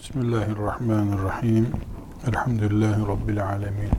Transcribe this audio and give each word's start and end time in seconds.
Bismillahirrahmanirrahim. 0.00 1.68
Elhamdülillahi 2.28 3.00
Rabbil 3.00 3.46
alemin. 3.46 3.90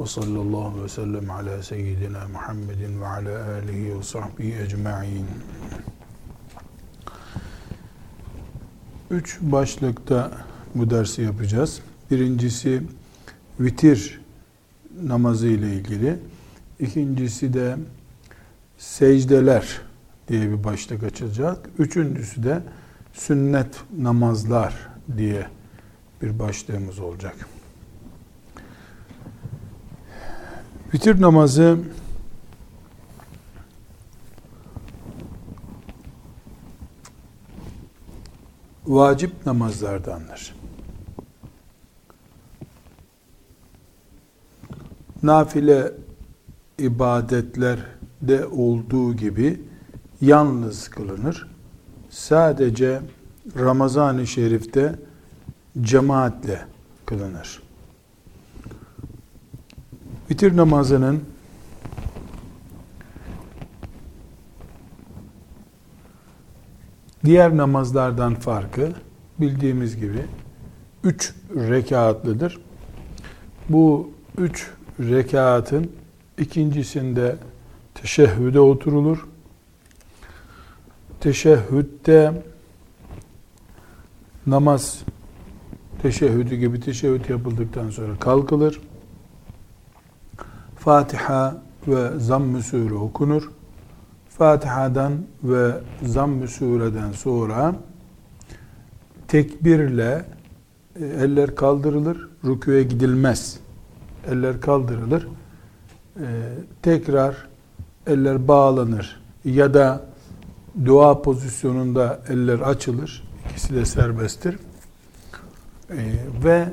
Ve 0.00 0.06
sallallahu 0.06 0.84
ve 0.84 0.88
sellem 0.88 1.30
ala 1.30 1.62
seyyidina 1.62 2.28
Muhammedin 2.32 3.00
ve 3.00 3.06
ala 3.06 3.54
alihi 3.54 3.98
ve 3.98 4.02
sahbihi 4.02 4.62
ecma'in. 4.62 5.26
Üç 9.10 9.38
başlıkta 9.40 10.30
bu 10.74 10.90
dersi 10.90 11.22
yapacağız. 11.22 11.80
Birincisi 12.10 12.82
vitir 13.60 14.20
namazı 15.02 15.46
ile 15.46 15.74
ilgili. 15.74 16.18
İkincisi 16.80 17.54
de 17.54 17.76
secdeler 18.78 19.80
diye 20.28 20.50
bir 20.50 20.64
başlık 20.64 21.02
açılacak. 21.02 21.68
Üçüncüsü 21.78 22.42
de 22.42 22.62
sünnet 23.12 23.76
namazlar 23.98 24.95
diye 25.16 25.46
bir 26.22 26.38
başlığımız 26.38 26.98
olacak. 26.98 27.48
Vitir 30.94 31.20
namazı 31.20 31.78
vacip 38.86 39.46
namazlardandır. 39.46 40.54
Nafile 45.22 45.92
ibadetlerde 46.78 48.46
olduğu 48.46 49.16
gibi 49.16 49.60
yalnız 50.20 50.88
kılınır. 50.88 51.48
Sadece 52.10 53.00
Ramazan-ı 53.58 54.26
Şerif'te 54.26 54.94
cemaatle 55.80 56.64
kılınır. 57.06 57.62
Vitir 60.30 60.56
namazının 60.56 61.24
diğer 67.24 67.56
namazlardan 67.56 68.34
farkı 68.34 68.92
bildiğimiz 69.40 69.96
gibi 69.96 70.24
üç 71.04 71.34
rekatlıdır. 71.54 72.60
Bu 73.68 74.10
üç 74.38 74.70
rekatın 75.00 75.92
ikincisinde 76.38 77.36
teşehhüde 77.94 78.60
oturulur. 78.60 79.26
Teşehhütte 81.20 82.42
namaz 84.46 85.02
teşehhüdü 86.02 86.56
gibi 86.56 86.80
teşehhüd 86.80 87.28
yapıldıktan 87.28 87.90
sonra 87.90 88.16
kalkılır. 88.20 88.80
Fatiha 90.76 91.62
ve 91.88 92.18
Zamm-ı 92.18 92.62
Sure 92.62 92.94
okunur. 92.94 93.50
Fatiha'dan 94.38 95.12
ve 95.42 95.72
Zamm-ı 96.02 96.48
Sure'den 96.48 97.12
sonra 97.12 97.74
tekbirle 99.28 100.24
e, 101.00 101.04
eller 101.04 101.54
kaldırılır, 101.54 102.28
rüküye 102.44 102.82
gidilmez. 102.82 103.58
Eller 104.30 104.60
kaldırılır. 104.60 105.28
Ee, 106.20 106.22
tekrar 106.82 107.36
eller 108.06 108.48
bağlanır 108.48 109.20
ya 109.44 109.74
da 109.74 110.06
dua 110.84 111.22
pozisyonunda 111.22 112.20
eller 112.28 112.60
açılır. 112.60 113.25
İkisi 113.56 113.74
de 113.74 113.84
serbesttir. 113.84 114.58
Ee, 115.90 115.96
ve 116.44 116.68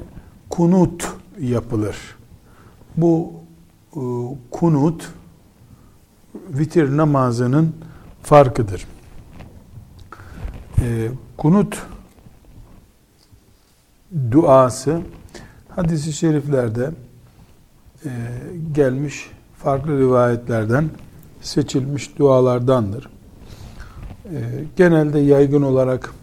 kunut 0.50 1.08
yapılır. 1.40 1.98
Bu 2.98 3.34
e, 3.96 4.02
kunut 4.52 5.10
vitir 6.50 6.98
namazının 6.98 7.76
farkıdır. 8.24 8.88
E, 10.82 11.12
kunut 11.38 11.84
duası 14.32 15.02
hadisi 15.70 16.14
şeriflerde 16.14 16.92
e, 18.06 18.10
gelmiş 18.72 19.32
farklı 19.58 20.00
rivayetlerden 20.00 20.90
seçilmiş 21.42 22.18
dualardandır. 22.18 23.10
E, 24.26 24.40
genelde 24.76 25.20
yaygın 25.20 25.62
olarak 25.62 26.14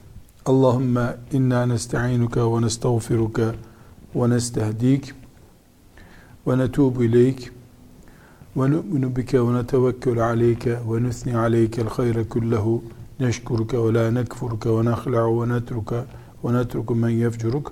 اللهم 0.49 0.99
إنا 1.35 1.65
نستعينك 1.67 2.37
ونستغفرك 2.37 3.55
ونستهديك 4.15 5.15
ونتوب 6.47 7.03
إليك 7.03 7.53
ونؤمن 8.57 9.09
بك 9.09 9.35
ونتوكل 9.35 10.19
عليك 10.21 10.81
ونثني 10.87 11.37
عليك 11.37 11.81
الخير 11.81 12.23
كله. 12.23 12.83
نشكرك 13.21 13.75
ولا 13.75 14.11
نكفرك 14.11 14.67
ونخلع 14.67 15.25
ونترك 15.25 16.07
ونترك 16.43 16.93
من 16.93 17.11
يفجرك. 17.11 17.67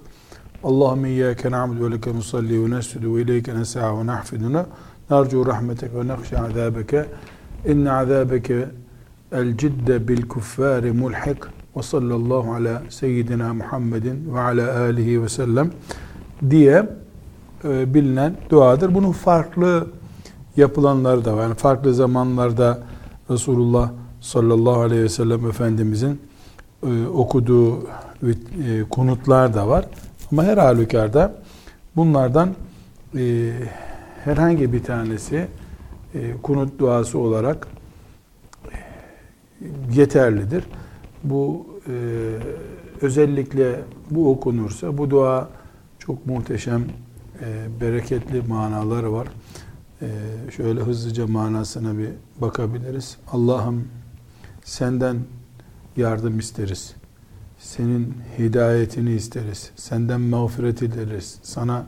اللهم 0.65 1.05
إياك 1.05 1.47
نعبد 1.47 1.81
ولك 1.81 2.09
نصلي 2.09 2.59
ونسجد 2.59 3.05
وإليك 3.05 3.49
نسعى 3.50 3.91
ونحفدنا 3.91 4.67
نرجو 5.11 5.43
رحمتك 5.43 5.91
ونخشى 5.95 6.37
عذابك. 6.37 7.09
إن 7.69 7.89
عذابك 7.89 8.73
الجد 9.33 10.06
بالكفار 10.06 10.93
ملحق. 10.93 11.58
Ve 11.77 11.83
sallallahu 11.83 12.55
ala 12.55 12.83
seyyidina 12.89 13.55
Muhammedin 13.55 14.34
ve 14.34 14.41
ala 14.41 14.81
alihi 14.81 15.23
ve 15.23 15.29
sellem 15.29 15.71
diye 16.51 16.89
e, 17.65 17.95
bilinen 17.95 18.37
duadır. 18.51 18.95
Bunun 18.95 19.12
farklı 19.12 19.87
yapılanları 20.56 21.25
da 21.25 21.37
var. 21.37 21.43
Yani 21.43 21.55
farklı 21.55 21.95
zamanlarda 21.95 22.79
Resulullah 23.31 23.91
sallallahu 24.21 24.81
aleyhi 24.81 25.03
ve 25.03 25.09
sellem 25.09 25.47
Efendimizin 25.47 26.21
e, 26.87 27.06
okuduğu 27.06 27.79
e, 27.83 28.83
kunutlar 28.91 29.55
da 29.55 29.69
var. 29.69 29.85
Ama 30.33 30.45
her 30.45 30.56
halükarda 30.56 31.35
bunlardan 31.97 32.55
e, 33.17 33.53
herhangi 34.25 34.73
bir 34.73 34.83
tanesi 34.83 35.49
e, 36.15 36.33
kunut 36.43 36.79
duası 36.79 37.19
olarak 37.19 37.69
yeterlidir. 39.93 40.65
Bu 41.25 41.67
e, 41.89 41.93
özellikle 43.01 43.81
bu 44.11 44.31
okunursa 44.31 44.99
bu 44.99 45.11
dua 45.11 45.49
çok 45.99 46.27
muhteşem 46.27 46.84
e, 47.41 47.81
bereketli 47.81 48.43
manaları 48.43 49.12
var. 49.12 49.29
E, 50.03 50.09
şöyle 50.56 50.81
hızlıca 50.81 51.27
manasına 51.27 51.99
bir 51.99 52.11
bakabiliriz. 52.41 53.17
Allah'ım 53.33 53.89
senden 54.65 55.17
yardım 55.97 56.39
isteriz. 56.39 56.95
Senin 57.59 58.15
hidayetini 58.39 59.12
isteriz. 59.12 59.71
Senden 59.77 60.21
mağfiret 60.21 60.83
ederiz. 60.83 61.39
Sana 61.43 61.87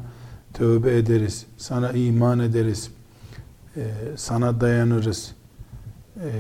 tövbe 0.55 0.99
ederiz. 0.99 1.47
Sana 1.57 1.93
iman 1.93 2.39
ederiz. 2.39 2.91
E, 3.77 3.83
sana 4.17 4.61
dayanırız. 4.61 5.35
E, 6.17 6.31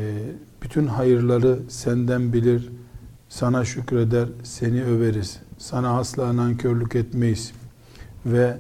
bütün 0.62 0.87
hayırları 0.87 1.59
senden 1.69 2.32
bilir. 2.32 2.72
Sana 3.28 3.65
şükreder. 3.65 4.28
Seni 4.43 4.84
överiz. 4.84 5.41
Sana 5.59 5.98
asla 5.98 6.37
nankörlük 6.37 6.97
etmeyiz. 6.97 7.53
Ve 8.26 8.56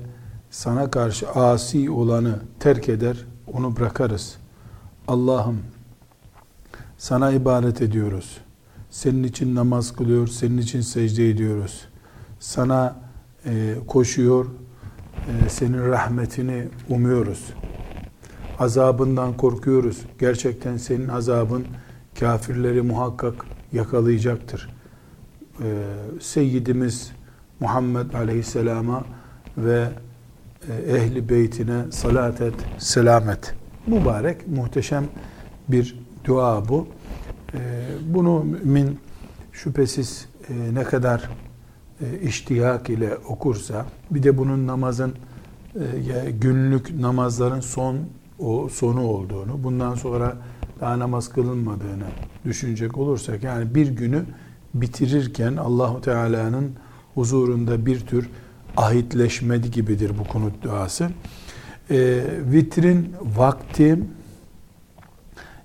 sana 0.50 0.90
karşı 0.90 1.30
asi 1.30 1.90
olanı 1.90 2.38
terk 2.60 2.88
eder, 2.88 3.16
onu 3.52 3.76
bırakarız. 3.76 4.36
Allah'ım 5.08 5.58
sana 6.98 7.32
ibadet 7.32 7.82
ediyoruz. 7.82 8.38
Senin 8.90 9.24
için 9.24 9.54
namaz 9.54 9.92
kılıyor, 9.92 10.26
senin 10.26 10.58
için 10.58 10.80
secde 10.80 11.30
ediyoruz. 11.30 11.84
Sana 12.40 12.96
e, 13.46 13.74
koşuyor, 13.86 14.46
e, 14.46 15.48
senin 15.48 15.88
rahmetini 15.88 16.68
umuyoruz. 16.88 17.44
Azabından 18.58 19.36
korkuyoruz. 19.36 19.98
Gerçekten 20.18 20.76
senin 20.76 21.08
azabın 21.08 21.66
kafirleri 22.20 22.82
muhakkak 22.82 23.34
yakalayacaktır. 23.72 24.68
E, 25.60 25.66
Seyyidimiz 26.20 27.12
Muhammed 27.60 28.12
Aleyhisselam'a 28.14 29.04
ve 29.58 29.88
e, 30.68 30.96
ehli 30.96 31.28
beytine 31.28 31.82
salat 31.90 32.40
et, 32.40 32.54
selamet. 32.78 33.54
Mübarek, 33.86 34.48
muhteşem 34.48 35.04
bir 35.68 35.98
dua 36.24 36.68
bu. 36.68 36.88
E, 37.54 37.58
bunu 38.06 38.44
mümin 38.44 38.98
şüphesiz 39.52 40.28
e, 40.48 40.74
ne 40.74 40.84
kadar 40.84 41.30
iştiyak 42.22 42.90
ile 42.90 43.16
okursa, 43.16 43.86
bir 44.10 44.22
de 44.22 44.38
bunun 44.38 44.66
namazın 44.66 45.14
günlük 46.40 47.00
namazların 47.00 47.60
son 47.60 47.98
o 48.38 48.68
sonu 48.68 49.02
olduğunu, 49.06 49.64
bundan 49.64 49.94
sonra 49.94 50.36
daha 50.80 50.98
namaz 50.98 51.28
kılınmadığını 51.28 52.06
düşünecek 52.44 52.98
olursak, 52.98 53.42
yani 53.42 53.74
bir 53.74 53.86
günü 53.86 54.24
bitirirken 54.74 55.56
Allahu 55.56 56.00
Teala'nın 56.00 56.72
huzurunda 57.14 57.86
bir 57.86 58.00
tür 58.00 58.30
ahitleşme 58.76 59.58
gibidir 59.58 60.12
bu 60.18 60.24
kunut 60.24 60.62
duası. 60.62 61.10
E, 61.90 62.24
vitrin 62.52 63.14
vakti 63.36 63.98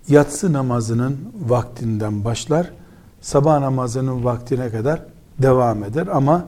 yatsı 0.07 0.53
namazının 0.53 1.17
vaktinden 1.47 2.25
başlar. 2.25 2.71
Sabah 3.21 3.59
namazının 3.59 4.23
vaktine 4.23 4.69
kadar 4.69 5.05
devam 5.39 5.83
eder 5.83 6.07
ama 6.07 6.45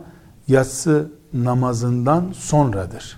yatsı 0.47 1.11
namazından 1.33 2.33
sonradır. 2.35 3.17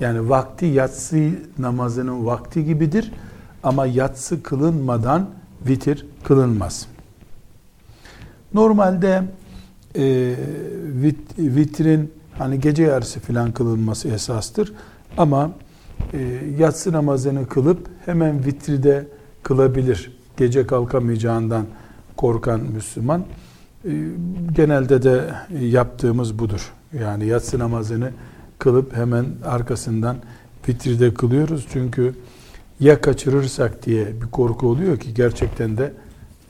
Yani 0.00 0.28
vakti 0.28 0.66
yatsı 0.66 1.30
namazının 1.58 2.26
vakti 2.26 2.64
gibidir 2.64 3.12
ama 3.62 3.86
yatsı 3.86 4.42
kılınmadan 4.42 5.30
vitir 5.66 6.06
kılınmaz. 6.24 6.86
Normalde 8.54 9.22
e, 9.96 10.34
vit, 11.02 11.18
vitrin 11.38 12.12
hani 12.38 12.60
gece 12.60 12.82
yarısı 12.82 13.20
filan 13.20 13.52
kılınması 13.52 14.08
esastır. 14.08 14.72
Ama 15.16 15.50
e, 16.12 16.18
yatsı 16.58 16.92
namazını 16.92 17.48
kılıp 17.48 17.88
hemen 18.06 18.44
vitride 18.44 19.06
kılabilir. 19.42 20.18
Gece 20.36 20.66
kalkamayacağından 20.66 21.66
korkan 22.16 22.60
Müslüman. 22.60 23.24
E, 23.84 23.90
genelde 24.52 25.02
de 25.02 25.34
yaptığımız 25.60 26.38
budur. 26.38 26.72
Yani 27.00 27.26
yatsı 27.26 27.58
namazını 27.58 28.10
kılıp 28.58 28.96
hemen 28.96 29.26
arkasından 29.44 30.16
vitride 30.68 31.14
kılıyoruz. 31.14 31.66
Çünkü 31.72 32.14
ya 32.80 33.00
kaçırırsak 33.00 33.86
diye 33.86 34.06
bir 34.22 34.26
korku 34.26 34.66
oluyor 34.66 34.98
ki 34.98 35.14
gerçekten 35.14 35.76
de 35.76 35.92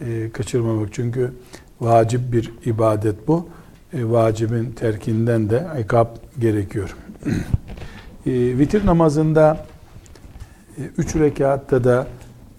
e, 0.00 0.30
kaçırmamak. 0.30 0.92
Çünkü 0.92 1.32
vacip 1.80 2.32
bir 2.32 2.52
ibadet 2.64 3.28
bu. 3.28 3.48
E, 3.92 4.10
vacibin 4.10 4.70
terkinden 4.70 5.50
de 5.50 5.66
ikab 5.80 6.06
gerekiyor. 6.38 6.96
e, 8.26 8.32
vitir 8.58 8.86
namazında 8.86 9.66
e, 10.78 10.82
üç 10.98 11.16
rekatta 11.16 11.84
da 11.84 12.06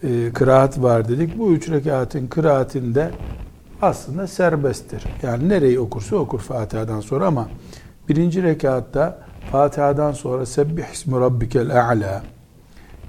e, 0.03 0.31
kıraat 0.33 0.81
var 0.81 1.09
dedik. 1.09 1.39
Bu 1.39 1.51
üç 1.51 1.69
rekatın 1.69 2.27
kıraatinde 2.27 3.11
aslında 3.81 4.27
serbesttir. 4.27 5.03
Yani 5.23 5.49
nereyi 5.49 5.79
okursa 5.79 6.15
okur 6.15 6.39
Fatiha'dan 6.39 6.99
sonra 6.99 7.25
ama 7.27 7.49
birinci 8.09 8.43
rekatta 8.43 9.19
Fatiha'dan 9.51 10.11
sonra 10.11 10.45
Sebbih 10.45 10.85
ismi 10.93 11.19
rabbikel 11.19 11.89
a'la 11.89 12.23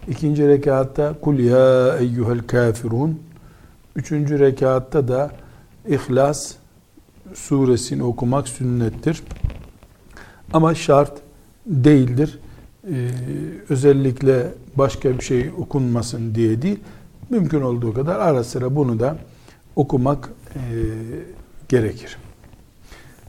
İkinci 0.08 0.48
rekatta 0.48 1.14
Kul 1.20 1.38
ya 1.38 1.96
eyyuhel 1.98 2.38
kafirun 2.38 3.20
Üçüncü 3.96 4.38
rekatta 4.38 5.08
da 5.08 5.30
İhlas 5.88 6.54
suresini 7.34 8.02
okumak 8.02 8.48
sünnettir. 8.48 9.22
Ama 10.52 10.74
şart 10.74 11.12
değildir. 11.66 12.38
Ee, 12.90 13.10
özellikle 13.68 14.46
başka 14.76 15.18
bir 15.18 15.24
şey 15.24 15.50
okunmasın 15.58 16.34
diye 16.34 16.62
değil. 16.62 16.78
Mümkün 17.30 17.60
olduğu 17.60 17.94
kadar 17.94 18.20
ara 18.20 18.44
sıra 18.44 18.76
bunu 18.76 19.00
da 19.00 19.18
okumak 19.76 20.30
e, 20.54 20.60
gerekir. 21.68 22.16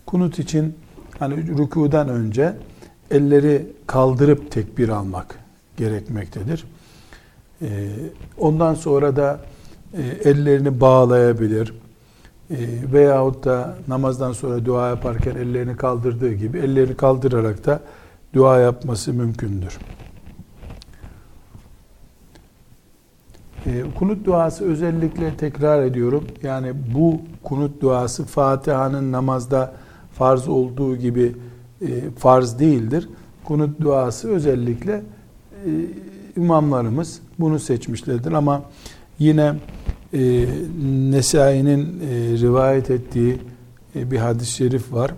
Kunut 0.05 0.39
için 0.39 0.75
hani 1.19 1.47
rükudan 1.57 2.09
önce 2.09 2.53
elleri 3.11 3.67
kaldırıp 3.87 4.51
tekbir 4.51 4.89
almak 4.89 5.44
gerekmektedir. 5.77 6.65
Ee, 7.61 7.67
ondan 8.37 8.73
sonra 8.73 9.15
da 9.15 9.39
e, 9.93 10.29
ellerini 10.29 10.81
bağlayabilir 10.81 11.73
e, 12.51 12.57
veyahut 12.93 13.45
da 13.45 13.75
namazdan 13.87 14.31
sonra 14.31 14.65
dua 14.65 14.89
yaparken 14.89 15.35
ellerini 15.35 15.77
kaldırdığı 15.77 16.33
gibi 16.33 16.57
ellerini 16.57 16.95
kaldırarak 16.95 17.65
da 17.65 17.79
dua 18.33 18.59
yapması 18.59 19.13
mümkündür. 19.13 19.77
E, 23.65 23.83
kunut 23.99 24.25
duası 24.25 24.65
özellikle 24.65 25.37
tekrar 25.37 25.83
ediyorum. 25.83 26.23
Yani 26.43 26.73
bu 26.95 27.21
kunut 27.43 27.81
duası 27.81 28.25
Fatiha'nın 28.25 29.11
namazda 29.11 29.73
farz 30.13 30.47
olduğu 30.47 30.95
gibi 30.95 31.35
farz 32.17 32.59
değildir. 32.59 33.09
Kunut 33.43 33.81
duası 33.81 34.29
özellikle 34.29 35.03
imamlarımız 36.37 37.19
bunu 37.39 37.59
seçmişlerdir 37.59 38.31
ama 38.31 38.63
yine 39.19 39.53
e, 40.13 40.45
Nesai'nin 41.11 41.99
e, 42.01 42.37
rivayet 42.37 42.89
ettiği 42.91 43.37
e, 43.95 44.11
bir 44.11 44.17
hadis-i 44.17 44.51
şerif 44.51 44.93
var. 44.93 45.11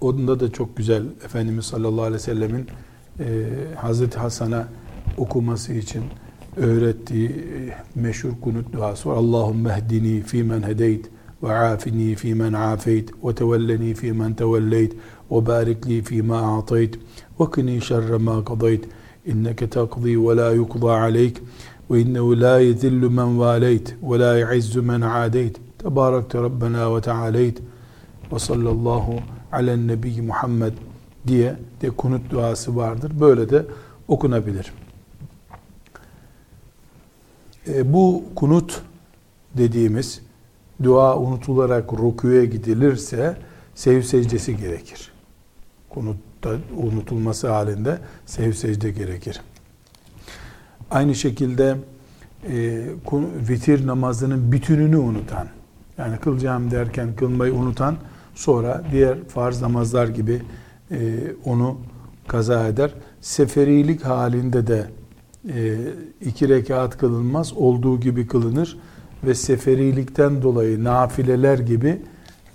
Onda 0.00 0.40
da 0.40 0.52
çok 0.52 0.76
güzel 0.76 1.02
Efendimiz 1.24 1.64
sallallahu 1.64 2.02
aleyhi 2.02 2.14
ve 2.14 2.18
sellemin 2.18 2.66
e, 3.20 3.24
Hazreti 3.76 4.18
Hasan'a 4.18 4.68
okuması 5.16 5.72
için 5.72 6.02
öğrettiği 6.56 7.28
e, 7.28 8.00
meşhur 8.00 8.30
kunut 8.40 8.72
duası 8.72 9.08
var. 9.08 9.16
Allahümme 9.16 9.70
ehdini 9.70 10.22
fîmen 10.22 10.62
hedeyt 10.62 11.06
ve 11.42 11.52
afini 11.52 12.14
fîmen 12.14 12.52
afeyt 12.52 13.10
ve 13.24 13.34
tevelleni 13.34 13.94
fîmen 13.94 14.34
tevelleyt 14.34 14.92
ve 15.30 15.46
barik 15.46 15.88
li 15.88 16.02
fîmâ 16.02 16.58
a'tayt 16.58 16.98
ve 17.40 17.44
kini 17.54 17.80
şerre 17.80 18.16
mâ 18.16 18.44
kadayt 18.44 18.84
inneke 19.26 19.70
takzi 19.70 20.28
ve 20.28 20.36
la 20.36 20.50
yukza 20.50 20.92
aleyk 20.92 21.42
ve 21.90 22.00
innehu 22.00 22.40
la 22.40 22.60
yezillu 22.60 23.10
men 23.10 23.38
valeyt 23.38 23.94
ve 24.02 24.18
la 24.18 24.38
yu'izzu 24.38 24.82
men 24.82 25.00
adeyt 25.00 25.60
tebarekte 25.78 26.42
rabbena 26.42 26.96
ve 26.96 27.00
tealeyt 27.00 27.58
ve 28.32 28.38
sallallahu 28.38 29.14
alen 29.52 29.88
nebiyyi 29.88 30.22
Muhammed 30.22 30.72
diye 31.26 31.56
de 31.82 31.90
kunut 31.90 32.30
duası 32.30 32.76
vardır. 32.76 33.12
Böyle 33.20 33.50
de 33.50 33.66
okunabilir. 34.08 34.72
E, 37.68 37.92
bu 37.92 38.24
kunut 38.36 38.82
dediğimiz 39.54 40.20
dua 40.82 41.18
unutularak 41.18 41.92
rüküye 41.92 42.46
gidilirse 42.46 43.36
sev 43.74 44.02
secdesi 44.02 44.56
gerekir. 44.56 45.12
Kunutta 46.44 46.60
unutulması 46.76 47.48
halinde 47.48 47.98
sev 48.26 48.52
secde 48.52 48.90
gerekir. 48.90 49.40
Aynı 50.90 51.14
şekilde 51.14 51.76
e, 52.48 52.86
vitir 53.48 53.86
namazının 53.86 54.52
bütününü 54.52 54.96
unutan, 54.96 55.48
yani 55.98 56.18
kılacağım 56.18 56.70
derken 56.70 57.16
kılmayı 57.16 57.54
unutan, 57.54 57.96
sonra 58.34 58.82
diğer 58.92 59.24
farz 59.24 59.62
namazlar 59.62 60.08
gibi 60.08 60.42
e, 60.90 60.98
onu 61.44 61.78
kaza 62.28 62.68
eder. 62.68 62.94
Seferilik 63.20 64.04
halinde 64.04 64.66
de 64.66 64.86
e, 65.54 65.78
iki 66.20 66.48
rekat 66.48 66.98
kılınmaz, 66.98 67.52
olduğu 67.52 68.00
gibi 68.00 68.26
kılınır 68.26 68.78
ve 69.24 69.34
seferilikten 69.34 70.42
dolayı 70.42 70.84
nafileler 70.84 71.58
gibi 71.58 72.02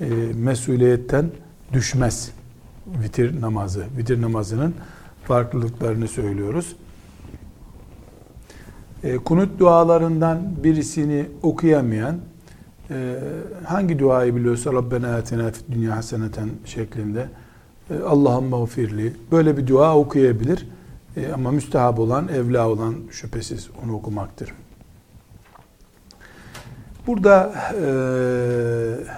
e, 0.02 0.08
mesuliyetten 0.36 1.32
düşmez 1.74 2.32
vitir 3.04 3.42
namazı. 3.42 3.86
Vitir 3.98 4.22
namazının 4.22 4.74
farklılıklarını 5.24 6.08
söylüyoruz. 6.08 6.76
E, 9.04 9.18
kunut 9.18 9.60
dualarından 9.60 10.64
birisini 10.64 11.26
okuyamayan 11.44 12.18
e, 12.92 13.16
hangi 13.66 14.00
duayı 14.00 14.36
biliyorsa 14.36 14.74
Rabbena 14.74 15.16
atina 15.16 15.52
fid 15.52 15.74
dünya 15.74 15.96
haseneten 15.96 16.50
şeklinde 16.66 17.30
e, 17.90 18.00
Allahümme 18.04 18.58
gfirli 18.66 19.14
böyle 19.32 19.58
bir 19.58 19.68
dua 19.68 19.98
okuyabilir. 19.98 20.68
E, 21.18 21.32
ama 21.32 21.52
müstehab 21.52 21.98
olan, 21.98 22.28
evla 22.28 22.70
olan 22.70 22.96
şüphesiz 23.12 23.70
onu 23.84 23.96
okumaktır. 23.96 24.54
Burada 27.08 27.54
e, 27.82 27.88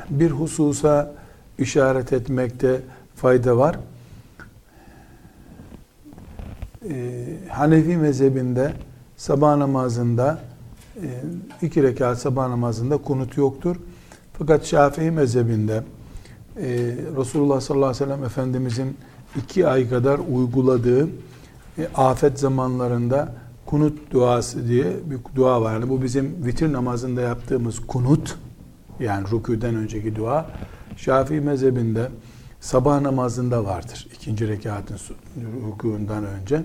bir 0.09 0.31
hususa 0.31 1.13
işaret 1.57 2.13
etmekte 2.13 2.81
fayda 3.21 3.57
var. 3.57 3.79
E, 6.89 6.93
Hanefi 7.49 7.97
mezhebinde 7.97 8.73
sabah 9.17 9.57
namazında 9.57 10.39
e, 10.95 11.07
iki 11.61 11.83
rekat 11.83 12.17
sabah 12.17 12.47
namazında 12.47 12.97
kunut 12.97 13.37
yoktur. 13.37 13.75
Fakat 14.33 14.65
Şafii 14.65 15.11
mezhebinde 15.11 15.83
e, 16.57 16.67
Resulullah 17.17 17.61
sallallahu 17.61 17.89
aleyhi 17.89 18.03
ve 18.03 18.05
sellem 18.05 18.23
Efendimizin 18.23 18.97
iki 19.43 19.67
ay 19.67 19.89
kadar 19.89 20.19
uyguladığı 20.33 21.09
e, 21.77 21.87
afet 21.95 22.39
zamanlarında 22.39 23.33
kunut 23.65 24.11
duası 24.11 24.67
diye 24.67 24.85
bir 25.05 25.19
dua 25.35 25.61
var. 25.61 25.73
Yani 25.73 25.89
bu 25.89 26.03
bizim 26.03 26.45
vitir 26.45 26.73
namazında 26.73 27.21
yaptığımız 27.21 27.79
kunut 27.79 28.37
yani 28.99 29.27
rüküden 29.31 29.75
önceki 29.75 30.15
dua 30.15 30.45
Şafii 30.97 31.41
mezhebinde 31.41 32.07
sabah 32.61 33.01
namazında 33.01 33.65
vardır. 33.65 34.07
ikinci 34.15 34.47
rekatın 34.47 34.97
rükûundan 35.37 36.25
önce 36.25 36.63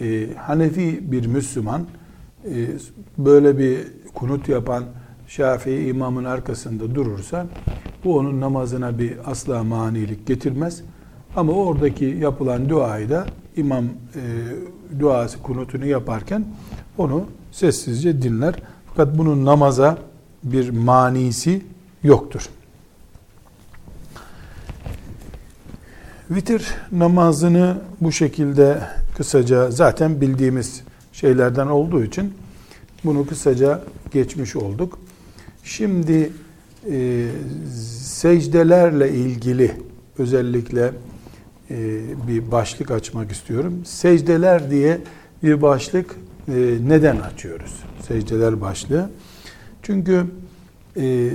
e, 0.00 0.34
Hanefi 0.36 1.12
bir 1.12 1.26
Müslüman 1.26 1.86
e, 2.44 2.66
böyle 3.18 3.58
bir 3.58 3.78
kunut 4.14 4.48
yapan 4.48 4.84
Şafii 5.26 5.88
imamın 5.88 6.24
arkasında 6.24 6.94
durursa 6.94 7.46
Bu 8.04 8.18
onun 8.18 8.40
namazına 8.40 8.98
bir 8.98 9.30
asla 9.30 9.64
manilik 9.64 10.26
getirmez. 10.26 10.82
Ama 11.36 11.52
oradaki 11.52 12.04
yapılan 12.04 12.68
duayı 12.68 13.10
da 13.10 13.26
imam 13.56 13.84
e, 13.84 13.90
duası 15.00 15.42
kunutunu 15.42 15.86
yaparken 15.86 16.44
onu 16.98 17.24
sessizce 17.52 18.22
dinler. 18.22 18.54
Fakat 18.86 19.18
bunun 19.18 19.44
namaza 19.44 19.98
bir 20.42 20.70
manisi 20.70 21.62
yoktur. 22.02 22.48
Vitir 26.30 26.74
namazını 26.92 27.76
bu 28.00 28.12
şekilde 28.12 28.78
kısaca 29.16 29.70
zaten 29.70 30.20
bildiğimiz 30.20 30.82
şeylerden 31.12 31.66
olduğu 31.66 32.04
için 32.04 32.34
bunu 33.04 33.26
kısaca 33.26 33.80
geçmiş 34.12 34.56
olduk. 34.56 34.98
Şimdi 35.64 36.32
e, 36.90 37.26
secdelerle 38.02 39.12
ilgili 39.12 39.72
özellikle 40.18 40.92
e, 41.70 42.00
bir 42.28 42.52
başlık 42.52 42.90
açmak 42.90 43.32
istiyorum. 43.32 43.82
Secdeler 43.84 44.70
diye 44.70 44.98
bir 45.42 45.62
başlık 45.62 46.16
e, 46.48 46.54
neden 46.88 47.16
açıyoruz? 47.16 47.84
Secdeler 48.08 48.60
başlığı. 48.60 49.10
Çünkü 49.82 50.24
e, 50.96 51.30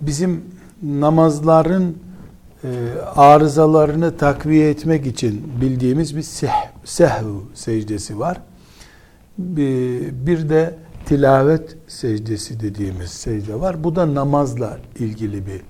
bizim 0.00 0.44
namazların 0.82 1.96
e, 2.64 2.68
arızalarını 3.16 4.16
takviye 4.16 4.70
etmek 4.70 5.06
için 5.06 5.52
bildiğimiz 5.60 6.16
bir 6.16 6.22
seh, 6.22 6.70
sehv 6.84 7.24
secdesi 7.54 8.18
var. 8.18 8.40
Bir, 9.38 10.26
bir 10.26 10.48
de 10.48 10.74
tilavet 11.06 11.76
secdesi 11.86 12.60
dediğimiz 12.60 13.10
secde 13.10 13.60
var. 13.60 13.84
Bu 13.84 13.96
da 13.96 14.14
namazla 14.14 14.78
ilgili 14.98 15.46
bir 15.46 15.60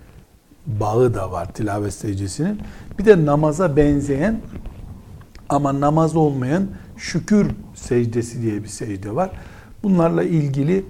bağı 0.67 1.15
da 1.15 1.33
var 1.33 1.53
tilavet 1.53 1.95
secdesinin. 1.95 2.61
Bir 2.99 3.05
de 3.05 3.27
namaza 3.27 3.77
benzeyen 3.77 4.41
ama 5.49 5.81
namaz 5.81 6.17
olmayan 6.17 6.67
şükür 6.97 7.47
secdesi 7.75 8.43
diye 8.43 8.63
bir 8.63 8.69
secde 8.69 9.15
var. 9.15 9.31
Bunlarla 9.83 10.23
ilgili 10.23 10.85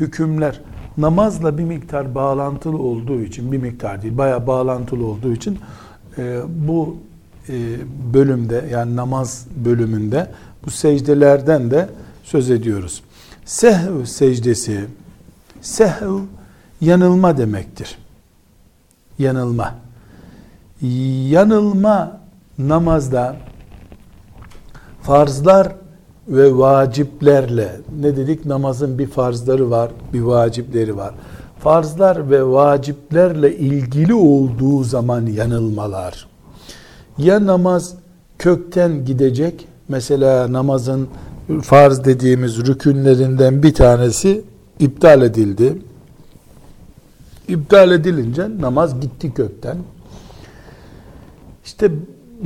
hükümler 0.00 0.60
namazla 0.98 1.58
bir 1.58 1.64
miktar 1.64 2.14
bağlantılı 2.14 2.78
olduğu 2.78 3.20
için 3.20 3.52
bir 3.52 3.58
miktar 3.58 4.02
değil 4.02 4.18
baya 4.18 4.46
bağlantılı 4.46 5.06
olduğu 5.06 5.32
için 5.32 5.58
e, 6.18 6.40
bu 6.68 6.96
e, 7.48 7.54
bölümde 8.14 8.64
yani 8.72 8.96
namaz 8.96 9.46
bölümünde 9.64 10.30
bu 10.66 10.70
secdelerden 10.70 11.70
de 11.70 11.88
söz 12.22 12.50
ediyoruz. 12.50 13.02
Sehv 13.44 14.04
secdesi 14.04 14.84
sehv 15.60 16.18
yanılma 16.80 17.38
demektir. 17.38 17.98
Yanılma. 19.18 19.74
Yanılma 21.28 22.20
namazda 22.58 23.36
farzlar 25.02 25.72
ve 26.28 26.58
vaciplerle 26.58 27.80
ne 28.00 28.16
dedik 28.16 28.46
namazın 28.46 28.98
bir 28.98 29.06
farzları 29.06 29.70
var, 29.70 29.90
bir 30.12 30.20
vacipleri 30.20 30.96
var. 30.96 31.14
Farzlar 31.58 32.30
ve 32.30 32.44
vaciplerle 32.44 33.56
ilgili 33.56 34.14
olduğu 34.14 34.84
zaman 34.84 35.26
yanılmalar. 35.26 36.26
Ya 37.18 37.46
namaz 37.46 37.94
kökten 38.38 39.04
gidecek, 39.04 39.66
mesela 39.88 40.52
namazın 40.52 41.08
farz 41.62 42.04
dediğimiz 42.04 42.66
rükünlerinden 42.66 43.62
bir 43.62 43.74
tanesi 43.74 44.42
iptal 44.78 45.22
edildi. 45.22 45.78
İptal 47.48 47.90
edilince 47.90 48.48
namaz 48.60 49.00
gitti 49.00 49.34
kökten. 49.34 49.76
İşte 51.64 51.90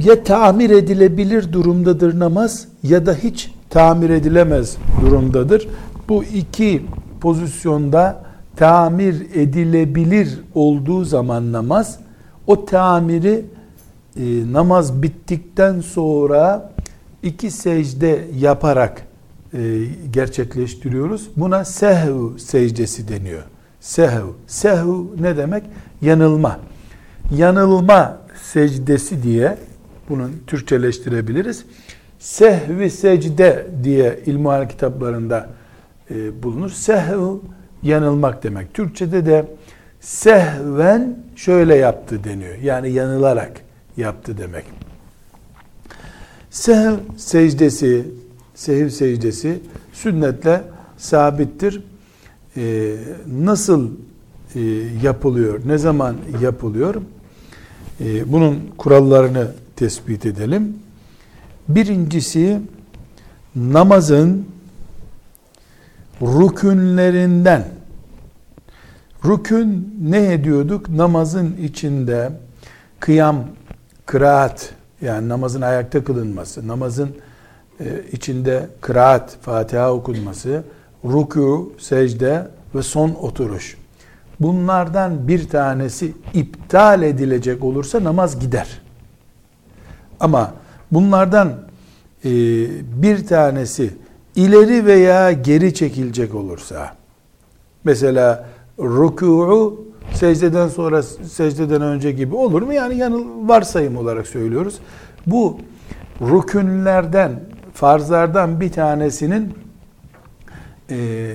ya 0.04 0.24
tamir 0.24 0.70
edilebilir 0.70 1.52
durumdadır 1.52 2.18
namaz 2.18 2.68
ya 2.82 3.06
da 3.06 3.14
hiç 3.14 3.50
tamir 3.70 4.10
edilemez 4.10 4.76
durumdadır. 5.00 5.68
Bu 6.08 6.24
iki 6.24 6.82
pozisyonda 7.20 8.24
tamir 8.56 9.26
edilebilir 9.34 10.40
olduğu 10.54 11.04
zaman 11.04 11.52
namaz 11.52 11.98
o 12.46 12.64
tamiri 12.64 13.44
e, 14.16 14.52
namaz 14.52 15.02
bittikten 15.02 15.80
sonra 15.80 16.72
iki 17.22 17.50
secde 17.50 18.24
yaparak 18.38 19.02
e, 19.54 19.84
gerçekleştiriyoruz. 20.12 21.28
Buna 21.36 21.64
sehv 21.64 22.38
secdesi 22.38 23.08
deniyor. 23.08 23.42
Sehv. 23.80 24.24
Sehv 24.46 24.88
ne 25.20 25.36
demek? 25.36 25.64
Yanılma. 26.02 26.58
Yanılma 27.36 28.18
secdesi 28.42 29.22
diye 29.22 29.58
bunun 30.08 30.32
Türkçeleştirebiliriz. 30.46 31.64
Sehvi 32.18 32.90
secde 32.90 33.66
diye 33.84 34.20
ilmuhal 34.26 34.68
kitaplarında 34.68 35.48
e, 36.10 36.42
bulunur. 36.42 36.70
Sehv 36.70 37.36
yanılmak 37.82 38.42
demek. 38.42 38.74
Türkçede 38.74 39.26
de 39.26 39.46
sehven 40.00 41.18
şöyle 41.36 41.74
yaptı 41.74 42.24
deniyor. 42.24 42.54
Yani 42.58 42.90
yanılarak 42.90 43.60
yaptı 43.96 44.38
demek. 44.38 44.64
Sehev 46.50 46.94
secdesi, 47.16 48.04
sehiv 48.54 48.88
secdesi 48.88 49.60
sünnetle 49.92 50.62
sabittir. 50.96 51.82
Ee, 52.56 52.94
nasıl 53.26 53.90
e, 54.54 54.60
yapılıyor, 55.02 55.60
ne 55.66 55.78
zaman 55.78 56.16
yapılıyor? 56.42 56.94
Ee, 58.00 58.32
bunun 58.32 58.60
kurallarını 58.78 59.52
tespit 59.76 60.26
edelim. 60.26 60.76
Birincisi 61.68 62.60
namazın 63.56 64.46
rükünlerinden 66.22 67.64
rükün 69.24 69.96
ne 70.02 70.32
ediyorduk? 70.32 70.88
Namazın 70.88 71.56
içinde 71.56 72.32
kıyam, 73.00 73.44
kıraat 74.06 74.70
yani 75.02 75.28
namazın 75.28 75.60
ayakta 75.60 76.04
kılınması, 76.04 76.68
namazın 76.68 77.16
e, 77.80 77.84
içinde 78.12 78.66
kıraat, 78.80 79.36
Fatiha 79.42 79.92
okunması, 79.92 80.62
ruku, 81.04 81.72
secde 81.78 82.48
ve 82.74 82.82
son 82.82 83.10
oturuş. 83.10 83.76
Bunlardan 84.40 85.28
bir 85.28 85.48
tanesi 85.48 86.12
iptal 86.34 87.02
edilecek 87.02 87.64
olursa 87.64 88.04
namaz 88.04 88.40
gider. 88.40 88.80
Ama 90.20 90.52
bunlardan 90.92 91.48
e, 92.24 92.30
bir 93.02 93.26
tanesi 93.26 93.90
ileri 94.36 94.86
veya 94.86 95.32
geri 95.32 95.74
çekilecek 95.74 96.34
olursa, 96.34 96.96
mesela 97.84 98.48
ruku'u 98.78 99.84
secdeden 100.14 100.68
sonra 100.68 101.02
secdeden 101.02 101.82
önce 101.82 102.12
gibi 102.12 102.34
olur 102.34 102.62
mu? 102.62 102.72
Yani 102.72 102.96
yanıl 102.96 103.48
varsayım 103.48 103.96
olarak 103.96 104.26
söylüyoruz. 104.26 104.78
Bu 105.26 105.58
rükünlerden, 106.20 107.40
farzlardan 107.74 108.60
bir 108.60 108.72
tanesinin 108.72 109.54
e, 110.90 111.34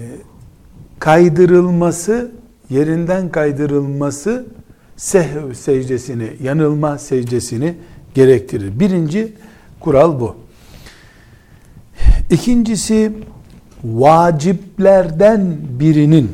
kaydırılması, 1.00 2.32
yerinden 2.70 3.30
kaydırılması 3.30 4.46
sehv 4.96 5.54
secdesini, 5.54 6.30
yanılma 6.44 6.98
secdesini 6.98 7.76
gerektirir. 8.14 8.80
Birinci 8.80 9.34
kural 9.80 10.20
bu. 10.20 10.36
İkincisi 12.30 13.12
vaciplerden 13.84 15.58
birinin 15.80 16.32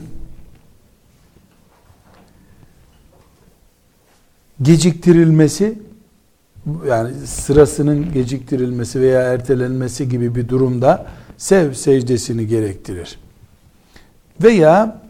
geciktirilmesi 4.61 5.79
yani 6.87 7.13
sırasının 7.27 8.13
geciktirilmesi 8.13 9.01
veya 9.01 9.21
ertelenmesi 9.21 10.09
gibi 10.09 10.35
bir 10.35 10.49
durumda 10.49 11.05
sev 11.37 11.73
secdesini 11.73 12.47
gerektirir. 12.47 13.19
Veya 14.43 15.01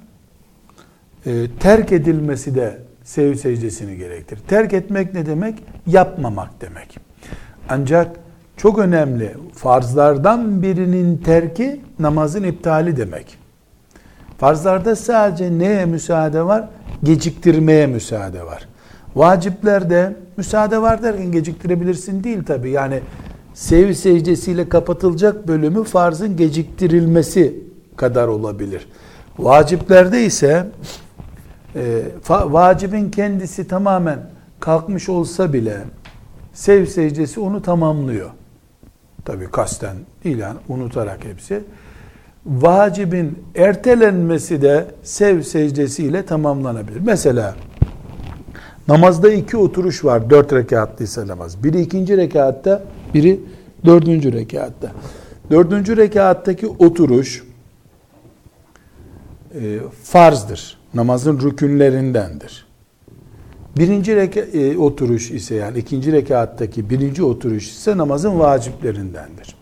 e, 1.26 1.48
terk 1.60 1.92
edilmesi 1.92 2.56
de 2.56 2.89
sev 3.10 3.36
secdesini 3.36 3.98
gerektirir. 3.98 4.42
Terk 4.48 4.74
etmek 4.74 5.14
ne 5.14 5.26
demek? 5.26 5.64
Yapmamak 5.88 6.62
demek. 6.62 7.00
Ancak 7.70 8.16
çok 8.58 8.80
önemli 8.80 9.34
farzlardan 9.54 10.62
birinin 10.62 11.18
terki 11.18 11.82
namazın 12.00 12.44
iptali 12.44 12.98
demek. 12.98 13.38
Farzlarda 14.38 14.96
sadece 14.96 15.58
neye 15.58 15.86
müsaade 15.86 16.46
var? 16.46 16.70
Geciktirmeye 17.04 17.88
müsaade 17.88 18.46
var. 18.46 18.68
Vaciplerde 19.16 20.16
müsaade 20.38 20.82
var 20.82 21.04
derken 21.04 21.32
geciktirebilirsin 21.32 22.24
değil 22.24 22.44
tabi. 22.44 22.70
Yani 22.70 23.00
sev 23.54 23.94
secdesiyle 23.94 24.70
kapatılacak 24.70 25.48
bölümü 25.48 25.84
farzın 25.84 26.38
geciktirilmesi 26.38 27.64
kadar 27.96 28.28
olabilir. 28.28 28.88
Vaciplerde 29.40 30.26
ise 30.26 30.66
e, 31.76 32.02
vacibin 32.30 33.12
kendisi 33.12 33.68
tamamen 33.68 34.20
kalkmış 34.60 35.10
olsa 35.10 35.54
bile 35.54 35.78
sev 36.54 36.86
secdesi 36.86 37.40
onu 37.40 37.62
tamamlıyor. 37.62 38.30
Tabi 39.26 39.52
kasten 39.52 39.96
değil 40.24 40.38
yani 40.38 40.58
unutarak 40.68 41.26
hepsi. 41.26 41.64
Vacibin 42.46 43.44
ertelenmesi 43.56 44.62
de 44.62 44.86
sev 45.04 45.42
secdesiyle 45.42 46.26
tamamlanabilir. 46.26 47.02
Mesela 47.02 47.56
namazda 48.88 49.32
iki 49.32 49.58
oturuş 49.58 50.06
var 50.06 50.30
dört 50.30 50.54
rekatlıysa 50.54 51.28
namaz. 51.28 51.64
Biri 51.64 51.82
ikinci 51.82 52.18
rekatta, 52.18 52.84
biri 53.14 53.40
dördüncü 53.86 54.34
rekatta. 54.34 54.92
Dördüncü 55.52 55.98
rekattaki 55.98 56.68
oturuş 56.68 57.44
e, 59.56 59.80
farzdır. 60.04 60.79
Namazın 60.94 61.40
rükünlerindendir. 61.40 62.66
Birinci 63.78 64.16
reka, 64.16 64.40
e, 64.40 64.78
oturuş 64.78 65.32
ise 65.32 65.56
yani 65.56 65.78
ikinci 65.78 66.12
rekattaki 66.12 66.90
birinci 66.90 67.24
oturuş 67.24 67.70
ise 67.70 67.98
namazın 67.98 68.40
vaciplerindendir. 68.40 69.56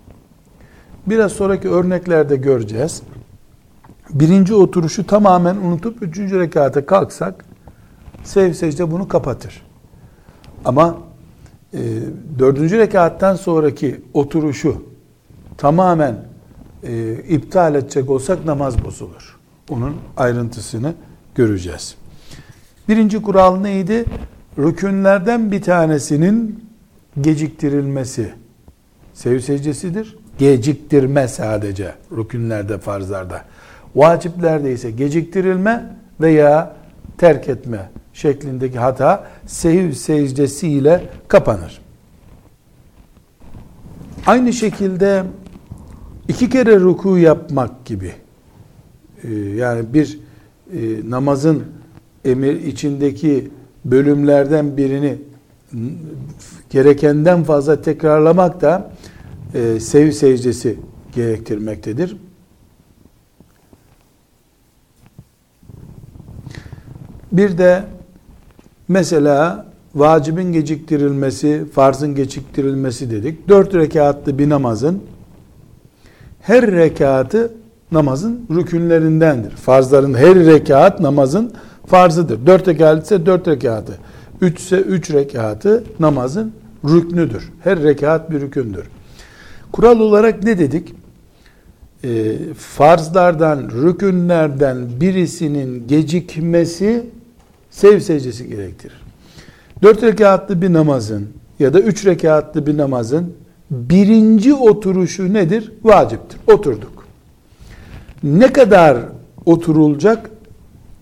Biraz 1.08 1.32
sonraki 1.32 1.70
örneklerde 1.70 2.36
göreceğiz. 2.36 3.02
Birinci 4.10 4.54
oturuşu 4.54 5.08
tamamen 5.08 5.56
unutup 5.56 6.04
üçüncü 6.04 6.40
rekata 6.40 6.86
kalksak 6.86 7.46
sev 8.24 8.54
secde 8.54 8.92
bunu 8.92 9.08
kapatır. 9.08 9.66
Ama 10.66 10.98
e, 11.74 11.80
dördüncü 12.40 12.78
rekattan 12.78 13.36
sonraki 13.36 14.02
oturuşu 14.14 14.84
tamamen 15.58 16.16
e, 16.84 17.14
iptal 17.14 17.76
edecek 17.76 18.10
olsak 18.10 18.46
namaz 18.46 18.86
bozulur. 18.86 19.40
Onun 19.70 19.96
ayrıntısını 20.18 20.94
göreceğiz. 21.38 21.96
Birinci 22.90 23.22
kural 23.22 23.58
neydi? 23.58 24.06
Rükünlerden 24.58 25.52
bir 25.52 25.62
tanesinin 25.62 26.66
geciktirilmesi. 27.22 28.34
Sev 29.14 29.40
secdesidir. 29.40 30.18
Geciktirme 30.38 31.28
sadece 31.28 31.94
rükünlerde, 32.18 32.78
farzlarda. 32.78 33.42
Vaciplerde 33.96 34.72
ise 34.72 34.92
geciktirilme 34.92 35.96
veya 36.22 36.76
terk 37.18 37.50
etme 37.50 37.90
şeklindeki 38.14 38.80
hata 38.80 39.28
sehiv 39.46 39.92
secdesiyle 39.92 41.10
kapanır. 41.28 41.82
Aynı 44.26 44.54
şekilde 44.54 45.24
iki 46.28 46.50
kere 46.50 46.80
ruku 46.80 47.18
yapmak 47.18 47.86
gibi 47.86 48.12
e, 49.24 49.34
yani 49.34 49.94
bir 49.94 50.20
e, 50.74 51.10
namazın 51.10 51.64
emir 52.26 52.62
içindeki 52.62 53.48
bölümlerden 53.86 54.78
birini 54.78 55.18
gerekenden 56.70 57.44
fazla 57.44 57.82
tekrarlamak 57.82 58.62
da 58.62 58.92
e, 59.54 59.80
sev 59.80 60.12
secdesi 60.12 60.80
gerektirmektedir. 61.16 62.18
Bir 67.32 67.58
de 67.58 67.84
mesela 68.88 69.68
vacibin 69.96 70.52
geciktirilmesi, 70.52 71.66
farzın 71.74 72.16
geciktirilmesi 72.16 73.12
dedik. 73.12 73.48
Dört 73.50 73.76
rekatlı 73.76 74.40
bir 74.40 74.50
namazın 74.50 75.04
her 76.42 76.72
rekatı 76.72 77.54
namazın 77.92 78.46
rükünlerindendir. 78.56 79.52
Farzların 79.52 80.14
her 80.14 80.36
rekat 80.36 81.00
namazın 81.00 81.52
farzıdır. 81.86 82.46
Dört 82.46 82.68
rekat 82.68 83.04
ise 83.04 83.26
dört 83.26 83.48
rekatı. 83.48 83.98
Üç 84.42 84.60
ise 84.60 84.78
üç 84.78 85.12
rekatı 85.12 85.84
namazın 86.00 86.52
rüknüdür. 86.86 87.52
Her 87.64 87.84
rekat 87.84 88.32
bir 88.32 88.42
rükündür. 88.42 88.84
Kural 89.72 90.00
olarak 90.00 90.44
ne 90.44 90.60
dedik? 90.60 90.94
E, 92.04 92.38
farzlardan, 92.58 93.70
rükünlerden 93.84 94.78
birisinin 95.02 95.88
gecikmesi 95.88 97.04
sev 97.72 98.00
secdesi 98.00 98.48
gerektirir. 98.48 99.02
Dört 99.84 100.04
rekatlı 100.04 100.62
bir 100.62 100.74
namazın 100.74 101.28
ya 101.60 101.74
da 101.74 101.80
üç 101.80 102.06
rekatlı 102.06 102.68
bir 102.68 102.78
namazın 102.78 103.34
birinci 103.72 104.54
oturuşu 104.54 105.34
nedir? 105.34 105.72
Vaciptir. 105.84 106.40
Oturduk. 106.48 106.97
Ne 108.24 108.54
kadar 108.54 108.98
oturulacak? 109.46 110.30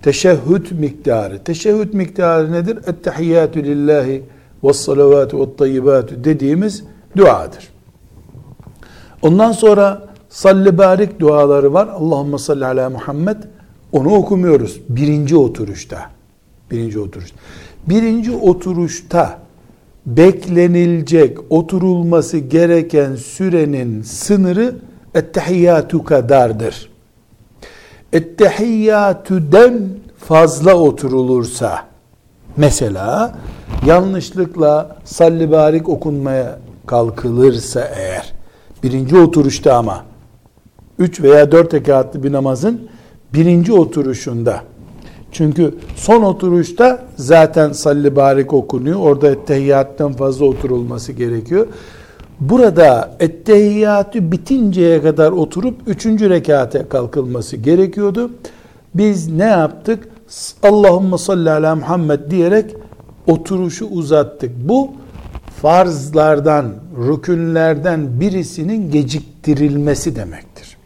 Teşehhüd 0.01 0.71
miktarı. 0.71 1.43
Teşehhüd 1.43 1.93
miktarı 1.93 2.51
nedir? 2.51 2.77
Ettehiyyatü 2.87 3.63
lillahi 3.63 4.23
ve 4.63 4.73
salavatü 4.73 5.39
ve 5.39 5.55
tayyibatü 5.55 6.23
dediğimiz 6.23 6.83
duadır. 7.17 7.69
Ondan 9.21 9.51
sonra 9.51 10.07
salli 10.29 10.77
barik 10.77 11.19
duaları 11.19 11.73
var. 11.73 11.87
Allahümme 11.87 12.37
salli 12.37 12.65
ala 12.65 12.89
Muhammed. 12.89 13.37
Onu 13.91 14.15
okumuyoruz 14.15 14.81
birinci 14.89 15.35
oturuşta. 15.35 16.09
Birinci 16.71 16.99
oturuşta. 16.99 17.37
Birinci 17.89 18.31
oturuşta 18.31 19.39
beklenilecek, 20.05 21.37
oturulması 21.49 22.37
gereken 22.37 23.15
sürenin 23.15 24.01
sınırı 24.01 24.75
ettehiyyatü 25.15 26.03
kadardır. 26.03 26.94
Ettehiyyatüden 28.15 29.89
fazla 30.17 30.75
oturulursa, 30.75 31.79
mesela 32.57 33.35
yanlışlıkla 33.85 34.97
salli 35.05 35.51
barik 35.51 35.89
okunmaya 35.89 36.59
kalkılırsa 36.85 37.81
eğer, 37.95 38.33
birinci 38.83 39.17
oturuşta 39.17 39.75
ama, 39.75 40.03
üç 40.99 41.21
veya 41.21 41.51
dört 41.51 41.73
rekatlı 41.73 42.23
bir 42.23 42.31
namazın 42.31 42.87
birinci 43.33 43.73
oturuşunda, 43.73 44.61
çünkü 45.31 45.75
son 45.95 46.21
oturuşta 46.21 47.03
zaten 47.15 47.71
salli 47.71 48.15
barik 48.15 48.53
okunuyor. 48.53 48.99
Orada 48.99 49.29
ettehiyyattan 49.29 50.13
fazla 50.13 50.45
oturulması 50.45 51.11
gerekiyor. 51.11 51.67
Burada 52.39 53.15
ettehiyyatü 53.19 54.31
bitinceye 54.31 55.01
kadar 55.01 55.31
oturup 55.31 55.75
üçüncü 55.87 56.29
rekate 56.29 56.89
kalkılması 56.89 57.57
gerekiyordu. 57.57 58.31
Biz 58.95 59.31
ne 59.31 59.43
yaptık? 59.43 60.07
Allahümme 60.63 61.17
salli 61.17 61.51
ala 61.51 61.75
Muhammed 61.75 62.31
diyerek 62.31 62.75
oturuşu 63.27 63.85
uzattık. 63.85 64.51
Bu 64.69 64.91
farzlardan, 65.61 66.65
rükünlerden 67.07 68.19
birisinin 68.19 68.91
geciktirilmesi 68.91 70.15
demektir. 70.15 70.77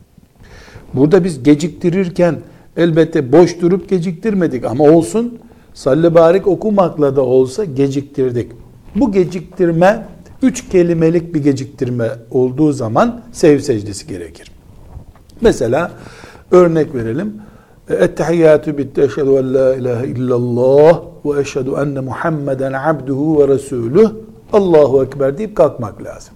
Burada 0.94 1.24
biz 1.24 1.44
geciktirirken 1.44 2.36
elbette 2.78 3.32
boş 3.32 3.62
durup 3.62 3.90
geciktirmedik 3.90 4.66
ama 4.66 4.84
olsun 4.84 5.40
salli 5.74 6.16
barik 6.16 6.48
okumakla 6.48 7.16
da 7.16 7.22
olsa 7.22 7.66
geciktirdik. 7.66 8.52
Bu 8.96 9.12
geciktirme 9.12 10.06
üç 10.42 10.70
kelimelik 10.70 11.36
bir 11.36 11.44
geciktirme 11.44 12.10
olduğu 12.32 12.72
zaman 12.72 13.22
sev 13.32 13.60
secdesi 13.60 14.08
gerekir. 14.08 14.52
Mesela 15.42 15.92
örnek 16.52 16.96
verelim. 16.96 17.34
Ettehiyyatü 17.90 18.78
bitti. 18.78 19.02
Eşhedü 19.02 19.30
en 19.30 19.54
la 19.54 19.76
ilahe 19.76 20.08
illallah 20.08 21.02
ve 21.26 21.42
eşhedü 21.42 21.70
enne 21.70 22.00
Muhammeden 22.00 22.74
abduhu 22.74 23.42
ve 23.42 23.48
resuluh. 23.48 24.14
Allahu 24.54 25.04
Ekber 25.04 25.38
deyip 25.38 25.56
kalkmak 25.56 26.04
lazım. 26.04 26.34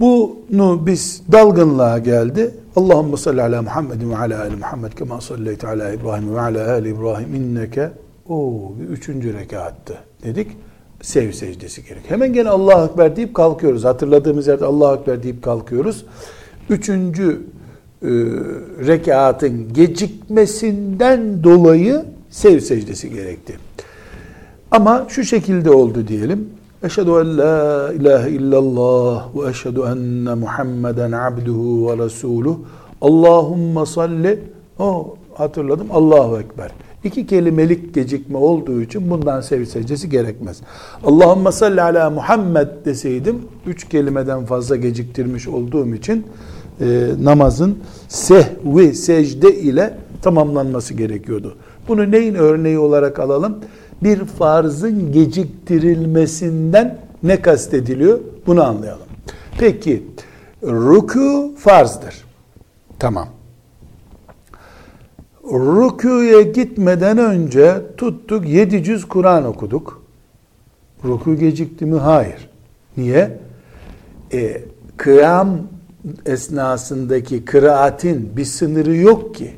Bunu 0.00 0.86
biz 0.86 1.22
dalgınlığa 1.32 1.98
geldi. 1.98 2.54
Allahümme 2.76 3.16
salli 3.16 3.42
ala 3.42 3.62
Muhammedin 3.62 4.10
ve 4.10 4.16
ala 4.16 4.40
ali 4.40 4.56
Muhammed 4.56 4.92
kema 4.92 5.20
salleyte 5.20 5.68
ala 5.68 5.92
İbrahim 5.92 6.34
ve 6.34 6.40
ala 6.40 6.70
ali 6.70 6.88
İbrahim 6.88 7.34
inneke 7.34 7.90
o 8.28 8.72
üçüncü 8.90 9.34
rekattı 9.34 9.94
dedik. 10.24 10.50
Sev 11.06 11.32
secdesi 11.32 11.84
gerek. 11.84 12.02
Hemen 12.08 12.32
gene 12.32 12.48
Allahu 12.48 12.90
Ekber 12.90 13.16
deyip 13.16 13.34
kalkıyoruz. 13.34 13.84
Hatırladığımız 13.84 14.46
yerde 14.46 14.64
Allahu 14.64 15.00
Ekber 15.00 15.22
deyip 15.22 15.42
kalkıyoruz. 15.42 16.04
Üçüncü 16.70 17.40
e, 18.02 18.08
rekatın 18.86 19.72
gecikmesinden 19.72 21.44
dolayı 21.44 22.04
sev 22.30 22.60
secdesi 22.60 23.10
gerekti. 23.10 23.58
Ama 24.70 25.06
şu 25.08 25.24
şekilde 25.24 25.70
oldu 25.70 26.08
diyelim. 26.08 26.48
Eşhedü 26.82 27.10
en 27.10 27.38
la 27.38 27.92
ilahe 27.92 28.30
illallah 28.30 29.28
ve 29.36 29.50
eşhedü 29.50 29.80
enne 29.80 30.34
Muhammeden 30.34 31.12
abduhu 31.12 31.90
ve 31.90 32.04
resuluh. 32.04 32.56
Allahümme 33.00 33.86
salli. 33.86 34.40
O 34.78 35.16
hatırladım. 35.34 35.86
Allahu 35.92 36.38
Ekber. 36.38 36.70
İki 37.06 37.26
kelimelik 37.26 37.94
gecikme 37.94 38.38
olduğu 38.38 38.82
için 38.82 39.10
bundan 39.10 39.40
sev 39.40 39.64
secdesi 39.64 40.08
gerekmez. 40.08 40.60
Allahümme 41.04 41.52
salli 41.52 41.82
ala 41.82 42.10
Muhammed 42.10 42.68
deseydim, 42.84 43.42
üç 43.66 43.88
kelimeden 43.88 44.44
fazla 44.44 44.76
geciktirmiş 44.76 45.48
olduğum 45.48 45.94
için 45.94 46.26
e, 46.80 47.08
namazın 47.22 47.78
sehvi 48.08 48.94
secde 48.94 49.56
ile 49.56 49.94
tamamlanması 50.22 50.94
gerekiyordu. 50.94 51.56
Bunu 51.88 52.10
neyin 52.10 52.34
örneği 52.34 52.78
olarak 52.78 53.18
alalım? 53.18 53.58
Bir 54.02 54.24
farzın 54.24 55.12
geciktirilmesinden 55.12 56.98
ne 57.22 57.42
kastediliyor? 57.42 58.20
Bunu 58.46 58.62
anlayalım. 58.64 59.06
Peki, 59.58 60.02
ruku 60.62 61.54
farzdır. 61.58 62.24
Tamam. 62.98 63.28
Rüküye 65.52 66.42
gitmeden 66.42 67.18
önce 67.18 67.82
tuttuk 67.96 68.48
700 68.48 69.04
Kur'an 69.04 69.44
okuduk. 69.44 70.02
Rükü 71.04 71.34
gecikti 71.34 71.86
mi? 71.86 71.98
Hayır. 71.98 72.50
Niye? 72.96 73.38
E, 74.32 74.62
kıyam 74.96 75.58
esnasındaki 76.26 77.44
kıraatin 77.44 78.36
bir 78.36 78.44
sınırı 78.44 78.96
yok 78.96 79.34
ki. 79.34 79.50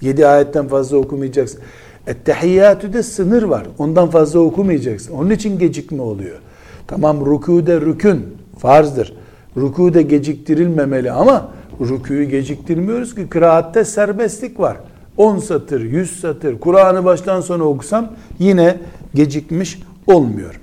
7 0.00 0.26
ayetten 0.26 0.68
fazla 0.68 0.96
okumayacaksın. 0.96 1.60
Ettehiyyatüde 2.06 3.02
sınır 3.02 3.42
var. 3.42 3.66
Ondan 3.78 4.10
fazla 4.10 4.40
okumayacaksın. 4.40 5.12
Onun 5.14 5.30
için 5.30 5.58
gecikme 5.58 6.02
oluyor. 6.02 6.38
Tamam 6.86 7.16
rükûde 7.26 7.80
rükün 7.80 8.26
farzdır. 8.58 9.16
Rükûde 9.56 10.02
geciktirilmemeli 10.02 11.12
ama 11.12 11.50
rükûyu 11.80 12.28
geciktirmiyoruz 12.28 13.14
ki 13.14 13.26
kıraatte 13.28 13.84
serbestlik 13.84 14.60
var. 14.60 14.76
10 15.16 15.38
satır, 15.38 15.80
100 15.80 16.20
satır 16.20 16.60
Kur'an'ı 16.60 17.04
baştan 17.04 17.40
sona 17.40 17.64
okusam 17.64 18.12
yine 18.38 18.78
gecikmiş 19.14 19.78
olmuyor. 20.06 20.60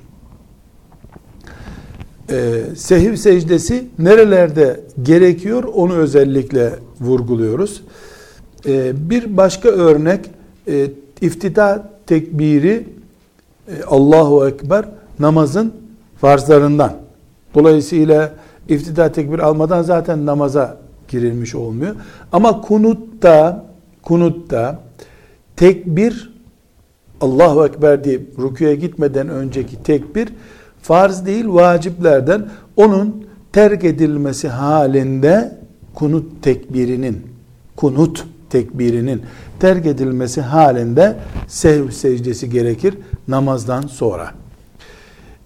Ee, 2.30 2.62
sehiv 2.76 3.16
secdesi 3.16 3.88
nerelerde 4.00 4.80
gerekiyor 5.04 5.64
onu 5.64 5.94
özellikle 5.94 6.74
vurguluyoruz. 7.02 7.84
Ee, 8.66 9.10
bir 9.10 9.38
başka 9.38 9.70
örnek 9.70 10.26
e, 10.68 10.88
iftida 11.22 11.90
tekbiri 12.08 12.88
e, 13.68 13.84
Allahu 13.84 14.48
Ekber 14.48 14.86
namazın 15.20 15.74
farzlarından. 16.22 16.94
Dolayısıyla 17.56 18.34
iftida 18.70 19.12
tekbir 19.12 19.40
almadan 19.40 19.82
zaten 19.82 20.26
namaza 20.26 20.83
girilmiş 21.14 21.56
olmuyor. 21.56 21.96
Ama 22.32 22.62
kunutta 22.62 23.66
kunutta 24.02 24.80
tekbir 25.56 26.34
Allahu 27.22 27.66
Ekber 27.66 28.04
deyip 28.04 28.40
rüküye 28.40 28.76
gitmeden 28.76 29.30
önceki 29.30 29.84
tekbir 29.84 30.30
farz 30.82 31.26
değil 31.26 31.46
vaciplerden 31.48 32.50
onun 32.78 33.26
terk 33.52 33.84
edilmesi 33.84 34.48
halinde 34.48 35.58
kunut 35.94 36.44
tekbirinin 36.44 37.22
kunut 37.76 38.26
tekbirinin 38.50 39.22
terk 39.60 39.86
edilmesi 39.86 40.42
halinde 40.42 41.16
sehv 41.48 41.90
secdesi 41.90 42.50
gerekir 42.50 42.98
namazdan 43.28 43.82
sonra. 43.82 44.32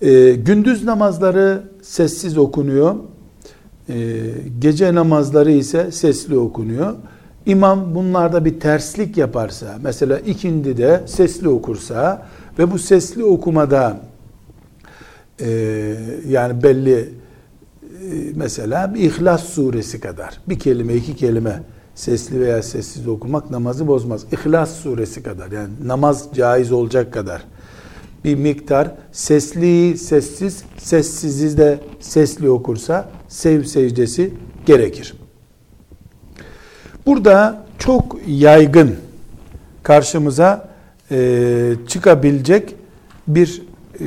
Ee, 0.02 0.32
gündüz 0.32 0.84
namazları 0.84 1.64
sessiz 1.82 2.38
okunuyor. 2.38 2.96
Ee, 3.90 3.96
gece 4.60 4.96
namazları 4.96 5.52
ise 5.52 5.92
sesli 5.92 6.38
okunuyor. 6.38 6.96
İmam 7.46 7.96
bunlarda 7.96 8.46
bir 8.46 8.60
terslik 8.60 9.18
yaparsa, 9.18 9.78
mesela 9.84 10.20
ikindi 10.20 10.78
de 10.78 11.04
sesli 11.06 11.50
okursa 11.50 12.28
ve 12.60 12.72
bu 12.72 12.80
sesli 12.80 13.24
okumada 13.24 14.00
e, 15.42 15.50
yani 16.28 16.64
belli 16.64 16.94
e, 17.00 17.10
mesela 18.36 18.94
bir 18.94 19.00
İhlas 19.00 19.44
suresi 19.44 20.00
kadar 20.00 20.40
bir 20.50 20.60
kelime 20.60 20.96
iki 20.96 21.16
kelime 21.16 21.64
sesli 21.96 22.40
veya 22.42 22.64
sessiz 22.64 23.08
okumak 23.08 23.52
namazı 23.52 23.88
bozmaz. 23.88 24.26
İhlas 24.32 24.76
suresi 24.76 25.24
kadar 25.24 25.52
yani 25.52 25.70
namaz 25.86 26.28
caiz 26.34 26.72
olacak 26.72 27.14
kadar 27.14 27.44
bir 28.28 28.36
miktar 28.36 28.92
sesli 29.12 29.98
sessiz 29.98 30.64
sessizi 30.78 31.58
de 31.58 31.80
sesli 32.00 32.50
okursa 32.50 33.10
sev 33.28 33.64
secdesi 33.64 34.34
gerekir. 34.66 35.14
Burada 37.06 37.66
çok 37.80 38.18
yaygın 38.28 38.96
karşımıza 39.84 40.70
e, 41.12 41.74
çıkabilecek 41.88 42.76
bir 43.28 43.62
e, 44.00 44.06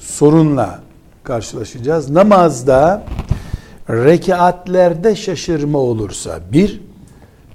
sorunla 0.00 0.80
karşılaşacağız. 1.24 2.10
Namazda 2.10 3.02
rekatlerde 3.90 5.16
şaşırma 5.16 5.78
olursa 5.78 6.40
bir, 6.52 6.80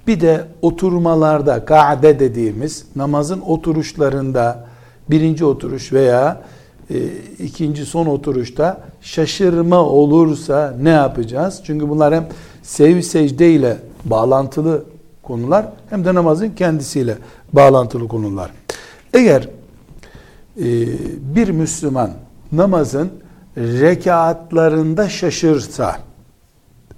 bir 0.07 0.21
de 0.21 0.45
oturmalarda 0.61 1.65
ka'de 1.65 2.19
dediğimiz 2.19 2.85
namazın 2.95 3.41
oturuşlarında 3.41 4.70
birinci 5.09 5.45
oturuş 5.45 5.93
veya 5.93 6.41
e, 6.89 6.95
ikinci 7.39 7.85
son 7.85 8.05
oturuşta 8.05 8.81
şaşırma 9.01 9.79
olursa 9.79 10.75
ne 10.81 10.89
yapacağız? 10.89 11.61
Çünkü 11.63 11.89
bunlar 11.89 12.13
hem 12.13 12.27
sev 12.63 13.01
secde 13.01 13.51
ile 13.51 13.77
bağlantılı 14.05 14.83
konular 15.23 15.65
hem 15.89 16.05
de 16.05 16.13
namazın 16.13 16.49
kendisiyle 16.49 17.17
bağlantılı 17.53 18.07
konular. 18.07 18.51
Eğer 19.13 19.49
e, 20.57 20.65
bir 21.35 21.49
Müslüman 21.49 22.11
namazın 22.51 23.11
rekatlarında 23.57 25.09
şaşırsa, 25.09 25.97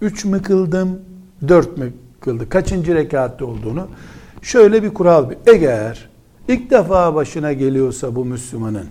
üç 0.01 0.25
mü 0.25 0.41
kıldım, 0.41 0.99
dört 1.47 1.77
mü 1.77 1.93
kıldı, 2.19 2.49
kaçıncı 2.49 2.95
rekatte 2.95 3.45
olduğunu 3.45 3.87
şöyle 4.41 4.83
bir 4.83 4.93
kural. 4.93 5.31
Eğer 5.47 6.09
ilk 6.47 6.71
defa 6.71 7.15
başına 7.15 7.53
geliyorsa 7.53 8.15
bu 8.15 8.25
Müslümanın, 8.25 8.87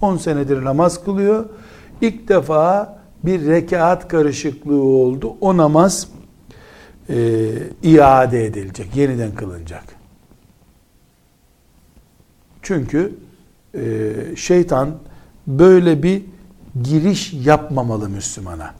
10 0.00 0.16
senedir 0.16 0.64
namaz 0.64 1.04
kılıyor, 1.04 1.44
ilk 2.00 2.28
defa 2.28 2.98
bir 3.24 3.46
rekat 3.46 4.08
karışıklığı 4.08 4.82
oldu, 4.82 5.36
o 5.40 5.56
namaz 5.56 6.08
e, 7.08 7.50
iade 7.82 8.44
edilecek, 8.44 8.96
yeniden 8.96 9.34
kılınacak. 9.34 9.84
Çünkü 12.62 13.14
e, 13.74 14.12
şeytan 14.36 14.90
böyle 15.46 16.02
bir 16.02 16.22
giriş 16.82 17.32
yapmamalı 17.32 18.08
Müslümana. 18.08 18.74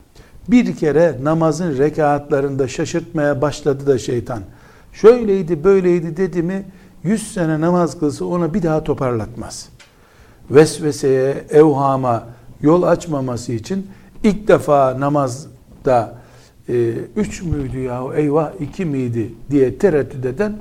Bir 0.48 0.76
kere 0.76 1.18
namazın 1.22 1.78
rekatlarında 1.78 2.68
şaşırtmaya 2.68 3.42
başladı 3.42 3.86
da 3.86 3.98
şeytan. 3.98 4.42
Şöyleydi 4.92 5.64
böyleydi 5.64 6.16
dedi 6.16 6.42
mi 6.42 6.64
100 7.04 7.32
sene 7.32 7.60
namaz 7.60 7.98
kılsa 7.98 8.24
ona 8.24 8.54
bir 8.54 8.62
daha 8.62 8.84
toparlatmaz. 8.84 9.68
Vesveseye, 10.50 11.44
evhama 11.50 12.24
yol 12.60 12.82
açmaması 12.82 13.52
için 13.52 13.86
ilk 14.22 14.48
defa 14.48 15.00
namazda 15.00 16.14
e, 16.68 16.94
üç 17.16 17.42
müydü 17.42 17.78
ya 17.78 18.02
eyvah 18.16 18.50
iki 18.60 18.84
miydi 18.84 19.34
diye 19.50 19.78
tereddüt 19.78 20.24
eden 20.24 20.56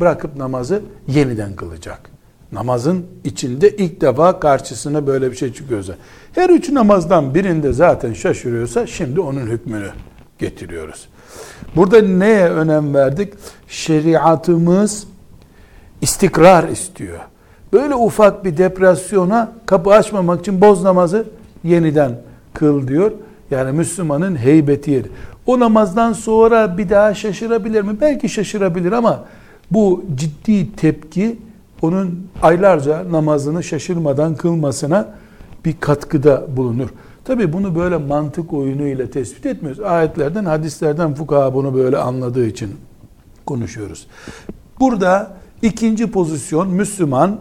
bırakıp 0.00 0.36
namazı 0.36 0.82
yeniden 1.06 1.56
kılacak. 1.56 2.10
Namazın 2.52 3.06
içinde 3.24 3.76
ilk 3.76 4.00
defa 4.00 4.40
karşısına 4.40 5.06
böyle 5.06 5.30
bir 5.30 5.36
şey 5.36 5.52
çıkıyorsa. 5.52 5.94
Her 6.32 6.50
üç 6.50 6.68
namazdan 6.68 7.34
birinde 7.34 7.72
zaten 7.72 8.12
şaşırıyorsa 8.12 8.86
şimdi 8.86 9.20
onun 9.20 9.46
hükmünü 9.46 9.90
getiriyoruz. 10.38 11.08
Burada 11.76 12.02
neye 12.02 12.48
önem 12.48 12.94
verdik? 12.94 13.34
Şeriatımız 13.68 15.06
istikrar 16.00 16.68
istiyor. 16.68 17.18
Böyle 17.72 17.94
ufak 17.94 18.44
bir 18.44 18.56
depresyona 18.56 19.52
kapı 19.66 19.90
açmamak 19.90 20.40
için 20.40 20.60
boz 20.60 20.84
namazı 20.84 21.24
yeniden 21.64 22.12
kıl 22.54 22.88
diyor. 22.88 23.12
Yani 23.50 23.72
Müslümanın 23.72 24.36
heybeti 24.36 24.90
yeri. 24.90 25.08
O 25.46 25.60
namazdan 25.60 26.12
sonra 26.12 26.78
bir 26.78 26.90
daha 26.90 27.14
şaşırabilir 27.14 27.82
mi? 27.82 28.00
Belki 28.00 28.28
şaşırabilir 28.28 28.92
ama 28.92 29.24
bu 29.70 30.04
ciddi 30.14 30.76
tepki 30.76 31.38
onun 31.82 32.26
aylarca 32.42 33.12
namazını 33.12 33.62
şaşırmadan 33.62 34.34
kılmasına 34.34 35.08
bir 35.64 35.76
katkıda 35.80 36.56
bulunur. 36.56 36.88
Tabi 37.24 37.52
bunu 37.52 37.74
böyle 37.74 37.96
mantık 37.96 38.52
oyunu 38.52 38.86
ile 38.86 39.10
tespit 39.10 39.46
etmiyoruz. 39.46 39.80
Ayetlerden, 39.80 40.44
hadislerden 40.44 41.14
fukaha 41.14 41.54
bunu 41.54 41.74
böyle 41.74 41.96
anladığı 41.96 42.46
için 42.46 42.70
konuşuyoruz. 43.46 44.06
Burada 44.80 45.30
ikinci 45.62 46.10
pozisyon 46.10 46.68
Müslüman 46.70 47.40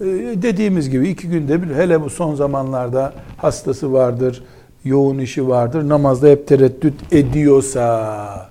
e, 0.00 0.04
dediğimiz 0.42 0.90
gibi 0.90 1.08
iki 1.08 1.28
günde 1.28 1.62
bir 1.62 1.74
hele 1.74 2.02
bu 2.02 2.10
son 2.10 2.34
zamanlarda 2.34 3.12
hastası 3.36 3.92
vardır, 3.92 4.44
yoğun 4.84 5.18
işi 5.18 5.48
vardır. 5.48 5.88
Namazda 5.88 6.28
hep 6.28 6.46
tereddüt 6.46 7.12
ediyorsa, 7.12 8.50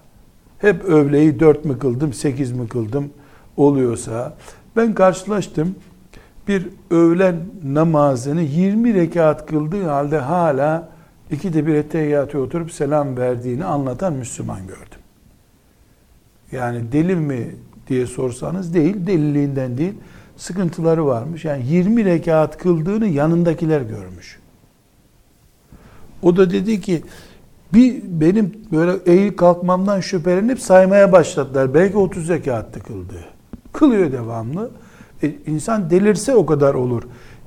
hep 0.60 0.86
öğleyi 0.86 1.40
dört 1.40 1.66
mü 1.66 1.80
kıldım, 1.80 2.14
sekiz 2.14 2.52
mi 2.52 2.68
kıldım 2.68 3.10
oluyorsa, 3.58 4.34
ben 4.76 4.94
karşılaştım 4.94 5.76
bir 6.48 6.68
öğlen 6.92 7.36
namazını 7.64 8.42
20 8.42 8.94
rekat 8.94 9.46
kıldığı 9.46 9.88
halde 9.88 10.18
hala 10.18 10.90
ikide 11.32 11.68
bir 11.68 11.76
ettehiyyatı 11.76 12.40
oturup 12.40 12.72
selam 12.72 13.18
verdiğini 13.18 13.66
anlatan 13.66 14.14
Müslüman 14.14 14.68
gördüm. 14.68 15.00
Yani 16.52 16.92
deli 16.92 17.16
mi 17.16 17.56
diye 17.90 18.08
sorsanız 18.08 18.74
değil, 18.74 19.08
deliliğinden 19.08 19.78
değil, 19.78 19.94
sıkıntıları 20.38 21.06
varmış. 21.06 21.46
Yani 21.46 21.68
20 21.68 22.06
rekat 22.06 22.58
kıldığını 22.58 23.08
yanındakiler 23.08 23.82
görmüş. 23.82 24.40
O 26.22 26.38
da 26.38 26.52
dedi 26.52 26.82
ki 26.82 27.04
bir 27.74 28.02
benim 28.04 28.52
böyle 28.72 28.92
eğil 29.06 29.38
kalkmamdan 29.38 30.00
şüphelenip 30.00 30.60
saymaya 30.60 31.12
başladılar. 31.12 31.74
Belki 31.74 31.98
30 31.98 32.30
rekattı 32.30 32.80
kıldı. 32.80 33.26
Kılıyor 33.74 34.12
devamlı. 34.12 34.72
E, 35.24 35.32
insan 35.48 35.90
delirse 35.90 36.36
o 36.36 36.46
kadar 36.46 36.74
olur 36.74 37.04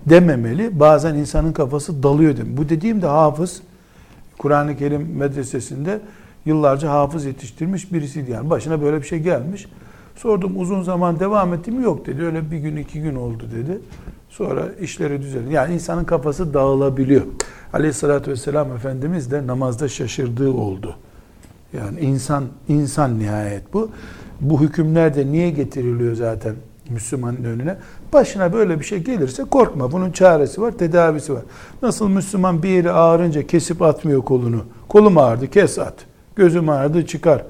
dememeli. 0.07 0.81
Bazen 0.81 1.15
insanın 1.15 1.53
kafası 1.53 2.03
dalıyor 2.03 2.37
dem. 2.37 2.57
Bu 2.57 2.69
dediğim 2.69 3.03
de 3.03 3.07
hafız. 3.07 3.63
Kur'an-ı 4.39 4.77
Kerim 4.77 5.17
medresesinde 5.17 6.01
yıllarca 6.47 6.91
hafız 6.91 7.25
yetiştirmiş 7.25 7.93
birisiydi. 7.93 8.31
Yani 8.31 8.51
başına 8.51 8.83
böyle 8.83 9.03
bir 9.03 9.07
şey 9.07 9.19
gelmiş. 9.19 9.69
Sordum 10.17 10.61
uzun 10.61 10.83
zaman 10.83 11.21
devam 11.21 11.55
etti 11.55 11.71
mi? 11.71 11.83
Yok 11.83 12.07
dedi. 12.07 12.23
Öyle 12.23 12.51
bir 12.51 12.59
gün 12.59 12.77
iki 12.77 13.03
gün 13.03 13.15
oldu 13.15 13.45
dedi. 13.57 13.79
Sonra 14.29 14.69
işleri 14.81 15.23
düzeldi. 15.23 15.53
Yani 15.53 15.75
insanın 15.75 16.05
kafası 16.05 16.55
dağılabiliyor. 16.55 17.23
Aleyhissalatü 17.73 18.31
vesselam 18.31 18.73
Efendimiz 18.73 19.31
de 19.31 19.47
namazda 19.47 19.89
şaşırdığı 19.89 20.53
oldu. 20.53 20.97
Yani 21.73 22.01
insan 22.01 22.45
insan 22.69 23.19
nihayet 23.19 23.75
bu. 23.75 23.91
Bu 24.41 24.61
hükümler 24.61 25.15
de 25.15 25.27
niye 25.27 25.51
getiriliyor 25.51 26.15
zaten 26.15 26.55
Müslümanın 26.91 27.45
önüne? 27.45 27.77
Başına 28.13 28.53
böyle 28.53 28.81
bir 28.81 28.85
şey 28.85 28.99
gelirse 28.99 29.45
korkma. 29.45 29.93
Bunun 29.93 30.13
çaresi 30.13 30.61
var, 30.61 30.73
tedavisi 30.73 31.33
var. 31.33 31.43
Nasıl 31.83 32.09
Müslüman 32.09 32.63
bir 32.63 32.69
yeri 32.69 32.91
ağrınca 32.93 33.47
kesip 33.47 33.83
atmıyor 33.83 34.23
kolunu. 34.23 34.65
Kolum 34.89 35.19
ağrıdı, 35.19 35.51
kes 35.51 35.79
at. 35.79 35.95
Gözüm 36.37 36.69
ağrıdı, 36.69 37.07
çıkar 37.07 37.45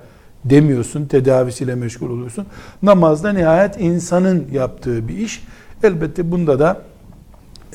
demiyorsun, 0.44 1.06
tedavisiyle 1.06 1.74
meşgul 1.74 2.10
oluyorsun. 2.10 2.46
Namazda 2.82 3.32
nihayet 3.32 3.80
insanın 3.80 4.46
yaptığı 4.52 5.08
bir 5.08 5.18
iş. 5.18 5.44
Elbette 5.82 6.30
bunda 6.30 6.58
da 6.58 6.82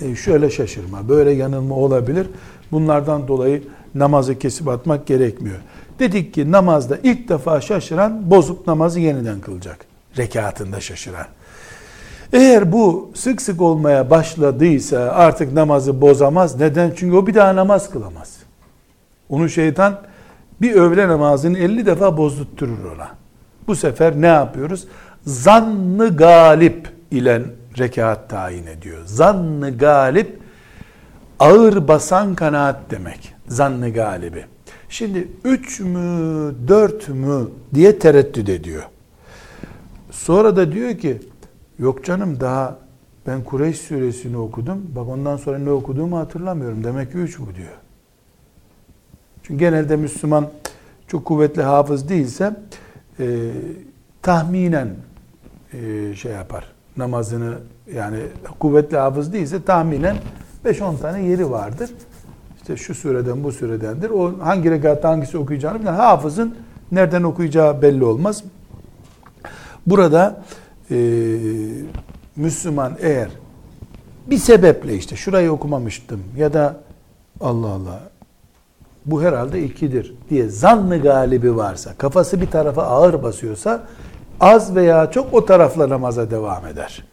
e, 0.02 0.16
şöyle 0.16 0.50
şaşırma, 0.50 1.10
böyle 1.10 1.32
yanılma 1.32 1.76
olabilir. 1.76 2.28
Bunlardan 2.72 3.28
dolayı 3.28 3.64
namazı 3.96 4.40
kesip 4.40 4.68
atmak 4.68 5.08
gerekmiyor. 5.08 5.58
Dedik 6.00 6.34
ki 6.34 6.52
namazda 6.52 6.98
ilk 7.04 7.30
defa 7.30 7.62
şaşıran 7.62 8.32
bozup 8.32 8.68
namazı 8.68 9.00
yeniden 9.00 9.40
kılacak. 9.40 9.78
Rekatında 10.18 10.82
şaşıran. 10.82 11.26
Eğer 12.34 12.72
bu 12.72 13.12
sık 13.16 13.42
sık 13.42 13.62
olmaya 13.62 14.10
başladıysa 14.10 15.00
artık 15.00 15.54
namazı 15.54 16.02
bozamaz. 16.02 16.60
Neden? 16.60 16.94
Çünkü 16.96 17.16
o 17.16 17.28
bir 17.28 17.34
daha 17.36 17.56
namaz 17.56 17.90
kılamaz. 17.90 18.38
Onu 19.30 19.50
şeytan 19.50 20.02
bir 20.62 20.76
öğle 20.76 21.08
namazını 21.08 21.58
50 21.58 21.86
defa 21.86 22.18
bozdurtturur 22.18 22.86
ona. 22.96 23.10
Bu 23.68 23.76
sefer 23.76 24.22
ne 24.22 24.28
yapıyoruz? 24.28 24.88
Zannı 25.26 26.18
galip 26.18 26.90
ile 27.12 27.42
rekat 27.78 28.30
tayin 28.30 28.68
ediyor. 28.68 28.98
Zannı 29.06 29.78
galip 29.78 30.40
ağır 31.40 31.88
basan 31.88 32.36
kanaat 32.36 32.80
demek. 32.92 33.34
Zannı 33.48 33.94
galibi. 33.94 34.46
Şimdi 34.90 35.28
üç 35.44 35.80
mü 35.80 36.56
dört 36.68 37.10
mü 37.10 37.48
diye 37.74 38.00
tereddüt 38.00 38.50
ediyor. 38.50 38.84
Sonra 40.12 40.56
da 40.56 40.72
diyor 40.72 40.98
ki 40.98 41.22
yok 41.80 42.06
canım 42.06 42.40
daha 42.40 42.78
ben 43.28 43.44
Kureyş 43.44 43.78
suresini 43.78 44.38
okudum. 44.38 44.92
Bak 44.96 45.08
ondan 45.08 45.38
sonra 45.38 45.58
ne 45.58 45.72
okuduğumu 45.72 46.18
hatırlamıyorum. 46.18 46.84
Demek 46.84 47.12
ki 47.12 47.18
üç 47.18 47.40
bu 47.40 47.56
diyor. 47.56 47.74
Çünkü 49.48 49.60
genelde 49.60 49.96
Müslüman 49.96 50.48
çok 51.08 51.26
kuvvetli 51.26 51.62
hafız 51.62 52.10
değilse 52.10 52.56
e, 53.20 53.26
tahminen 54.22 54.90
e, 55.74 56.16
şey 56.16 56.32
yapar. 56.32 56.72
Namazını 56.98 57.58
yani 57.94 58.20
kuvvetli 58.60 58.98
hafız 58.98 59.34
değilse 59.34 59.64
tahminen 59.64 60.16
5-10 60.66 61.00
tane 61.00 61.24
yeri 61.24 61.52
vardır. 61.52 61.90
İşte 62.58 62.78
şu 62.78 62.96
sureden 62.96 63.44
bu 63.44 63.52
suredendir. 63.52 64.10
O 64.10 64.40
hangi 64.40 64.72
rekatta 64.72 65.10
hangisi 65.10 65.38
okuyacağını 65.38 65.82
bilen 65.82 65.94
hafızın 65.94 66.56
nereden 66.92 67.24
okuyacağı 67.24 67.82
belli 67.82 68.04
olmaz. 68.04 68.44
Burada 69.86 70.44
e, 70.92 70.98
Müslüman 72.36 72.98
eğer 73.00 73.30
bir 74.30 74.38
sebeple 74.38 74.96
işte 74.96 75.16
şurayı 75.16 75.52
okumamıştım 75.52 76.24
ya 76.38 76.54
da 76.54 76.80
Allah 77.42 77.68
Allah 77.68 78.17
bu 79.08 79.22
herhalde 79.22 79.64
ikidir 79.64 80.16
diye 80.30 80.50
zannı 80.50 81.02
galibi 81.02 81.56
varsa, 81.56 81.94
kafası 81.98 82.42
bir 82.42 82.52
tarafa 82.52 82.84
ağır 82.84 83.24
basıyorsa 83.24 83.84
az 84.40 84.76
veya 84.76 85.12
çok 85.12 85.34
o 85.34 85.46
tarafla 85.46 85.90
namaza 85.90 86.32
devam 86.32 86.66
eder. 86.66 87.04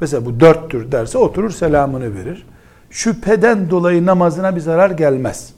Mesela 0.00 0.26
bu 0.26 0.40
dörttür 0.40 0.92
derse 0.92 1.18
oturur 1.18 1.50
selamını 1.50 2.14
verir. 2.14 2.46
Şüpheden 2.90 3.70
dolayı 3.70 4.06
namazına 4.06 4.56
bir 4.56 4.60
zarar 4.60 4.90
gelmez. 4.90 5.52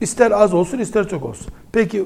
İster 0.00 0.30
az 0.30 0.54
olsun 0.54 0.78
ister 0.78 1.08
çok 1.08 1.24
olsun. 1.24 1.46
Peki 1.72 2.04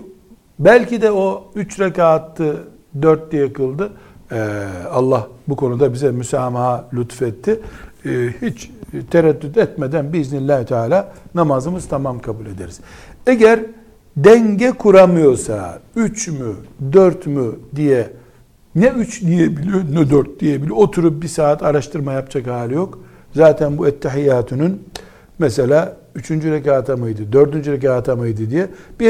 belki 0.58 1.02
de 1.02 1.10
o 1.10 1.44
üç 1.54 1.80
rekattı 1.80 2.64
dört 3.02 3.32
diye 3.32 3.52
kıldı. 3.52 3.92
Ee, 4.32 4.64
Allah 4.90 5.28
bu 5.48 5.56
konuda 5.56 5.92
bize 5.92 6.10
müsamaha 6.10 6.84
lütfetti. 6.94 7.60
Ee, 8.06 8.28
hiç 8.42 8.70
tereddüt 9.10 9.56
etmeden 9.56 10.12
biiznillahü 10.12 10.66
teala 10.66 11.12
namazımız 11.34 11.88
tamam 11.88 12.18
kabul 12.18 12.46
ederiz. 12.46 12.80
Eğer 13.26 13.60
denge 14.16 14.70
kuramıyorsa 14.70 15.78
üç 15.96 16.28
mü 16.28 16.54
dört 16.92 17.26
mü 17.26 17.46
diye 17.76 18.10
ne 18.74 18.86
üç 18.86 19.22
diyebiliyor 19.22 19.80
ne 19.92 20.10
dört 20.10 20.40
diyebiliyor. 20.40 20.76
Oturup 20.76 21.22
bir 21.22 21.28
saat 21.28 21.62
araştırma 21.62 22.12
yapacak 22.12 22.46
hali 22.46 22.74
yok. 22.74 22.98
Zaten 23.32 23.78
bu 23.78 23.88
ettehiyyatının 23.88 24.82
mesela 25.38 25.96
üçüncü 26.14 26.52
rekata 26.52 26.96
mıydı, 26.96 27.22
dördüncü 27.32 27.72
rekata 27.72 28.16
mıydı 28.16 28.50
diye 28.50 28.68
bir 29.00 29.08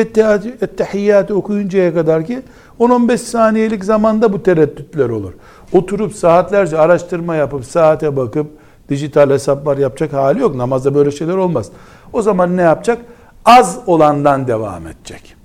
ettehiyyatı 0.63 1.35
okuyuncaya 1.35 1.95
kadar 1.95 2.27
ki 2.27 2.43
10-15 2.81 3.17
saniyelik 3.17 3.85
zamanda 3.85 4.33
bu 4.33 4.43
tereddütler 4.43 5.09
olur. 5.09 5.33
Oturup 5.73 6.15
saatlerce 6.15 6.79
araştırma 6.79 7.37
yapıp 7.37 7.65
saate 7.65 8.17
bakıp 8.17 8.47
dijital 8.89 9.31
hesaplar 9.31 9.79
yapacak 9.79 10.13
hali 10.13 10.41
yok. 10.41 10.55
Namazda 10.55 10.95
böyle 10.95 11.11
şeyler 11.11 11.37
olmaz. 11.37 11.71
O 12.13 12.23
zaman 12.23 12.57
ne 12.57 12.63
yapacak? 12.63 12.99
Az 13.45 13.79
olandan 13.87 14.49
devam 14.49 14.87
edecek. 14.87 15.37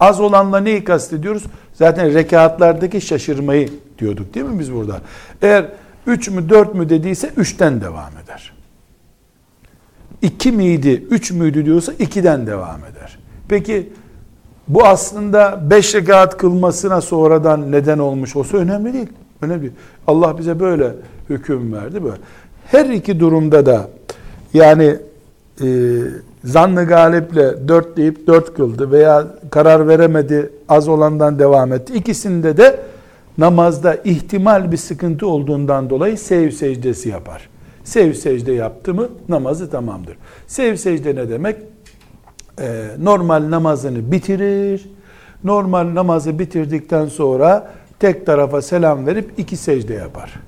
Az 0.00 0.20
olanla 0.20 0.60
neyi 0.60 0.84
kastediyoruz? 0.84 1.44
Zaten 1.72 2.14
rekatlardaki 2.14 3.00
şaşırmayı 3.00 3.68
diyorduk 3.98 4.34
değil 4.34 4.46
mi 4.46 4.58
biz 4.58 4.72
burada? 4.72 5.00
Eğer 5.42 5.66
3 6.06 6.28
mü 6.28 6.48
4 6.48 6.74
mü 6.74 6.88
dediyse 6.88 7.28
3'ten 7.28 7.80
devam 7.80 8.12
eder. 8.24 8.52
2 10.22 10.52
miydi 10.52 11.06
3 11.10 11.30
müydü 11.30 11.64
diyorsa 11.64 11.92
2'den 11.92 12.46
devam 12.46 12.80
eder. 12.84 13.18
Peki 13.48 13.92
bu 14.68 14.86
aslında 14.86 15.70
5 15.70 15.94
rekat 15.94 16.38
kılmasına 16.38 17.00
sonradan 17.00 17.72
neden 17.72 17.98
olmuş 17.98 18.36
olsa 18.36 18.56
önemli 18.56 18.92
değil. 18.92 19.08
Önemli 19.42 19.62
değil. 19.62 19.72
Allah 20.06 20.38
bize 20.38 20.60
böyle 20.60 20.92
hüküm 21.30 21.72
verdi 21.72 22.04
böyle. 22.04 22.16
Her 22.72 22.86
iki 22.86 23.20
durumda 23.20 23.66
da 23.66 23.88
yani 24.54 24.96
e, 25.60 25.66
zannı 26.44 26.84
galiple 26.84 27.68
dört 27.68 27.96
deyip 27.96 28.26
dört 28.26 28.54
kıldı 28.54 28.90
veya 28.90 29.26
karar 29.50 29.88
veremedi 29.88 30.50
az 30.68 30.88
olandan 30.88 31.38
devam 31.38 31.72
etti. 31.72 31.94
İkisinde 31.94 32.56
de 32.56 32.80
namazda 33.38 33.94
ihtimal 33.94 34.72
bir 34.72 34.76
sıkıntı 34.76 35.26
olduğundan 35.26 35.90
dolayı 35.90 36.18
sev 36.18 36.50
secdesi 36.50 37.08
yapar. 37.08 37.48
Sev 37.84 38.12
secde 38.12 38.52
yaptı 38.52 38.94
mı 38.94 39.08
namazı 39.28 39.70
tamamdır. 39.70 40.16
Sev 40.46 40.76
secde 40.76 41.14
ne 41.14 41.28
demek? 41.28 41.56
Ee, 42.60 42.86
normal 42.98 43.50
namazını 43.50 44.12
bitirir. 44.12 44.90
Normal 45.44 45.94
namazı 45.94 46.38
bitirdikten 46.38 47.06
sonra 47.06 47.72
tek 47.98 48.26
tarafa 48.26 48.62
selam 48.62 49.06
verip 49.06 49.30
iki 49.38 49.56
secde 49.56 49.94
yapar 49.94 50.40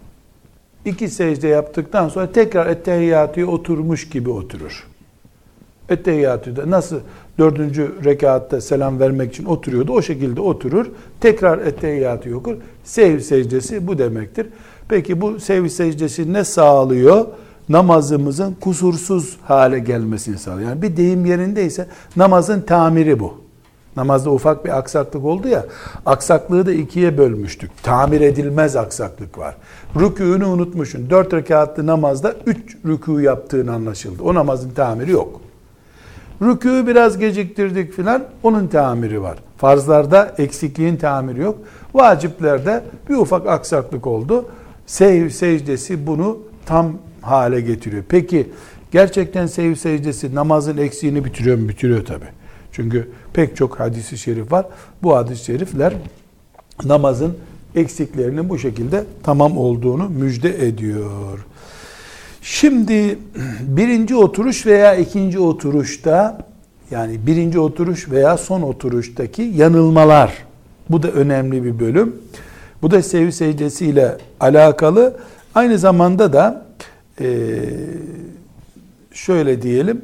iki 0.84 1.08
secde 1.08 1.48
yaptıktan 1.48 2.08
sonra 2.08 2.32
tekrar 2.32 2.66
ettehiyyatıya 2.66 3.46
oturmuş 3.46 4.08
gibi 4.08 4.30
oturur. 4.30 4.86
Ettehiyyatüde 5.88 6.70
nasıl 6.70 7.00
dördüncü 7.38 7.92
rekatta 8.04 8.60
selam 8.60 9.00
vermek 9.00 9.32
için 9.32 9.44
oturuyordu 9.44 9.92
o 9.92 10.02
şekilde 10.02 10.40
oturur. 10.40 10.86
Tekrar 11.20 11.58
ettehiyyatı 11.58 12.36
okur. 12.36 12.56
Sev 12.84 13.20
secdesi 13.20 13.86
bu 13.86 13.98
demektir. 13.98 14.46
Peki 14.88 15.20
bu 15.20 15.40
sev 15.40 15.68
secdesi 15.68 16.32
ne 16.32 16.44
sağlıyor? 16.44 17.26
Namazımızın 17.68 18.56
kusursuz 18.60 19.36
hale 19.42 19.78
gelmesini 19.78 20.38
sağlıyor. 20.38 20.68
Yani 20.68 20.82
bir 20.82 20.96
deyim 20.96 21.26
yerindeyse 21.26 21.86
namazın 22.16 22.60
tamiri 22.60 23.20
bu. 23.20 23.43
Namazda 23.96 24.30
ufak 24.30 24.64
bir 24.64 24.78
aksaklık 24.78 25.24
oldu 25.24 25.48
ya, 25.48 25.64
aksaklığı 26.06 26.66
da 26.66 26.72
ikiye 26.72 27.18
bölmüştük. 27.18 27.70
Tamir 27.82 28.20
edilmez 28.20 28.76
aksaklık 28.76 29.38
var. 29.38 29.56
Rükûnu 29.96 30.48
unutmuşsun. 30.48 31.10
Dört 31.10 31.34
rekatlı 31.34 31.86
namazda 31.86 32.34
üç 32.46 32.76
rükû 32.86 33.22
yaptığın 33.22 33.66
anlaşıldı. 33.66 34.22
O 34.22 34.34
namazın 34.34 34.70
tamiri 34.70 35.10
yok. 35.10 35.40
Rükû 36.42 36.86
biraz 36.86 37.18
geciktirdik 37.18 37.92
filan 37.92 38.24
onun 38.42 38.66
tamiri 38.66 39.22
var. 39.22 39.38
Farzlarda 39.56 40.34
eksikliğin 40.38 40.96
tamiri 40.96 41.40
yok. 41.40 41.58
Vaciplerde 41.94 42.84
bir 43.08 43.14
ufak 43.14 43.46
aksaklık 43.46 44.06
oldu. 44.06 44.44
Sev 44.86 45.28
secdesi 45.28 46.06
bunu 46.06 46.38
tam 46.66 46.92
hale 47.20 47.60
getiriyor. 47.60 48.04
Peki 48.08 48.50
gerçekten 48.92 49.46
sev 49.46 49.74
secdesi 49.74 50.34
namazın 50.34 50.76
eksiğini 50.76 51.24
bitiriyor 51.24 51.58
mu? 51.58 51.68
Bitiriyor 51.68 52.04
tabi. 52.04 52.24
Çünkü 52.74 53.08
pek 53.32 53.56
çok 53.56 53.80
hadisi 53.80 54.18
şerif 54.18 54.52
var. 54.52 54.66
Bu 55.02 55.16
hadis-i 55.16 55.44
şerifler 55.44 55.94
namazın 56.84 57.36
eksiklerinin 57.74 58.48
bu 58.48 58.58
şekilde 58.58 59.04
tamam 59.22 59.58
olduğunu 59.58 60.08
müjde 60.08 60.66
ediyor. 60.66 61.46
Şimdi 62.42 63.18
birinci 63.60 64.16
oturuş 64.16 64.66
veya 64.66 64.94
ikinci 64.94 65.38
oturuşta 65.38 66.38
yani 66.90 67.26
birinci 67.26 67.58
oturuş 67.58 68.10
veya 68.10 68.36
son 68.38 68.62
oturuştaki 68.62 69.42
yanılmalar 69.42 70.32
bu 70.88 71.02
da 71.02 71.10
önemli 71.10 71.64
bir 71.64 71.80
bölüm. 71.80 72.16
Bu 72.82 72.90
da 72.90 73.02
sevi 73.02 73.32
secdesiyle 73.32 74.16
alakalı. 74.40 75.16
Aynı 75.54 75.78
zamanda 75.78 76.32
da 76.32 76.66
şöyle 79.12 79.62
diyelim 79.62 80.02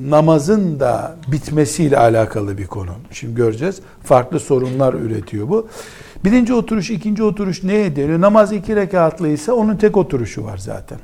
namazın 0.00 0.80
da 0.80 1.16
bitmesiyle 1.32 1.98
alakalı 1.98 2.58
bir 2.58 2.66
konu. 2.66 2.90
Şimdi 3.10 3.34
göreceğiz. 3.34 3.80
Farklı 4.04 4.40
sorunlar 4.40 4.94
üretiyor 4.94 5.48
bu. 5.48 5.68
Birinci 6.24 6.54
oturuş, 6.54 6.90
ikinci 6.90 7.22
oturuş 7.22 7.62
neye 7.62 7.96
deniyor? 7.96 8.20
Namaz 8.20 8.52
iki 8.52 8.76
rekatlıysa 8.76 9.52
onun 9.52 9.76
tek 9.76 9.96
oturuşu 9.96 10.44
var 10.44 10.58
zaten. 10.58 10.98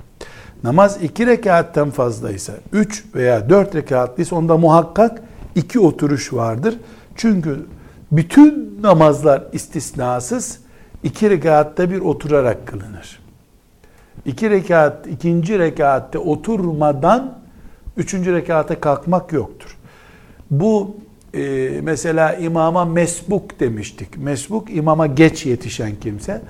Namaz 0.64 0.98
iki 1.02 1.26
rekatten 1.26 1.90
fazlaysa, 1.90 2.52
üç 2.72 3.04
veya 3.14 3.50
dört 3.50 3.74
rekatlıysa 3.74 4.36
onda 4.36 4.56
muhakkak 4.56 5.22
iki 5.54 5.80
oturuş 5.80 6.32
vardır. 6.32 6.78
Çünkü 7.16 7.66
bütün 8.12 8.78
namazlar 8.82 9.42
istisnasız 9.52 10.58
iki 11.02 11.30
rekatta 11.30 11.90
bir 11.90 12.00
oturarak 12.00 12.66
kılınır. 12.66 13.22
İki 14.26 14.50
rekat, 14.50 15.06
ikinci 15.06 15.58
rekatte 15.58 16.18
oturmadan 16.18 17.41
üçüncü 17.96 18.32
rekata 18.32 18.80
kalkmak 18.80 19.32
yoktur. 19.32 19.76
Bu 20.50 20.96
e, 21.34 21.70
mesela 21.82 22.34
imama 22.34 22.84
mesbuk 22.84 23.60
demiştik. 23.60 24.16
Mesbuk 24.16 24.76
imama 24.76 25.06
geç 25.06 25.46
yetişen 25.46 25.92
kimse. 26.00 26.42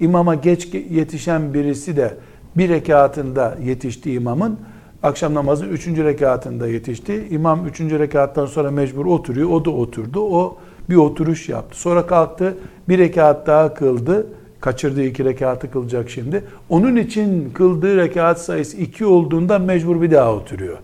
İmama 0.00 0.34
geç 0.34 0.74
yetişen 0.90 1.54
birisi 1.54 1.96
de 1.96 2.14
bir 2.56 2.68
rekatında 2.68 3.58
yetişti 3.64 4.12
imamın. 4.12 4.58
Akşam 5.02 5.34
namazı 5.34 5.66
üçüncü 5.66 6.04
rekatında 6.04 6.68
yetişti. 6.68 7.28
İmam 7.30 7.66
üçüncü 7.66 7.98
rekattan 7.98 8.46
sonra 8.46 8.70
mecbur 8.70 9.06
oturuyor. 9.06 9.50
O 9.50 9.64
da 9.64 9.70
oturdu. 9.70 10.20
O 10.20 10.58
bir 10.90 10.96
oturuş 10.96 11.48
yaptı. 11.48 11.78
Sonra 11.78 12.06
kalktı. 12.06 12.54
Bir 12.88 12.98
rekat 12.98 13.46
daha 13.46 13.74
kıldı. 13.74 14.26
Kaçırdığı 14.60 15.04
iki 15.04 15.24
rekatı 15.24 15.70
kılacak 15.70 16.10
şimdi. 16.10 16.44
Onun 16.68 16.96
için 16.96 17.50
kıldığı 17.50 17.96
rekat 17.96 18.40
sayısı 18.40 18.76
iki 18.76 19.06
olduğunda 19.06 19.58
mecbur 19.58 20.02
bir 20.02 20.10
daha 20.10 20.34
oturuyor. 20.34 20.78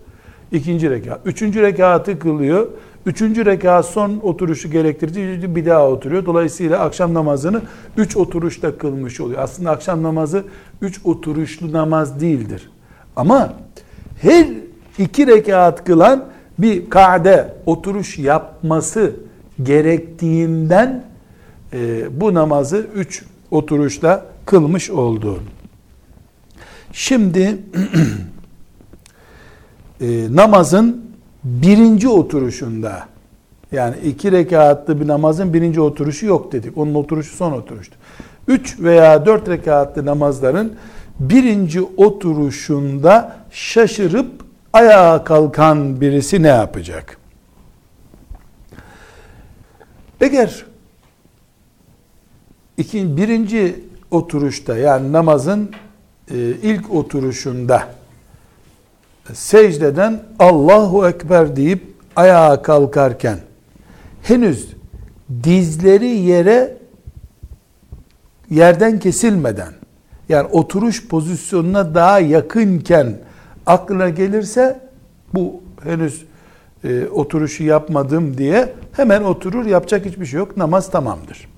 İkinci 0.52 0.90
rekat. 0.90 1.20
Üçüncü 1.24 1.62
rekatı 1.62 2.18
kılıyor. 2.18 2.68
Üçüncü 3.06 3.46
rekat 3.46 3.86
son 3.86 4.20
oturuşu 4.22 4.70
gerektirdiği 4.70 5.56
bir 5.56 5.66
daha 5.66 5.88
oturuyor. 5.88 6.26
Dolayısıyla 6.26 6.78
akşam 6.78 7.14
namazını 7.14 7.62
üç 7.96 8.16
oturuşta 8.16 8.78
kılmış 8.78 9.20
oluyor. 9.20 9.42
Aslında 9.42 9.70
akşam 9.70 10.02
namazı 10.02 10.44
üç 10.82 11.00
oturuşlu 11.04 11.72
namaz 11.72 12.20
değildir. 12.20 12.70
Ama 13.16 13.54
her 14.22 14.46
iki 14.98 15.26
rekat 15.26 15.84
kılan 15.84 16.24
bir 16.58 16.90
kade 16.90 17.54
oturuş 17.66 18.18
yapması 18.18 19.16
gerektiğinden 19.62 21.04
e, 21.72 22.06
bu 22.20 22.34
namazı 22.34 22.86
üç 22.94 23.24
oturuşla 23.50 24.26
kılmış 24.46 24.90
oldu. 24.90 25.42
Şimdi 26.92 27.58
e, 30.04 30.36
namazın 30.36 31.04
birinci 31.44 32.08
oturuşunda 32.08 33.06
yani 33.72 33.96
iki 34.04 34.32
rekatlı 34.32 35.00
bir 35.00 35.08
namazın 35.08 35.54
birinci 35.54 35.80
oturuşu 35.80 36.26
yok 36.26 36.52
dedik. 36.52 36.78
Onun 36.78 36.94
oturuşu 36.94 37.36
son 37.36 37.52
oturuştu. 37.52 37.96
Üç 38.48 38.80
veya 38.80 39.26
dört 39.26 39.48
rekatlı 39.48 40.06
namazların 40.06 40.74
birinci 41.20 41.82
oturuşunda 41.82 43.36
şaşırıp 43.50 44.30
ayağa 44.72 45.24
kalkan 45.24 46.00
birisi 46.00 46.42
ne 46.42 46.48
yapacak? 46.48 47.18
Eğer 50.20 50.64
iki, 52.76 53.16
birinci 53.16 53.84
oturuşta 54.10 54.76
yani 54.76 55.12
namazın 55.12 55.70
e, 56.30 56.36
ilk 56.38 56.94
oturuşunda 56.94 57.88
secdeden 59.32 60.22
Allahu 60.38 61.08
Ekber 61.08 61.56
deyip 61.56 61.94
ayağa 62.16 62.62
kalkarken 62.62 63.38
henüz 64.22 64.68
dizleri 65.44 66.06
yere 66.06 66.76
yerden 68.50 68.98
kesilmeden 68.98 69.72
yani 70.28 70.48
oturuş 70.52 71.08
pozisyonuna 71.08 71.94
daha 71.94 72.20
yakınken 72.20 73.18
aklına 73.66 74.08
gelirse 74.08 74.80
bu 75.34 75.62
henüz 75.82 76.24
e, 76.84 77.06
oturuşu 77.08 77.64
yapmadım 77.64 78.38
diye 78.38 78.72
hemen 78.92 79.22
oturur 79.22 79.66
yapacak 79.66 80.06
hiçbir 80.06 80.26
şey 80.26 80.38
yok 80.38 80.56
namaz 80.56 80.90
tamamdır. 80.90 81.48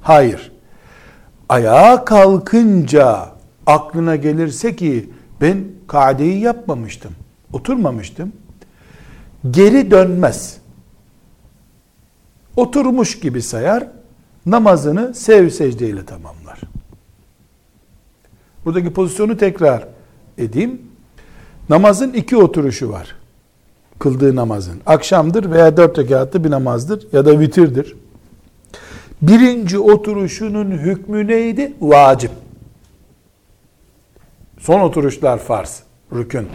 Hayır. 0.00 0.52
Ayağa 1.48 2.04
kalkınca 2.04 3.28
aklına 3.66 4.16
gelirse 4.16 4.76
ki 4.76 5.10
ben 5.42 5.64
kadeyi 5.86 6.40
yapmamıştım. 6.40 7.12
Oturmamıştım. 7.52 8.32
Geri 9.50 9.90
dönmez. 9.90 10.56
Oturmuş 12.56 13.20
gibi 13.20 13.42
sayar. 13.42 13.86
Namazını 14.46 15.14
sev 15.14 15.48
secdeyle 15.48 16.04
tamamlar. 16.04 16.60
Buradaki 18.64 18.92
pozisyonu 18.92 19.36
tekrar 19.36 19.88
edeyim. 20.38 20.82
Namazın 21.68 22.12
iki 22.12 22.36
oturuşu 22.36 22.90
var. 22.90 23.16
Kıldığı 23.98 24.36
namazın. 24.36 24.80
Akşamdır 24.86 25.50
veya 25.50 25.76
dört 25.76 25.98
rekatlı 25.98 26.44
bir 26.44 26.50
namazdır 26.50 27.06
ya 27.12 27.26
da 27.26 27.40
vitirdir. 27.40 27.96
Birinci 29.22 29.78
oturuşunun 29.78 30.70
hükmü 30.70 31.26
neydi? 31.26 31.72
Vacip. 31.80 32.41
Son 34.62 34.80
oturuşlar 34.80 35.38
farz, 35.38 35.82
rükün. 36.14 36.48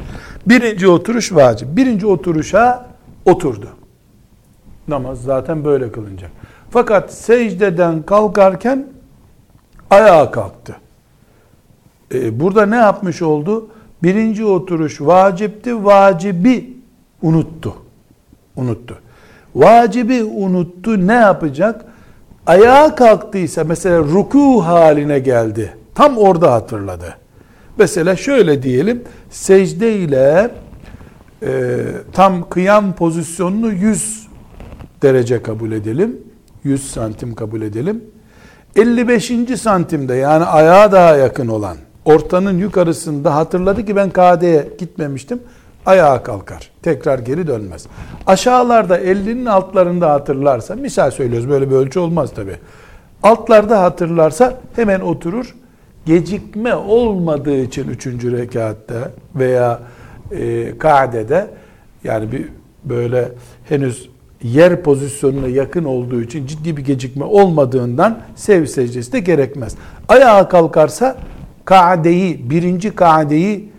Birinci 0.46 0.88
oturuş 0.88 1.36
vacip. 1.36 1.78
Birinci 1.78 2.08
oturuşa 2.08 2.88
oturdu. 3.26 3.68
Namaz 4.88 5.22
zaten 5.22 5.66
böyle 5.66 5.92
kılınacak. 5.92 6.32
Fakat 6.70 7.14
secdeden 7.14 8.02
kalkarken 8.04 8.88
ayağa 9.90 10.32
kalktı. 10.32 10.76
Ee, 12.14 12.40
burada 12.40 12.66
ne 12.66 12.76
yapmış 12.76 13.22
oldu? 13.22 13.70
Birinci 14.04 14.46
oturuş 14.46 15.02
vacipti, 15.02 15.86
vacibi 15.86 16.78
unuttu. 17.22 17.74
Unuttu. 18.56 18.98
Vacibi 19.56 20.24
unuttu 20.24 21.08
ne 21.08 21.14
yapacak? 21.14 21.86
Ayağa 22.46 22.96
kalktıysa 22.96 23.64
mesela 23.64 24.00
ruku 24.00 24.62
haline 24.66 25.20
geldi. 25.20 25.78
Tam 25.96 26.18
orada 26.18 26.54
hatırladı. 26.54 27.27
Mesela 27.78 28.16
şöyle 28.16 28.64
diyelim, 28.64 29.04
secde 29.30 29.96
ile 29.96 30.52
e, 31.44 31.78
tam 32.14 32.50
kıyam 32.50 32.96
pozisyonunu 32.96 33.72
100 33.72 34.28
derece 35.02 35.44
kabul 35.44 35.72
edelim. 35.72 36.18
100 36.64 36.92
santim 36.92 37.36
kabul 37.36 37.62
edelim. 37.62 38.04
55. 38.76 39.32
santimde 39.60 40.16
yani 40.16 40.46
ayağa 40.46 40.92
daha 40.92 41.16
yakın 41.16 41.48
olan 41.48 41.78
ortanın 42.06 42.58
yukarısında 42.58 43.36
hatırladı 43.36 43.86
ki 43.86 43.96
ben 43.96 44.10
KD'ye 44.10 44.70
gitmemiştim. 44.78 45.40
Ayağa 45.86 46.24
kalkar. 46.24 46.72
Tekrar 46.82 47.20
geri 47.20 47.48
dönmez. 47.48 47.88
Aşağılarda 48.28 49.00
50'nin 49.00 49.46
altlarında 49.46 50.12
hatırlarsa 50.12 50.76
misal 50.76 51.12
söylüyoruz 51.12 51.50
böyle 51.50 51.70
bir 51.70 51.76
ölçü 51.76 52.00
olmaz 52.00 52.32
tabi. 52.36 52.56
Altlarda 53.24 53.84
hatırlarsa 53.84 54.60
hemen 54.76 55.00
oturur 55.00 55.56
gecikme 56.08 56.76
olmadığı 56.76 57.58
için 57.62 57.88
üçüncü 57.88 58.38
rekatta 58.38 59.12
veya 59.36 59.80
e, 60.32 60.78
kadede 60.78 61.48
yani 62.04 62.32
bir 62.32 62.46
böyle 62.84 63.32
henüz 63.70 64.10
yer 64.44 64.84
pozisyonuna 64.84 65.48
yakın 65.48 65.84
olduğu 65.84 66.22
için 66.22 66.48
ciddi 66.48 66.78
bir 66.78 66.86
gecikme 66.86 67.26
olmadığından 67.26 68.20
sev 68.36 68.66
secdesi 68.66 69.12
de 69.12 69.20
gerekmez. 69.20 69.76
Ayağa 70.08 70.50
kalkarsa 70.50 71.18
kaadeyi, 71.66 72.50
birinci 72.50 72.96
kaadeyi 72.96 73.70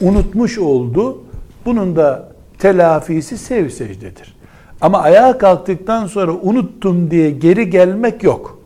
unutmuş 0.00 0.58
oldu. 0.58 1.22
Bunun 1.66 1.96
da 1.96 2.28
telafisi 2.58 3.38
sev 3.38 3.68
secdedir. 3.68 4.36
Ama 4.80 4.98
ayağa 4.98 5.38
kalktıktan 5.38 6.06
sonra 6.06 6.32
unuttum 6.32 7.10
diye 7.10 7.30
geri 7.30 7.70
gelmek 7.70 8.22
yok. 8.22 8.58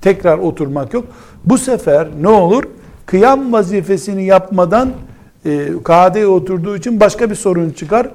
Tekrar 0.00 0.38
oturmak 0.38 0.94
yok. 0.94 1.04
Bu 1.44 1.58
sefer 1.58 2.08
ne 2.20 2.28
olur? 2.28 2.64
Kıyam 3.06 3.52
vazifesini 3.52 4.24
yapmadan 4.24 4.92
e, 5.46 5.68
kadeye 5.84 6.26
oturduğu 6.26 6.76
için 6.76 7.00
başka 7.00 7.30
bir 7.30 7.34
sorun 7.34 7.70
çıkar. 7.70 8.10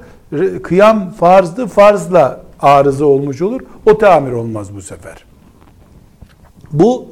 Kıyam 0.64 1.12
farzdı, 1.12 1.68
farzla 1.68 2.42
arıza 2.60 3.06
olmuş 3.06 3.42
olur. 3.42 3.62
O 3.86 3.98
tamir 3.98 4.32
olmaz 4.32 4.76
bu 4.76 4.82
sefer. 4.82 5.26
Bu 6.72 7.06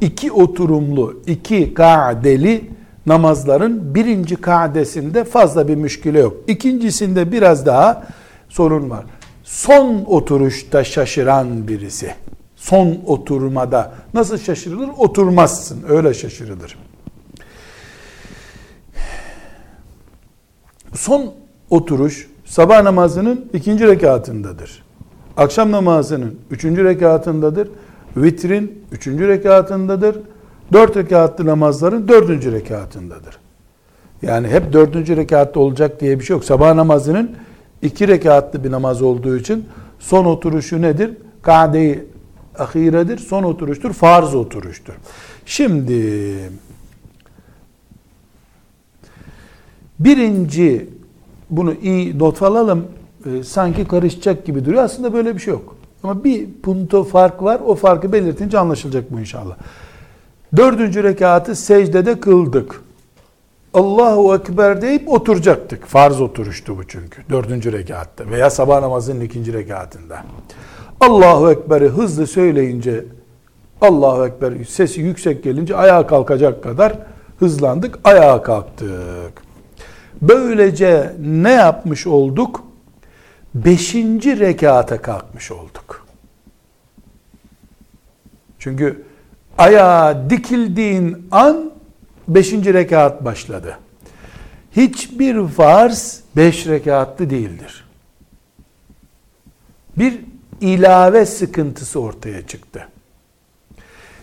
iki 0.00 0.32
oturumlu, 0.32 1.20
iki 1.26 1.74
kadeli 1.74 2.70
namazların 3.06 3.94
birinci 3.94 4.36
kadesinde 4.36 5.24
fazla 5.24 5.68
bir 5.68 5.74
müşküle 5.74 6.18
yok. 6.20 6.36
İkincisinde 6.46 7.32
biraz 7.32 7.66
daha 7.66 8.06
sorun 8.48 8.90
var. 8.90 9.04
Son 9.44 10.04
oturuşta 10.06 10.84
şaşıran 10.84 11.68
birisi. 11.68 12.14
Son 12.62 12.98
oturmada 13.06 13.92
nasıl 14.14 14.38
şaşırılır? 14.38 14.88
Oturmazsın. 14.98 15.84
Öyle 15.88 16.14
şaşırılır. 16.14 16.78
Son 20.94 21.34
oturuş 21.70 22.28
sabah 22.44 22.82
namazının 22.82 23.50
ikinci 23.52 23.86
rekatındadır. 23.86 24.82
Akşam 25.36 25.72
namazının 25.72 26.38
üçüncü 26.50 26.84
rekatındadır. 26.84 27.68
Vitrin 28.16 28.84
üçüncü 28.92 29.28
rekatındadır. 29.28 30.16
Dört 30.72 30.96
rekatlı 30.96 31.46
namazların 31.46 32.08
dördüncü 32.08 32.52
rekatındadır. 32.52 33.38
Yani 34.22 34.48
hep 34.48 34.72
dördüncü 34.72 35.16
rekatta 35.16 35.60
olacak 35.60 36.00
diye 36.00 36.18
bir 36.20 36.24
şey 36.24 36.36
yok. 36.36 36.44
Sabah 36.44 36.74
namazının 36.74 37.30
iki 37.82 38.08
rekatlı 38.08 38.64
bir 38.64 38.70
namaz 38.70 39.02
olduğu 39.02 39.36
için 39.36 39.64
son 39.98 40.24
oturuşu 40.24 40.82
nedir? 40.82 41.10
Kade-i 41.42 42.11
ahiredir. 42.58 43.18
Son 43.18 43.42
oturuştur. 43.42 43.92
Farz 43.92 44.34
oturuştur. 44.34 44.94
Şimdi 45.46 46.38
birinci 49.98 50.90
bunu 51.50 51.74
iyi 51.82 52.18
not 52.18 52.42
alalım. 52.42 52.86
E, 53.26 53.42
sanki 53.42 53.84
karışacak 53.84 54.46
gibi 54.46 54.64
duruyor. 54.64 54.84
Aslında 54.84 55.14
böyle 55.14 55.34
bir 55.34 55.40
şey 55.40 55.54
yok. 55.54 55.76
Ama 56.02 56.24
bir 56.24 56.48
punto 56.62 57.04
fark 57.04 57.42
var. 57.42 57.60
O 57.66 57.74
farkı 57.74 58.12
belirtince 58.12 58.58
anlaşılacak 58.58 59.12
bu 59.12 59.20
inşallah. 59.20 59.56
Dördüncü 60.56 61.02
rekatı 61.02 61.56
secdede 61.56 62.20
kıldık. 62.20 62.82
Allahu 63.74 64.34
Ekber 64.34 64.82
deyip 64.82 65.08
oturacaktık. 65.08 65.86
Farz 65.86 66.20
oturuştu 66.20 66.78
bu 66.78 66.86
çünkü. 66.88 67.22
Dördüncü 67.30 67.72
rekatta 67.72 68.30
veya 68.30 68.50
sabah 68.50 68.80
namazının 68.80 69.20
ikinci 69.20 69.52
rekatında. 69.52 70.24
Allahu 71.02 71.50
Ekber'i 71.50 71.88
hızlı 71.88 72.26
söyleyince 72.26 73.04
Allahu 73.80 74.26
Ekber 74.26 74.64
sesi 74.64 75.00
yüksek 75.00 75.44
gelince 75.44 75.76
ayağa 75.76 76.06
kalkacak 76.06 76.62
kadar 76.62 76.98
hızlandık. 77.38 77.98
Ayağa 78.04 78.42
kalktık. 78.42 79.42
Böylece 80.22 81.12
ne 81.20 81.50
yapmış 81.50 82.06
olduk? 82.06 82.64
Beşinci 83.54 84.40
rekata 84.40 85.02
kalkmış 85.02 85.50
olduk. 85.50 86.06
Çünkü 88.58 89.04
ayağa 89.58 90.30
dikildiğin 90.30 91.28
an 91.30 91.72
beşinci 92.28 92.74
rekat 92.74 93.24
başladı. 93.24 93.78
Hiçbir 94.76 95.46
farz 95.46 96.20
beş 96.36 96.66
rekatlı 96.66 97.30
değildir. 97.30 97.84
Bir 99.98 100.31
ilave 100.62 101.26
sıkıntısı 101.26 102.00
ortaya 102.00 102.46
çıktı. 102.46 102.88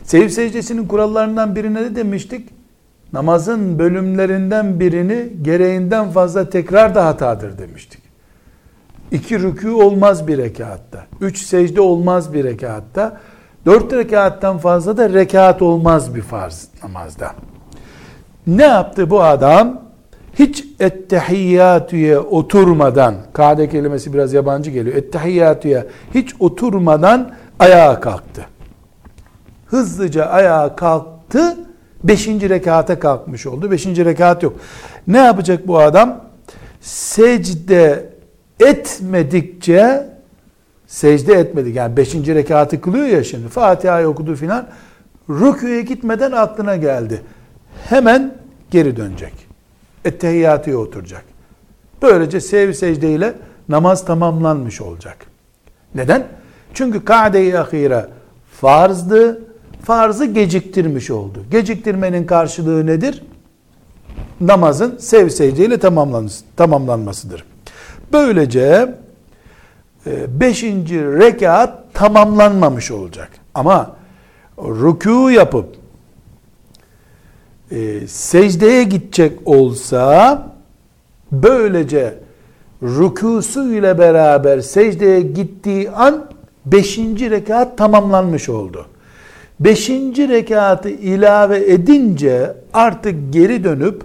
Sev 0.04 0.30
secdesinin 0.30 0.88
kurallarından 0.88 1.56
birine 1.56 1.82
de 1.82 1.96
demiştik? 1.96 2.50
Namazın 3.14 3.80
bölümlerinden 3.80 4.80
birini 4.80 5.30
gereğinden 5.42 6.12
fazla 6.12 6.50
tekrar 6.50 6.96
da 6.96 7.06
hatadır 7.06 7.58
demiştik. 7.58 8.02
İki 9.12 9.36
rükû 9.36 9.72
olmaz 9.72 10.28
bir 10.28 10.38
rekatta. 10.38 11.06
Üç 11.22 11.42
secde 11.42 11.82
olmaz 11.82 12.34
bir 12.34 12.44
rekatta. 12.44 13.20
Dört 13.66 13.94
rekattan 13.94 14.58
fazla 14.58 14.98
da 14.98 15.14
rekat 15.14 15.62
olmaz 15.62 16.16
bir 16.16 16.22
farz 16.22 16.68
namazda. 16.84 17.32
Ne 18.48 18.64
yaptı 18.64 19.10
bu 19.10 19.24
adam? 19.24 19.89
Hiç 20.34 20.66
ettehiyyatüye 20.80 22.20
oturmadan, 22.20 23.16
kade 23.34 23.70
kelimesi 23.70 24.14
biraz 24.14 24.34
yabancı 24.34 24.72
geliyor. 24.72 24.96
Ettehiyyatüye 24.96 25.86
hiç 26.14 26.36
oturmadan 26.40 27.32
ayağa 27.60 28.00
kalktı. 28.00 28.46
Hızlıca 29.66 30.26
ayağa 30.26 30.76
kalktı. 30.76 31.58
Beşinci 32.04 32.50
rekata 32.50 33.00
kalkmış 33.00 33.46
oldu. 33.46 33.72
Beşinci 33.72 34.06
rekat 34.06 34.44
yok. 34.44 34.54
Ne 35.08 35.18
yapacak 35.18 35.68
bu 35.68 35.80
adam? 35.80 36.22
Secde 36.82 38.10
etmedikçe 38.60 40.10
secde 40.88 41.34
etmedik. 41.34 41.76
Yani 41.76 41.98
beşinci 41.98 42.36
rekatı 42.36 42.82
kılıyor 42.82 43.06
ya 43.06 43.24
şimdi. 43.24 43.48
Fatiha'yı 43.48 44.08
okudu 44.08 44.36
filan. 44.36 44.68
Rüküye 45.30 45.82
gitmeden 45.82 46.32
aklına 46.32 46.76
geldi. 46.76 47.22
Hemen 47.90 48.34
geri 48.72 48.98
dönecek. 48.98 49.49
Ettehiyyatıya 50.06 50.78
oturacak. 50.78 51.24
Böylece 52.02 52.42
sev 52.42 52.74
secdeyle 52.74 53.34
namaz 53.70 54.06
tamamlanmış 54.06 54.82
olacak. 54.82 55.18
Neden? 55.96 56.28
Çünkü 56.74 57.06
kade-i 57.06 57.58
ahire 57.58 58.06
farzdı. 58.52 59.42
Farzı 59.84 60.26
geciktirmiş 60.26 61.12
oldu. 61.12 61.44
Geciktirmenin 61.52 62.26
karşılığı 62.26 62.86
nedir? 62.86 63.24
Namazın 64.42 64.98
sev 64.98 65.30
secdeyle 65.30 65.78
tamamlanmasıdır. 66.58 67.44
Böylece 68.14 68.96
e, 70.08 70.40
beşinci 70.40 71.04
rekat 71.04 71.94
tamamlanmamış 71.94 72.92
olacak. 72.92 73.30
Ama 73.54 73.96
rükû 74.58 75.32
yapıp 75.32 75.76
e, 77.72 78.08
secdeye 78.08 78.84
gidecek 78.84 79.40
olsa 79.46 80.44
böylece 81.32 82.14
rükusu 82.84 83.74
ile 83.74 83.98
beraber 83.98 84.62
secdeye 84.62 85.22
gittiği 85.22 85.92
an 85.92 86.26
beşinci 86.66 87.32
rekat 87.32 87.78
tamamlanmış 87.78 88.50
oldu. 88.50 88.86
Beşinci 89.60 90.30
rekatı 90.30 90.90
ilave 90.90 91.74
edince 91.74 92.54
artık 92.74 93.34
geri 93.34 93.64
dönüp 93.64 94.04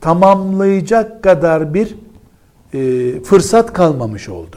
tamamlayacak 0.00 1.22
kadar 1.22 1.74
bir 1.74 1.96
e, 2.74 3.22
fırsat 3.22 3.72
kalmamış 3.72 4.28
oldu. 4.28 4.56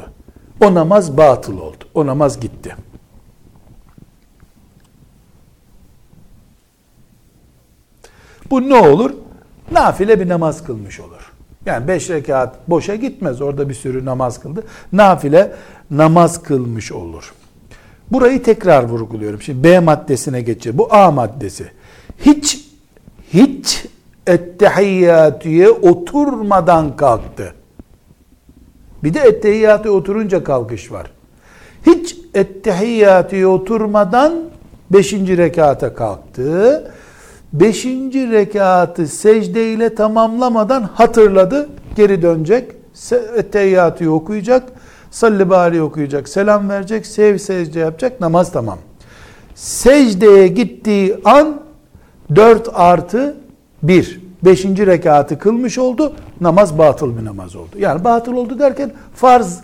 O 0.62 0.74
namaz 0.74 1.18
batıl 1.18 1.58
oldu. 1.58 1.84
O 1.94 2.06
namaz 2.06 2.40
gitti. 2.40 2.76
Bu 8.50 8.70
ne 8.70 8.76
olur? 8.76 9.12
Nafile 9.72 10.20
bir 10.20 10.30
namaz 10.30 10.64
kılmış 10.64 11.00
olur. 11.00 11.32
Yani 11.66 11.88
beş 11.88 12.10
rekat 12.10 12.70
boşa 12.70 12.96
gitmez. 12.96 13.42
Orada 13.42 13.70
bir 13.70 13.74
sürü 13.74 14.06
namaz 14.06 14.40
kıldı. 14.40 14.64
Nafile 14.94 15.56
namaz 15.92 16.44
kılmış 16.44 16.92
olur. 16.92 17.34
Burayı 18.12 18.44
tekrar 18.44 18.84
vurguluyorum. 18.84 19.42
Şimdi 19.42 19.64
B 19.64 19.80
maddesine 19.80 20.42
geçeceğim. 20.42 20.78
Bu 20.78 20.94
A 20.94 21.12
maddesi. 21.12 21.66
Hiç 22.20 22.66
hiç 23.34 23.86
ettehiyyatüye 24.28 25.70
oturmadan 25.70 26.96
kalktı. 26.96 27.54
Bir 29.04 29.14
de 29.14 29.20
ettehiyyatüye 29.20 29.94
oturunca 29.94 30.44
kalkış 30.44 30.92
var. 30.92 31.12
Hiç 31.86 32.18
ettehiyyatüye 32.34 33.48
oturmadan 33.48 34.34
beşinci 34.90 35.38
rekata 35.38 35.94
kalktı. 35.94 36.92
Beşinci 37.60 38.32
rekatı 38.32 39.08
secdeyle 39.08 39.96
tamamlamadan 39.96 40.84
hatırladı. 40.84 41.70
Geri 41.96 42.22
dönecek. 42.22 42.72
Ettehiyyatüye 43.36 44.10
okuyacak 44.10 44.64
salli 45.16 45.82
okuyacak, 45.82 46.30
selam 46.30 46.70
verecek, 46.70 47.06
sev 47.06 47.38
secde 47.38 47.80
yapacak, 47.80 48.22
namaz 48.22 48.52
tamam. 48.52 48.78
Secdeye 49.56 50.48
gittiği 50.48 51.18
an 51.26 51.62
4 52.36 52.70
artı 52.74 53.36
1, 53.84 54.22
5. 54.44 54.66
rekatı 54.66 55.40
kılmış 55.40 55.78
oldu, 55.78 56.14
namaz 56.42 56.78
batıl 56.78 57.18
bir 57.18 57.26
namaz 57.26 57.56
oldu. 57.56 57.76
Yani 57.80 58.04
batıl 58.04 58.34
oldu 58.34 58.60
derken 58.60 58.92
farz 59.16 59.60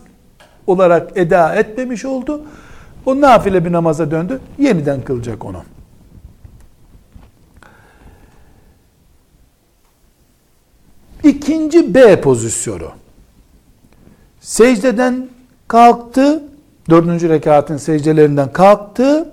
olarak 0.67 1.17
eda 1.17 1.55
etmemiş 1.55 2.05
oldu. 2.05 2.41
O 3.05 3.21
nafile 3.21 3.65
bir 3.65 3.71
namaza 3.71 4.11
döndü, 4.11 4.39
yeniden 4.57 5.01
kılacak 5.01 5.45
onu. 5.45 5.63
İkinci 11.23 11.93
B 11.93 12.21
pozisyonu. 12.21 12.91
Secdeden 14.39 15.27
kalktı. 15.67 16.43
Dördüncü 16.89 17.29
rekatın 17.29 17.77
secdelerinden 17.77 18.53
kalktı. 18.53 19.29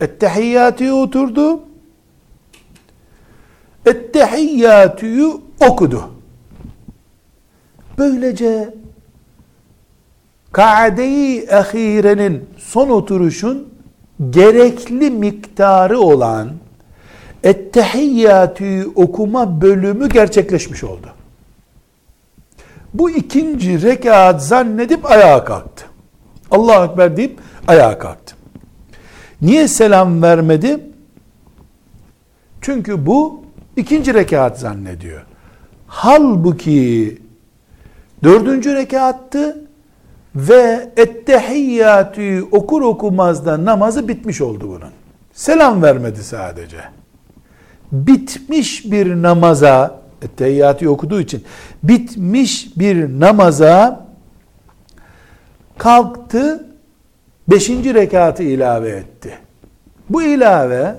Ettehiyyatü'ye 0.00 0.92
oturdu. 0.92 1.60
Ettehiyyatü'yü 3.86 5.32
okudu. 5.68 6.10
Böylece 7.98 8.74
kaade-i 10.52 11.50
ahirenin 11.50 12.44
son 12.58 12.88
oturuşun 12.88 13.68
gerekli 14.30 15.10
miktarı 15.10 16.00
olan 16.00 16.52
Ettehiyyatü 17.42 18.90
okuma 18.94 19.60
bölümü 19.60 20.08
gerçekleşmiş 20.08 20.84
oldu. 20.84 21.06
Bu 22.94 23.10
ikinci 23.10 23.82
rekat 23.82 24.44
zannedip 24.44 25.10
ayağa 25.10 25.44
kalktı. 25.44 25.84
Allah 26.50 26.84
Ekber 26.84 27.16
deyip 27.16 27.38
ayağa 27.68 27.98
kalktı. 27.98 28.36
Niye 29.42 29.68
selam 29.68 30.22
vermedi? 30.22 30.80
Çünkü 32.60 33.06
bu 33.06 33.42
ikinci 33.76 34.14
rekat 34.14 34.58
zannediyor. 34.58 35.22
Halbuki 35.86 37.18
dördüncü 38.24 38.74
rekattı 38.74 39.66
ve 40.36 40.92
ettehiyyatü 40.96 42.42
okur 42.52 42.82
okumaz 42.82 43.46
da 43.46 43.64
namazı 43.64 44.08
bitmiş 44.08 44.40
oldu 44.40 44.68
bunun. 44.68 44.90
Selam 45.32 45.82
vermedi 45.82 46.24
sadece. 46.24 46.95
Bitmiş 47.92 48.84
bir 48.84 49.22
namaza, 49.22 50.00
ettehiyyatü 50.22 50.88
okuduğu 50.88 51.20
için, 51.20 51.44
bitmiş 51.82 52.76
bir 52.76 53.20
namaza 53.20 54.06
kalktı, 55.78 56.66
beşinci 57.48 57.94
rekatı 57.94 58.42
ilave 58.42 58.90
etti. 58.90 59.38
Bu 60.10 60.22
ilave, 60.22 60.94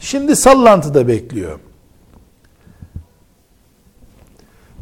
şimdi 0.00 0.36
sallantıda 0.36 1.08
bekliyor. 1.08 1.60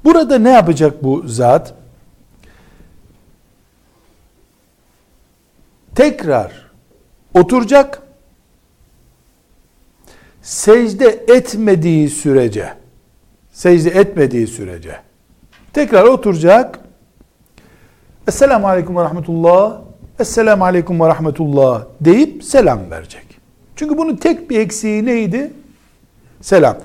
Burada 0.05 0.39
ne 0.39 0.51
yapacak 0.51 1.05
bu 1.05 1.23
zat? 1.27 1.75
tekrar 5.97 6.53
oturacak. 7.35 8.03
Secde 10.47 11.25
etmediği 11.29 12.11
sürece 12.11 12.73
secde 13.53 13.91
etmediği 13.91 14.47
sürece 14.47 14.97
tekrar 15.73 16.05
oturacak. 16.05 16.79
Esselamu 18.29 18.69
Aleyküm 18.69 18.97
ve 18.97 19.03
Rahmetullah 19.03 19.81
Esselamu 20.19 20.65
Aleyküm 20.65 21.01
ve 21.01 21.09
Rahmetullah 21.09 21.85
deyip 22.01 22.45
selam 22.45 22.91
verecek. 22.91 23.27
Çünkü 23.77 23.99
bunun 23.99 24.17
tek 24.17 24.51
bir 24.51 24.61
eksiği 24.61 25.05
neydi? 25.05 25.53
Selam. 26.41 26.79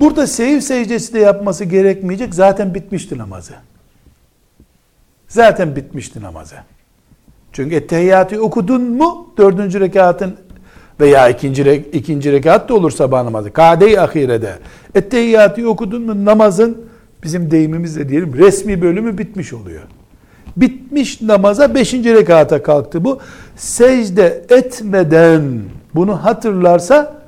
Burada 0.00 0.26
seyif 0.26 0.64
secdesi 0.64 1.14
de 1.14 1.18
yapması 1.18 1.64
gerekmeyecek. 1.64 2.34
Zaten 2.34 2.74
bitmişti 2.74 3.18
namazı. 3.18 3.54
Zaten 5.28 5.76
bitmişti 5.76 6.22
namazı. 6.22 6.56
Çünkü 7.52 7.74
ettehiyyatı 7.74 8.42
okudun 8.42 8.82
mu 8.82 9.34
dördüncü 9.38 9.80
rekatın 9.80 10.45
veya 11.00 11.28
ikinci, 11.28 11.64
re, 11.64 11.76
ikinci 11.76 12.32
rekat 12.32 12.68
da 12.68 12.74
olur 12.74 12.90
sabah 12.90 13.24
namazı. 13.24 13.52
Kade-i 13.52 14.00
ahirede. 14.00 14.58
Ettehiyyatı 14.94 15.68
okudun 15.68 16.02
mu 16.02 16.24
namazın 16.24 16.86
bizim 17.22 17.50
deyimimizle 17.50 18.08
diyelim 18.08 18.34
resmi 18.34 18.82
bölümü 18.82 19.18
bitmiş 19.18 19.52
oluyor. 19.52 19.82
Bitmiş 20.56 21.20
namaza 21.20 21.74
beşinci 21.74 22.14
rekata 22.14 22.62
kalktı 22.62 23.04
bu. 23.04 23.18
Secde 23.56 24.44
etmeden 24.50 25.60
bunu 25.94 26.24
hatırlarsa 26.24 27.22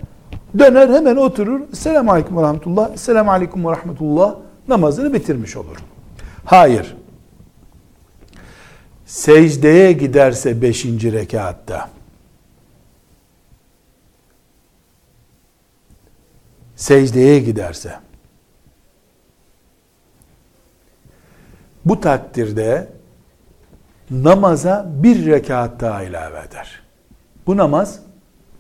döner 0.59 0.89
hemen 0.89 1.17
oturur. 1.17 1.61
Selamun 1.73 2.13
Aleyküm 2.13 2.37
ve 2.37 2.43
Rahmetullah. 2.43 2.97
Selamun 2.97 3.33
Aleyküm 3.33 3.65
ve 3.65 3.71
Rahmetullah 3.71 4.35
namazını 4.69 5.15
bitirmiş 5.15 5.57
olur. 5.57 5.77
Hayır 6.45 6.95
secdeye 9.07 9.93
giderse 9.93 10.63
beşinci 10.63 11.13
rekatta 11.13 11.89
secdeye 16.79 17.39
giderse 17.41 17.95
bu 21.85 22.01
takdirde 22.01 22.89
namaza 24.11 24.91
bir 24.95 25.27
rekat 25.27 25.81
daha 25.81 26.03
ilave 26.03 26.39
eder. 26.39 26.83
Bu 27.47 27.57
namaz 27.57 28.03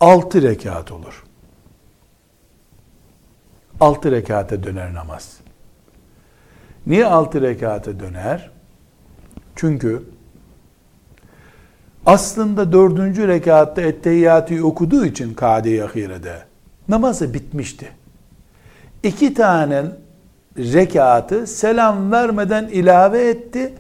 altı 0.00 0.42
rekat 0.42 0.92
olur. 0.92 1.24
Altı 3.80 4.10
rekate 4.10 4.62
döner 4.62 4.94
namaz. 4.94 5.38
Niye 6.86 7.06
altı 7.06 7.42
rekate 7.42 8.00
döner? 8.00 8.50
Çünkü 9.56 10.02
aslında 12.06 12.72
dördüncü 12.72 13.28
rekatta 13.28 13.82
ettehiyyatı 13.82 14.66
okuduğu 14.66 15.06
için 15.06 15.34
kade-i 15.34 16.10
namazı 16.88 17.34
bitmişti. 17.34 17.97
İki 19.03 19.34
tane 19.34 19.84
rekatı 20.59 21.46
selam 21.46 22.12
vermeden 22.12 22.68
ilave 22.68 23.28
etti. 23.28 23.74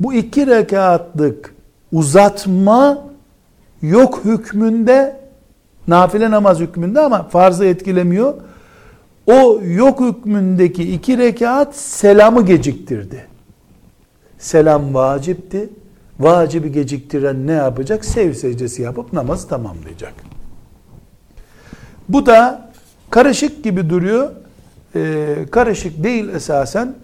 Bu 0.00 0.14
iki 0.14 0.46
rekatlık 0.46 1.54
uzatma 1.92 3.04
yok 3.82 4.20
hükmünde 4.24 5.20
nafile 5.88 6.30
namaz 6.30 6.60
hükmünde 6.60 7.00
ama 7.00 7.22
farzı 7.22 7.64
etkilemiyor. 7.64 8.34
O 9.26 9.60
yok 9.64 10.00
hükmündeki 10.00 10.92
iki 10.92 11.18
rekat 11.18 11.76
selamı 11.76 12.46
geciktirdi. 12.46 13.26
Selam 14.38 14.94
vacipti 14.94 15.68
vacibi 16.20 16.72
geciktiren 16.72 17.46
ne 17.46 17.52
yapacak? 17.52 18.04
Sev 18.04 18.32
secdesi 18.32 18.82
yapıp 18.82 19.12
namazı 19.12 19.48
tamamlayacak. 19.48 20.12
Bu 22.08 22.26
da 22.26 22.70
karışık 23.10 23.64
gibi 23.64 23.90
duruyor. 23.90 24.30
Ee, 24.94 25.36
karışık 25.50 26.04
değil 26.04 26.28
esasen. 26.28 26.94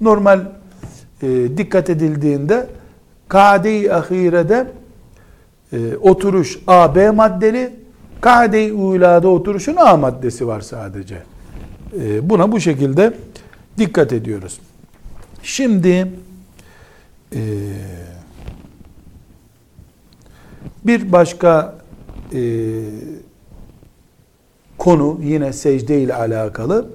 Normal 0.00 0.40
e, 1.22 1.28
dikkat 1.56 1.90
edildiğinde 1.90 2.66
kade-i 3.28 3.92
ahirede 3.92 4.66
e, 5.72 5.96
oturuş 5.96 6.58
A, 6.66 6.94
B 6.94 7.10
maddeli, 7.10 7.72
kade-i 8.20 8.72
ulada 8.72 9.28
oturuşun 9.28 9.76
A 9.76 9.96
maddesi 9.96 10.46
var 10.46 10.60
sadece. 10.60 11.22
E, 12.00 12.30
buna 12.30 12.52
bu 12.52 12.60
şekilde 12.60 13.12
dikkat 13.78 14.12
ediyoruz. 14.12 14.60
Şimdi 15.42 16.12
eee 17.32 17.40
bir 20.84 21.12
başka 21.12 21.74
e, 22.34 22.40
konu 24.78 25.18
yine 25.22 25.52
secde 25.52 26.02
ile 26.02 26.14
alakalı 26.14 26.88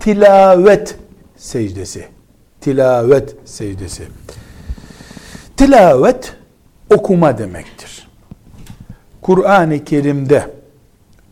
tilavet 0.00 0.96
secdesi. 1.36 2.04
Tilavet 2.60 3.36
secdesi. 3.44 4.02
Tilavet 5.56 6.36
okuma 6.90 7.38
demektir. 7.38 8.08
Kur'an-ı 9.22 9.84
Kerim'de 9.84 10.50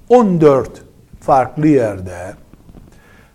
14 0.08 0.70
farklı 1.20 1.66
yerde 1.66 2.34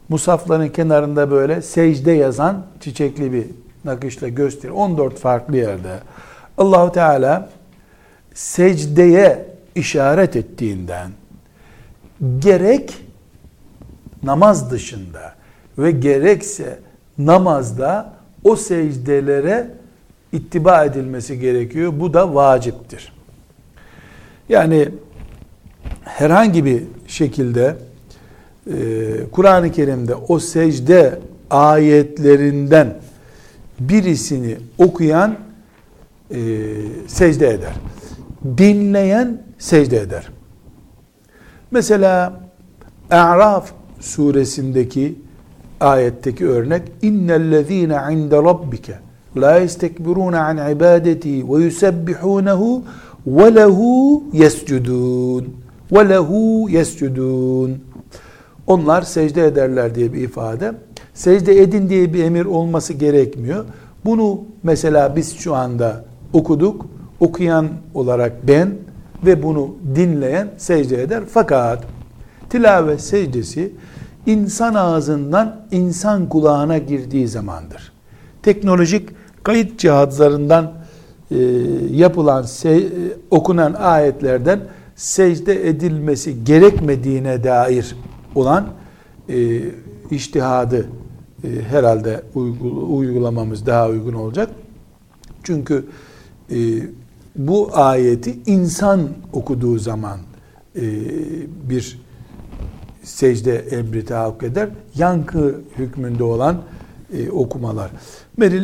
musafların 0.09 0.69
kenarında 0.69 1.31
böyle 1.31 1.61
secde 1.61 2.11
yazan 2.11 2.65
çiçekli 2.79 3.33
bir 3.33 3.45
nakışla 3.85 4.27
göster 4.27 4.69
14 4.69 5.19
farklı 5.19 5.57
yerde 5.57 5.99
Allahu 6.57 6.91
Teala 6.91 7.49
secdeye 8.33 9.45
işaret 9.75 10.35
ettiğinden 10.35 11.11
gerek 12.39 12.97
namaz 14.23 14.71
dışında 14.71 15.33
ve 15.77 15.91
gerekse 15.91 16.79
namazda 17.17 18.13
o 18.43 18.55
secdelere 18.55 19.67
ittiba 20.31 20.85
edilmesi 20.85 21.39
gerekiyor. 21.39 21.93
Bu 21.99 22.13
da 22.13 22.35
vaciptir. 22.35 23.13
Yani 24.49 24.89
herhangi 26.03 26.65
bir 26.65 26.83
şekilde 27.07 27.75
e, 28.67 28.75
Kur'an-ı 29.31 29.71
Kerim'de 29.71 30.15
o 30.15 30.39
secde 30.39 31.19
ayetlerinden 31.49 32.97
birisini 33.79 34.57
okuyan 34.77 35.37
e, 36.31 36.37
secde 37.07 37.49
eder 37.49 37.73
dinleyen 38.57 39.41
secde 39.57 39.97
eder. 39.97 40.29
Mesela 41.71 42.33
A'raf 43.11 43.71
suresindeki 44.01 45.15
ayetteki 45.79 46.47
örnek 46.47 46.81
innellezine 47.01 47.99
inde 48.11 48.37
rabbike 48.37 48.93
la 49.37 49.59
yestekbirun 49.59 50.33
an 50.33 50.71
ibadeti 50.71 51.49
ve 51.49 51.63
yusebbihunehu 51.63 52.83
ve 53.27 53.55
lehu 53.55 54.23
yescudun 54.33 55.47
ve 55.91 56.09
lehu 56.09 56.69
yescudun 56.69 57.77
onlar 58.67 59.01
secde 59.01 59.45
ederler 59.45 59.95
diye 59.95 60.13
bir 60.13 60.21
ifade. 60.21 60.71
Secde 61.13 61.61
edin 61.61 61.89
diye 61.89 62.13
bir 62.13 62.23
emir 62.23 62.45
olması 62.45 62.93
gerekmiyor. 62.93 63.65
Bunu 64.05 64.41
mesela 64.63 65.15
biz 65.15 65.37
şu 65.37 65.55
anda 65.55 66.05
okuduk. 66.33 66.85
Okuyan 67.19 67.67
olarak 67.93 68.47
ben 68.47 68.75
ve 69.25 69.43
bunu 69.43 69.75
dinleyen 69.95 70.47
secde 70.57 71.03
eder. 71.03 71.23
Fakat 71.29 71.83
tilavet 72.49 73.01
secdesi 73.01 73.71
insan 74.25 74.73
ağzından 74.73 75.61
insan 75.71 76.29
kulağına 76.29 76.77
girdiği 76.77 77.27
zamandır. 77.27 77.91
Teknolojik 78.43 79.09
kayıt 79.43 79.79
cihazlarından 79.79 80.73
e, 81.31 81.37
yapılan 81.91 82.43
se, 82.43 82.83
okunan 83.31 83.73
ayetlerden 83.73 84.59
secde 84.95 85.69
edilmesi 85.69 86.43
gerekmediğine 86.43 87.43
dair 87.43 87.95
olan 88.35 88.67
e, 89.29 89.61
iştihadı 90.11 90.87
e, 91.43 91.47
herhalde 91.69 92.23
uygulamamız 92.89 93.65
daha 93.65 93.89
uygun 93.89 94.13
olacak. 94.13 94.49
Çünkü 95.43 95.85
e, 96.51 96.57
bu 97.35 97.69
ayeti 97.73 98.39
insan 98.45 99.09
okuduğu 99.33 99.79
zaman 99.79 100.19
e, 100.75 100.81
bir 101.69 102.01
secde 103.02 103.56
emri 103.56 104.04
tahakkuk 104.04 104.42
eder. 104.42 104.68
Yankı 104.94 105.54
hükmünde 105.78 106.24
olan 106.24 106.56
e, 107.12 107.30
okumalar. 107.30 107.90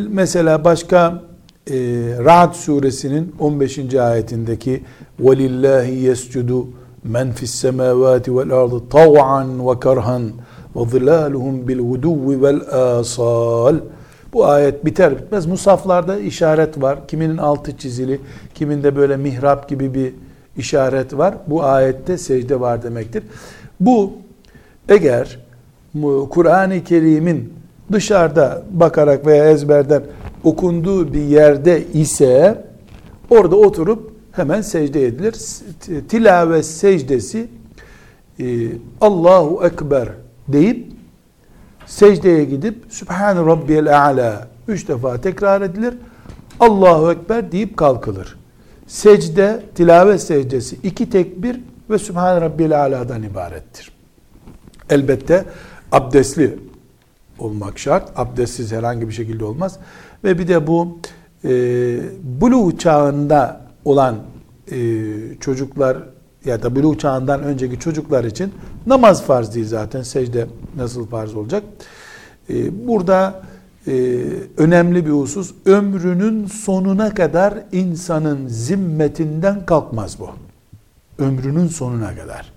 Mesela 0.09 0.63
başka 0.63 1.23
e, 1.67 1.75
Ra'd 2.25 2.53
suresinin 2.53 3.35
15. 3.39 3.95
ayetindeki 3.95 4.83
وَلِلَّهِ 5.21 5.85
يَسْجُدُ 5.85 6.65
مَنْ 7.11 7.31
فِي 7.31 7.43
السَّمَاوَاتِ 7.43 8.25
وَالْأَرْضِ 8.29 8.81
طَوْعًا 8.89 9.43
وَكَرْهًا 9.67 10.19
وَظِلَالُهُمْ 10.75 11.55
بِالْغُدُوِّ 11.67 12.25
وَالْآصَالِ 12.41 13.75
Bu 14.33 14.45
ayet 14.45 14.85
biter 14.85 15.17
bitmez 15.17 15.45
musaflarda 15.45 16.19
işaret 16.19 16.81
var. 16.81 17.07
Kiminin 17.07 17.37
altı 17.37 17.77
çizili, 17.77 18.19
kiminde 18.55 18.95
böyle 18.95 19.17
mihrap 19.17 19.69
gibi 19.69 19.93
bir 19.93 20.13
işaret 20.57 21.17
var. 21.17 21.35
Bu 21.47 21.63
ayette 21.63 22.17
secde 22.17 22.59
var 22.59 22.83
demektir. 22.83 23.23
Bu 23.79 24.11
eğer 24.88 25.38
Kur'an-ı 26.30 26.84
Kerim'in 26.84 27.52
dışarıda 27.92 28.62
bakarak 28.70 29.26
veya 29.26 29.50
ezberden 29.50 30.02
okunduğu 30.44 31.12
bir 31.12 31.22
yerde 31.22 31.86
ise 31.86 32.64
orada 33.30 33.56
oturup 33.56 34.12
hemen 34.32 34.60
secde 34.60 35.06
edilir. 35.06 35.36
Tilavet 36.08 36.66
secdesi 36.66 37.48
e, 38.40 38.44
Allahu 39.00 39.66
Ekber 39.66 40.08
deyip 40.48 40.86
secdeye 41.86 42.44
gidip 42.44 42.84
Sübhane 42.88 43.40
Rabbiyel 43.40 43.98
A'la 44.06 44.48
üç 44.68 44.88
defa 44.88 45.20
tekrar 45.20 45.62
edilir. 45.62 45.94
Allahu 46.60 47.12
Ekber 47.12 47.52
deyip 47.52 47.76
kalkılır. 47.76 48.38
Secde, 48.86 49.62
tilavet 49.74 50.22
secdesi 50.22 50.76
iki 50.82 51.10
tekbir 51.10 51.60
ve 51.90 51.98
Sübhane 51.98 52.40
Rabbiyel 52.40 52.80
A'la'dan 52.80 53.22
ibarettir. 53.22 53.97
Elbette 54.90 55.44
abdestli 55.92 56.58
olmak 57.38 57.78
şart. 57.78 58.12
Abdestsiz 58.16 58.72
herhangi 58.72 59.08
bir 59.08 59.12
şekilde 59.12 59.44
olmaz. 59.44 59.78
Ve 60.24 60.38
bir 60.38 60.48
de 60.48 60.66
bu 60.66 60.98
e, 61.44 61.50
buluğ 62.40 62.78
çağında 62.78 63.60
olan 63.84 64.16
e, 64.72 64.78
çocuklar 65.40 65.98
ya 66.44 66.62
da 66.62 66.76
buluğ 66.76 66.98
çağından 66.98 67.42
önceki 67.42 67.78
çocuklar 67.78 68.24
için 68.24 68.52
namaz 68.86 69.22
farz 69.22 69.54
değil 69.54 69.66
zaten. 69.66 70.02
Secde 70.02 70.46
nasıl 70.76 71.06
farz 71.06 71.34
olacak? 71.34 71.62
E, 72.50 72.86
burada 72.88 73.42
e, 73.86 73.92
önemli 74.56 75.06
bir 75.06 75.10
husus 75.10 75.54
ömrünün 75.66 76.46
sonuna 76.46 77.14
kadar 77.14 77.54
insanın 77.72 78.48
zimmetinden 78.48 79.66
kalkmaz 79.66 80.20
bu. 80.20 80.28
Ömrünün 81.18 81.66
sonuna 81.66 82.16
kadar. 82.16 82.52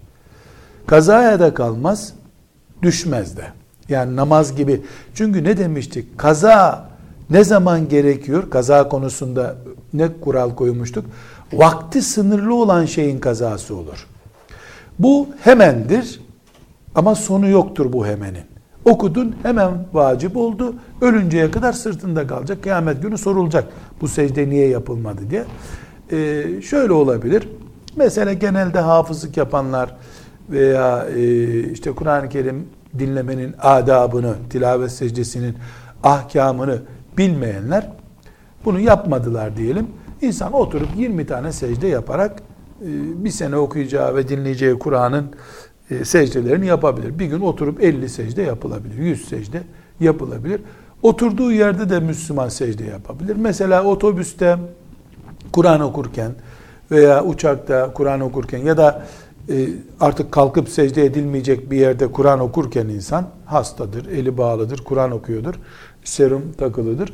Kazaya 0.88 1.40
da 1.40 1.54
kalmaz, 1.54 2.14
düşmez 2.82 3.38
de. 3.38 3.44
Yani 3.90 4.16
namaz 4.16 4.56
gibi. 4.56 4.82
Çünkü 5.14 5.44
ne 5.44 5.58
demiştik? 5.58 6.18
Kaza 6.18 6.90
ne 7.30 7.44
zaman 7.44 7.90
gerekiyor? 7.90 8.50
Kaza 8.50 8.90
konusunda 8.90 9.56
ne 9.94 10.10
kural 10.22 10.56
koymuştuk? 10.56 11.06
Vakti 11.54 12.02
sınırlı 12.02 12.56
olan 12.56 12.86
şeyin 12.86 13.20
kazası 13.20 13.76
olur. 13.76 14.08
Bu 15.00 15.28
hemendir 15.44 16.22
ama 16.96 17.16
sonu 17.16 17.48
yoktur 17.48 17.94
bu 17.94 18.08
hemenin. 18.08 18.44
Okudun 18.86 19.36
hemen 19.44 19.72
vacip 19.94 20.38
oldu. 20.38 20.76
Ölünceye 21.02 21.52
kadar 21.52 21.74
sırtında 21.74 22.28
kalacak. 22.28 22.64
Kıyamet 22.64 23.02
günü 23.02 23.18
sorulacak. 23.18 23.68
Bu 24.02 24.08
secde 24.08 24.50
niye 24.50 24.68
yapılmadı 24.68 25.22
diye. 25.30 25.46
Ee, 26.12 26.62
şöyle 26.62 26.94
olabilir. 26.94 27.50
Mesela 27.96 28.34
genelde 28.34 28.80
hafızlık 28.80 29.38
yapanlar 29.38 29.96
veya 30.52 31.08
e, 31.16 31.60
işte 31.72 31.92
Kur'an-ı 31.92 32.30
Kerim 32.30 32.68
dinlemenin 33.00 33.56
adabını, 33.62 34.36
tilavet 34.50 34.92
secdesinin 34.92 35.56
ahkamını 36.04 36.82
bilmeyenler 37.18 37.92
bunu 38.66 38.80
yapmadılar 38.80 39.58
diyelim. 39.58 39.88
İnsan 40.22 40.54
oturup 40.54 40.90
20 40.98 41.26
tane 41.26 41.52
secde 41.52 41.88
yaparak 41.88 42.42
e, 42.82 42.88
bir 43.26 43.30
sene 43.30 43.56
okuyacağı 43.56 44.16
ve 44.16 44.28
dinleyeceği 44.28 44.80
Kur'an'ın 44.80 45.26
e, 45.90 46.06
secdelerini 46.06 46.66
yapabilir. 46.66 47.20
Bir 47.20 47.26
gün 47.26 47.40
oturup 47.40 47.84
50 47.84 48.10
secde 48.10 48.42
yapılabilir, 48.42 48.98
100 48.98 49.30
secde 49.30 49.62
yapılabilir. 50.00 50.62
Oturduğu 51.02 51.52
yerde 51.52 51.90
de 51.90 52.00
Müslüman 52.00 52.50
secde 52.50 52.84
yapabilir. 52.84 53.36
Mesela 53.36 53.84
otobüste 53.84 54.58
Kur'an 55.54 55.82
okurken 55.82 56.32
veya 56.92 57.24
uçakta 57.24 57.94
Kur'an 57.94 58.22
okurken 58.22 58.58
ya 58.58 58.78
da 58.78 59.06
artık 60.00 60.32
kalkıp 60.32 60.70
secde 60.70 61.06
edilmeyecek 61.06 61.72
bir 61.72 61.78
yerde 61.78 62.08
Kur'an 62.08 62.40
okurken 62.40 62.88
insan 62.88 63.26
hastadır, 63.46 64.06
eli 64.06 64.38
bağlıdır, 64.38 64.78
Kur'an 64.78 65.12
okuyordur, 65.12 65.56
serum 66.04 66.42
takılıdır. 66.58 67.14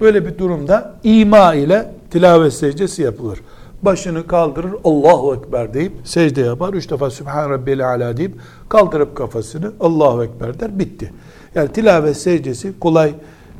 Böyle 0.00 0.26
bir 0.26 0.38
durumda 0.38 0.94
ima 1.04 1.54
ile 1.54 1.94
tilavet 2.10 2.52
secdesi 2.52 3.02
yapılır. 3.02 3.40
Başını 3.82 4.26
kaldırır, 4.26 4.70
Allahu 4.84 5.34
Ekber 5.34 5.74
deyip 5.74 5.92
secde 6.04 6.40
yapar. 6.40 6.74
Üç 6.74 6.90
defa 6.90 7.10
Sübhan 7.10 7.50
Rabbiyel 7.50 7.88
Ala 7.88 8.16
deyip 8.16 8.34
kaldırıp 8.68 9.16
kafasını 9.16 9.72
Allahu 9.80 10.24
Ekber 10.24 10.60
der, 10.60 10.78
bitti. 10.78 11.12
Yani 11.54 11.68
tilavet 11.68 12.16
secdesi 12.16 12.78
kolay 12.80 13.14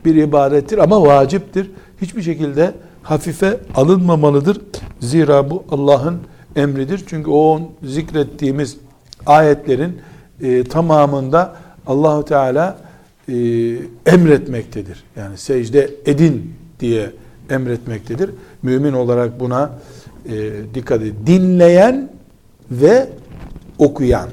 bir 0.04 0.14
ibadettir 0.14 0.78
ama 0.78 1.02
vaciptir. 1.02 1.70
Hiçbir 2.02 2.22
şekilde 2.22 2.74
hafife 3.02 3.60
alınmamalıdır. 3.74 4.60
Zira 5.00 5.50
bu 5.50 5.64
Allah'ın 5.70 6.18
emridir. 6.62 7.04
Çünkü 7.06 7.30
o 7.30 7.60
zikrettiğimiz 7.82 8.76
ayetlerin 9.26 10.00
e, 10.42 10.64
tamamında 10.64 11.56
Allahu 11.86 12.24
Teala 12.24 12.78
e, 13.28 13.34
emretmektedir. 14.06 15.04
Yani 15.16 15.38
secde 15.38 15.90
edin 16.06 16.54
diye 16.80 17.10
emretmektedir. 17.50 18.30
Mümin 18.62 18.92
olarak 18.92 19.40
buna 19.40 19.70
e, 20.28 20.50
dikkat 20.74 21.02
edin. 21.02 21.16
Dinleyen 21.26 22.10
ve 22.70 23.08
okuyan. 23.78 24.28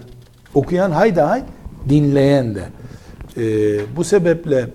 Okuyan 0.53 0.91
hayda 0.91 1.30
hay, 1.30 1.43
dinleyen 1.89 2.55
de. 2.55 2.63
E, 3.38 3.45
bu 3.95 4.03
sebeple 4.03 4.69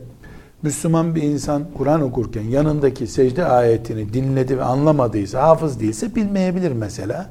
Müslüman 0.63 1.15
bir 1.15 1.23
insan 1.23 1.65
Kur'an 1.79 2.03
okurken 2.03 2.43
yanındaki 2.43 3.07
secde 3.07 3.45
ayetini 3.45 4.13
dinledi 4.13 4.59
ve 4.59 4.65
anlamadıysa, 4.65 5.43
hafız 5.43 5.81
değilse 5.81 6.15
bilmeyebilir 6.15 6.73
mesela. 6.73 7.31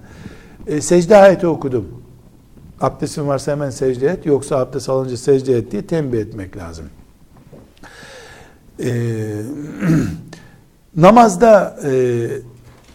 E, 0.67 0.81
secde 0.81 1.17
ayeti 1.17 1.47
okudum. 1.47 1.87
Abdestin 2.81 3.27
varsa 3.27 3.51
hemen 3.51 3.69
secde 3.69 4.07
et, 4.07 4.25
yoksa 4.25 4.57
abdest 4.57 4.89
alınca 4.89 5.17
secde 5.17 5.57
et 5.57 5.71
diye 5.71 5.87
tembih 5.87 6.19
etmek 6.19 6.57
lazım. 6.57 6.85
E, 8.79 8.89
namazda 10.95 11.79
e, 11.85 12.27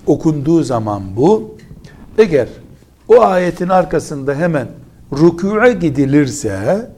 okunduğu 0.06 0.62
zaman 0.62 1.02
bu, 1.16 1.56
eğer 2.18 2.48
o 3.08 3.20
ayetin 3.20 3.68
arkasında 3.68 4.34
hemen 4.34 4.68
rükûe 5.12 5.72
gidilirse, 5.72 6.90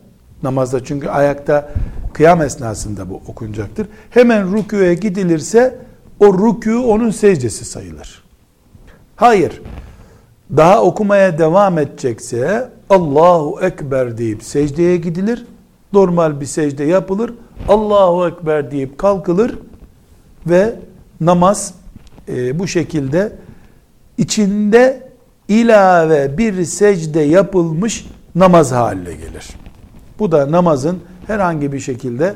namazda 0.43 0.85
çünkü 0.85 1.09
ayakta 1.09 1.73
Kıyam 2.19 2.43
esnasında 2.43 3.11
bu 3.11 3.21
okunacaktır. 3.27 3.87
Hemen 4.11 4.57
rüküye 4.57 4.95
gidilirse 4.95 5.79
o 6.21 6.25
rükû 6.27 6.79
onun 6.79 7.11
secdesi 7.11 7.65
sayılır. 7.65 8.23
Hayır. 9.17 9.63
Daha 10.57 10.83
okumaya 10.83 11.39
devam 11.39 11.79
edecekse 11.79 12.69
Allahu 12.91 13.59
Ekber 13.63 14.19
deyip 14.19 14.43
secdeye 14.43 14.97
gidilir. 14.97 15.47
Normal 15.93 16.41
bir 16.41 16.47
secde 16.47 16.85
yapılır. 16.85 17.35
Allahu 17.69 18.29
Ekber 18.29 18.71
deyip 18.71 18.99
kalkılır 18.99 19.59
ve 20.47 20.75
namaz 21.21 21.75
e, 22.29 22.59
bu 22.59 22.67
şekilde 22.67 23.33
içinde 24.17 25.09
ilave 25.49 26.39
bir 26.39 26.65
secde 26.65 27.21
yapılmış 27.21 28.07
namaz 28.35 28.73
haline 28.73 29.13
gelir. 29.13 29.49
Bu 30.19 30.33
da 30.33 30.53
namazın 30.53 30.99
herhangi 31.29 31.73
bir 31.73 31.81
şekilde 31.81 32.35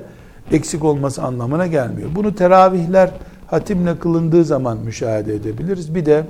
eksik 0.53 0.85
olması 0.85 1.23
anlamına 1.23 1.67
gelmiyor. 1.67 2.11
Bunu 2.15 2.35
teravihler 2.35 3.11
hatimle 3.47 3.99
kılındığı 3.99 4.45
zaman 4.45 4.79
müşahede 4.79 5.35
edebiliriz. 5.35 5.95
Bir 5.95 6.07
de 6.07 6.25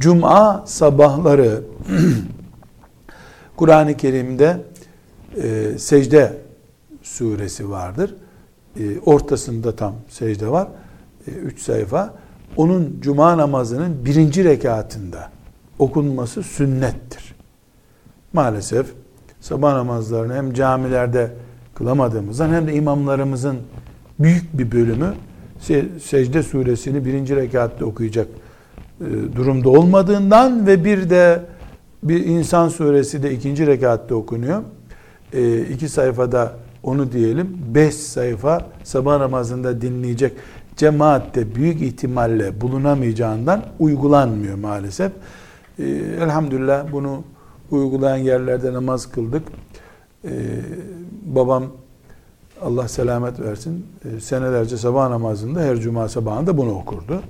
cuma 0.00 0.64
sabahları 0.66 1.62
Kur'an-ı 3.56 3.96
Kerim'de 3.96 4.60
e, 5.42 5.78
secde 5.78 6.36
suresi 7.02 7.70
vardır. 7.70 8.14
E, 8.80 9.00
ortasında 9.00 9.76
tam 9.76 9.94
secde 10.08 10.48
var. 10.48 10.68
E, 11.26 11.30
üç 11.30 11.62
sayfa. 11.62 12.14
Onun 12.56 12.98
cuma 13.00 13.38
namazının 13.38 14.04
birinci 14.04 14.44
rekatında 14.44 15.30
okunması 15.78 16.42
sünnettir. 16.42 17.34
Maalesef 18.32 18.86
sabah 19.40 19.72
namazlarını 19.72 20.34
hem 20.34 20.54
camilerde 20.54 21.30
kılamadığımızdan 21.74 22.48
hem 22.48 22.66
de 22.66 22.74
imamlarımızın 22.74 23.56
büyük 24.18 24.58
bir 24.58 24.72
bölümü 24.72 25.14
secde 26.00 26.42
suresini 26.42 27.04
birinci 27.04 27.36
rekatta 27.36 27.84
okuyacak 27.84 28.26
e, 29.00 29.36
durumda 29.36 29.68
olmadığından 29.68 30.66
ve 30.66 30.84
bir 30.84 31.10
de 31.10 31.42
bir 32.02 32.24
insan 32.24 32.68
suresi 32.68 33.22
de 33.22 33.32
ikinci 33.32 33.66
rekatta 33.66 34.14
okunuyor. 34.14 34.62
E, 35.32 35.60
iki 35.60 35.88
sayfada 35.88 36.52
onu 36.82 37.12
diyelim. 37.12 37.58
Beş 37.74 37.94
sayfa 37.94 38.66
sabah 38.84 39.18
namazında 39.18 39.80
dinleyecek 39.80 40.32
cemaatte 40.76 41.54
büyük 41.54 41.82
ihtimalle 41.82 42.60
bulunamayacağından 42.60 43.62
uygulanmıyor 43.78 44.54
maalesef. 44.54 45.12
E, 45.78 45.84
elhamdülillah 46.20 46.92
bunu 46.92 47.22
uygulayan 47.70 48.16
yerlerde 48.16 48.72
namaz 48.72 49.10
kıldık. 49.10 49.42
E, 50.24 50.30
babam 51.24 51.64
Allah 52.62 52.88
selamet 52.88 53.40
versin 53.40 53.86
e, 54.04 54.20
senelerce 54.20 54.76
sabah 54.76 55.08
namazında 55.08 55.60
her 55.60 55.76
cuma 55.76 56.08
sabahında 56.08 56.58
bunu 56.58 56.70
okurdu. 56.70 57.22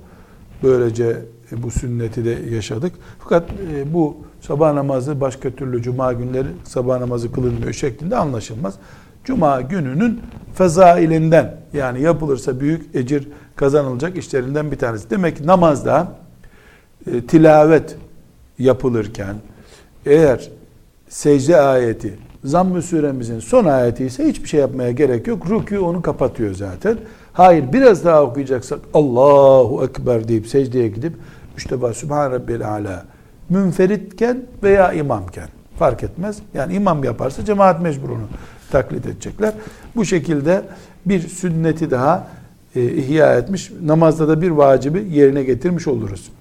Böylece 0.63 1.21
e, 1.51 1.63
bu 1.63 1.71
sünneti 1.71 2.25
de 2.25 2.55
yaşadık. 2.55 2.93
Fakat 3.19 3.49
e, 3.73 3.93
bu 3.93 4.17
sabah 4.41 4.73
namazı 4.73 5.21
başka 5.21 5.49
türlü 5.49 5.81
cuma 5.81 6.13
günleri 6.13 6.47
sabah 6.63 6.99
namazı 6.99 7.31
kılınmıyor 7.31 7.73
şeklinde 7.73 8.15
anlaşılmaz. 8.15 8.75
Cuma 9.23 9.61
gününün 9.61 10.21
fezailinden 10.53 11.57
yani 11.73 12.01
yapılırsa 12.01 12.59
büyük 12.59 12.95
ecir 12.95 13.27
kazanılacak 13.55 14.17
işlerinden 14.17 14.71
bir 14.71 14.77
tanesi. 14.77 15.09
Demek 15.09 15.37
ki 15.37 15.47
namazda 15.47 16.11
e, 17.11 17.21
tilavet 17.21 17.95
yapılırken 18.59 19.35
eğer 20.05 20.51
secde 21.09 21.61
ayeti 21.61 22.17
zamm-ı 22.45 22.81
suremizin 22.81 23.39
son 23.39 23.65
ayeti 23.65 24.05
ise 24.05 24.27
hiçbir 24.27 24.49
şey 24.49 24.59
yapmaya 24.59 24.91
gerek 24.91 25.27
yok. 25.27 25.45
Rükû 25.45 25.77
onu 25.77 26.01
kapatıyor 26.01 26.53
zaten. 26.53 26.97
Hayır 27.33 27.73
biraz 27.73 28.05
daha 28.05 28.23
okuyacaksak 28.23 28.79
Allahu 28.93 29.85
Ekber 29.85 30.27
deyip 30.27 30.47
secdeye 30.47 30.87
gidip 30.87 31.13
işte 31.57 31.81
bak 31.81 31.95
Sübhan 31.95 32.31
Rabbiyel 32.31 32.67
Ala 32.67 33.05
münferitken 33.49 34.43
veya 34.63 34.93
imamken 34.93 35.47
fark 35.79 36.03
etmez. 36.03 36.37
Yani 36.53 36.73
imam 36.73 37.03
yaparsa 37.03 37.45
cemaat 37.45 37.81
mecbur 37.81 38.09
onu 38.09 38.27
taklit 38.71 39.05
edecekler. 39.05 39.53
Bu 39.95 40.05
şekilde 40.05 40.63
bir 41.05 41.27
sünneti 41.27 41.91
daha 41.91 42.27
e, 42.75 42.83
ihya 42.83 43.35
etmiş. 43.35 43.71
Namazda 43.83 44.27
da 44.27 44.41
bir 44.41 44.49
vacibi 44.49 45.07
yerine 45.11 45.43
getirmiş 45.43 45.87
oluruz. 45.87 46.31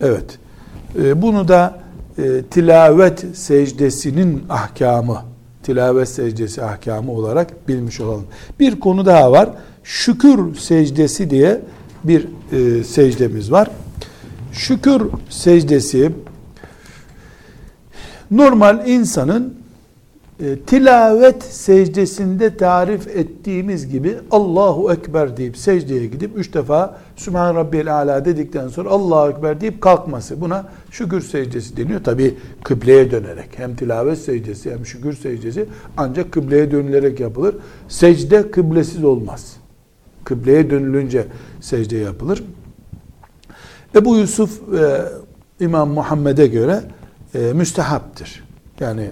Evet. 0.00 0.38
E, 1.02 1.22
bunu 1.22 1.48
da 1.48 1.85
e, 2.18 2.42
tilavet 2.50 3.24
secdesinin 3.34 4.44
ahkamı, 4.48 5.22
tilavet 5.62 6.08
secdesi 6.08 6.62
ahkamı 6.62 7.12
olarak 7.12 7.68
bilmiş 7.68 8.00
olalım. 8.00 8.26
Bir 8.60 8.80
konu 8.80 9.06
daha 9.06 9.32
var. 9.32 9.50
Şükür 9.84 10.54
secdesi 10.54 11.30
diye 11.30 11.60
bir 12.04 12.28
e, 12.52 12.84
secdemiz 12.84 13.52
var. 13.52 13.70
Şükür 14.52 15.02
secdesi 15.30 16.12
normal 18.30 18.88
insanın 18.88 19.54
e, 20.40 20.56
tilavet 20.58 21.42
secdesinde 21.42 22.56
tarif 22.56 23.08
ettiğimiz 23.08 23.88
gibi 23.88 24.16
Allahu 24.30 24.92
Ekber 24.92 25.36
deyip 25.36 25.56
secdeye 25.56 26.06
gidip 26.06 26.38
üç 26.38 26.54
defa 26.54 26.98
Sübhan 27.16 27.54
Rabbiyel 27.54 27.94
Ala 27.94 28.24
dedikten 28.24 28.68
sonra 28.68 28.90
Allahu 28.90 29.30
Ekber 29.30 29.60
deyip 29.60 29.80
kalkması 29.80 30.40
buna 30.40 30.68
şükür 30.90 31.20
secdesi 31.20 31.76
deniyor. 31.76 32.04
Tabi 32.04 32.34
kıbleye 32.64 33.10
dönerek 33.10 33.48
hem 33.56 33.76
tilavet 33.76 34.18
secdesi 34.18 34.70
hem 34.70 34.86
şükür 34.86 35.12
secdesi 35.12 35.66
ancak 35.96 36.32
kıbleye 36.32 36.70
dönülerek 36.70 37.20
yapılır. 37.20 37.56
Secde 37.88 38.50
kıblesiz 38.50 39.04
olmaz. 39.04 39.56
Kıbleye 40.24 40.70
dönülünce 40.70 41.26
secde 41.60 41.96
yapılır. 41.96 42.44
Ebu 43.94 44.16
Yusuf 44.16 44.60
e, 44.74 45.02
İmam 45.64 45.90
Muhammed'e 45.90 46.46
göre 46.46 46.80
e, 47.34 47.38
müstehaptır. 47.38 48.44
Yani 48.80 49.10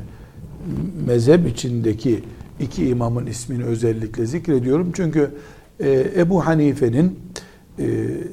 mezhep 1.06 1.48
içindeki 1.48 2.24
iki 2.60 2.88
imamın 2.88 3.26
ismini 3.26 3.64
özellikle 3.64 4.26
zikrediyorum. 4.26 4.92
Çünkü 4.94 5.30
e, 5.80 6.06
Ebu 6.16 6.46
Hanife'nin 6.46 7.18
e, 7.78 7.84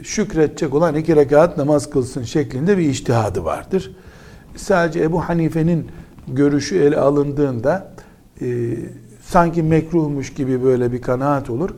şükredecek 0.04 0.74
olan 0.74 0.96
iki 0.96 1.16
rekat 1.16 1.58
namaz 1.58 1.90
kılsın 1.90 2.24
şeklinde 2.24 2.78
bir 2.78 2.90
iştihadı 2.90 3.44
vardır. 3.44 3.92
Sadece 4.56 5.04
Ebu 5.04 5.22
Hanife'nin 5.22 5.88
görüşü 6.28 6.78
ele 6.78 6.98
alındığında 6.98 7.94
e, 8.42 8.78
sanki 9.22 9.64
mekruhmuş 9.64 10.34
gibi 10.34 10.64
böyle 10.64 10.92
bir 10.92 11.02
kanaat 11.02 11.50
olur. 11.50 11.70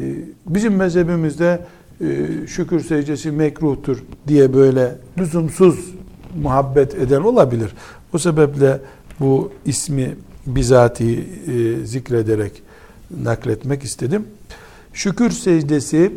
E, 0.00 0.04
bizim 0.46 0.76
mezhebimizde 0.76 1.60
e, 2.00 2.26
şükür 2.46 2.80
secdesi 2.80 3.30
mekruhtur 3.30 4.04
diye 4.28 4.54
böyle 4.54 4.94
lüzumsuz 5.18 5.94
muhabbet 6.42 6.94
eden 6.94 7.20
olabilir. 7.20 7.74
O 8.14 8.18
sebeple 8.18 8.80
bu 9.20 9.52
ismi 9.64 10.16
bizatihi 10.46 11.28
e, 11.46 11.86
zikrederek 11.86 12.62
nakletmek 13.10 13.82
istedim. 13.82 14.26
Şükür 14.92 15.30
secdesi 15.30 16.12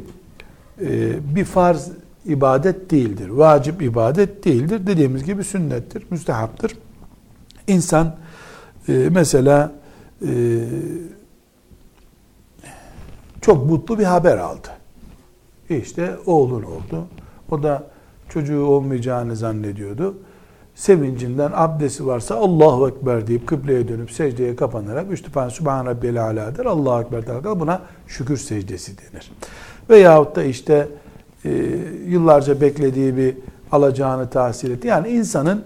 e, 0.82 1.36
bir 1.36 1.46
farz 1.46 1.90
ibadet 2.26 2.92
değildir. 2.92 3.30
Vacip 3.30 3.82
ibadet 3.82 4.46
değildir. 4.46 4.88
Dediğimiz 4.88 5.24
gibi 5.24 5.44
sünnettir, 5.44 6.04
müstehaptır. 6.10 6.78
İnsan 7.68 8.16
e, 8.88 9.10
mesela 9.12 9.72
e, 10.28 10.60
çok 13.42 13.66
mutlu 13.66 14.00
bir 14.00 14.04
haber 14.04 14.38
aldı. 14.38 14.68
İşte 15.70 16.18
oğlun 16.26 16.64
oldu. 16.64 17.08
O 17.52 17.64
da 17.64 17.88
çocuğu 18.30 18.66
olmayacağını 18.66 19.36
zannediyordu 19.36 20.18
sevincinden 20.76 21.52
abdesti 21.54 22.06
varsa 22.06 22.36
Allahu 22.36 22.90
Ekber 22.90 23.28
deyip 23.28 23.48
kıbleye 23.48 23.88
dönüp 23.88 24.12
secdeye 24.12 24.56
kapanarak 24.56 25.12
üç 25.12 25.26
defa 25.26 25.50
Sübhan 25.50 25.86
Rabbiyel 25.86 26.24
Ala 26.24 26.58
der. 26.58 26.66
Allahu 26.66 27.02
Ekber 27.02 27.28
der. 27.28 27.60
Buna 27.60 27.82
şükür 28.08 28.38
secdesi 28.38 28.92
denir. 28.98 29.32
Veyahut 29.90 30.36
da 30.36 30.44
işte 30.44 30.88
e, 31.46 31.50
yıllarca 32.08 32.62
beklediği 32.62 33.18
bir 33.18 33.36
alacağını 33.72 34.30
tahsil 34.30 34.72
etti. 34.72 34.88
Yani 34.88 35.10
insanın 35.10 35.64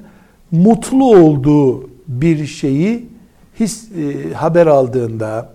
mutlu 0.51 1.15
olduğu 1.15 1.89
bir 2.07 2.45
şeyi 2.45 3.09
his, 3.59 3.91
e, 3.91 4.33
haber 4.33 4.67
aldığında 4.67 5.49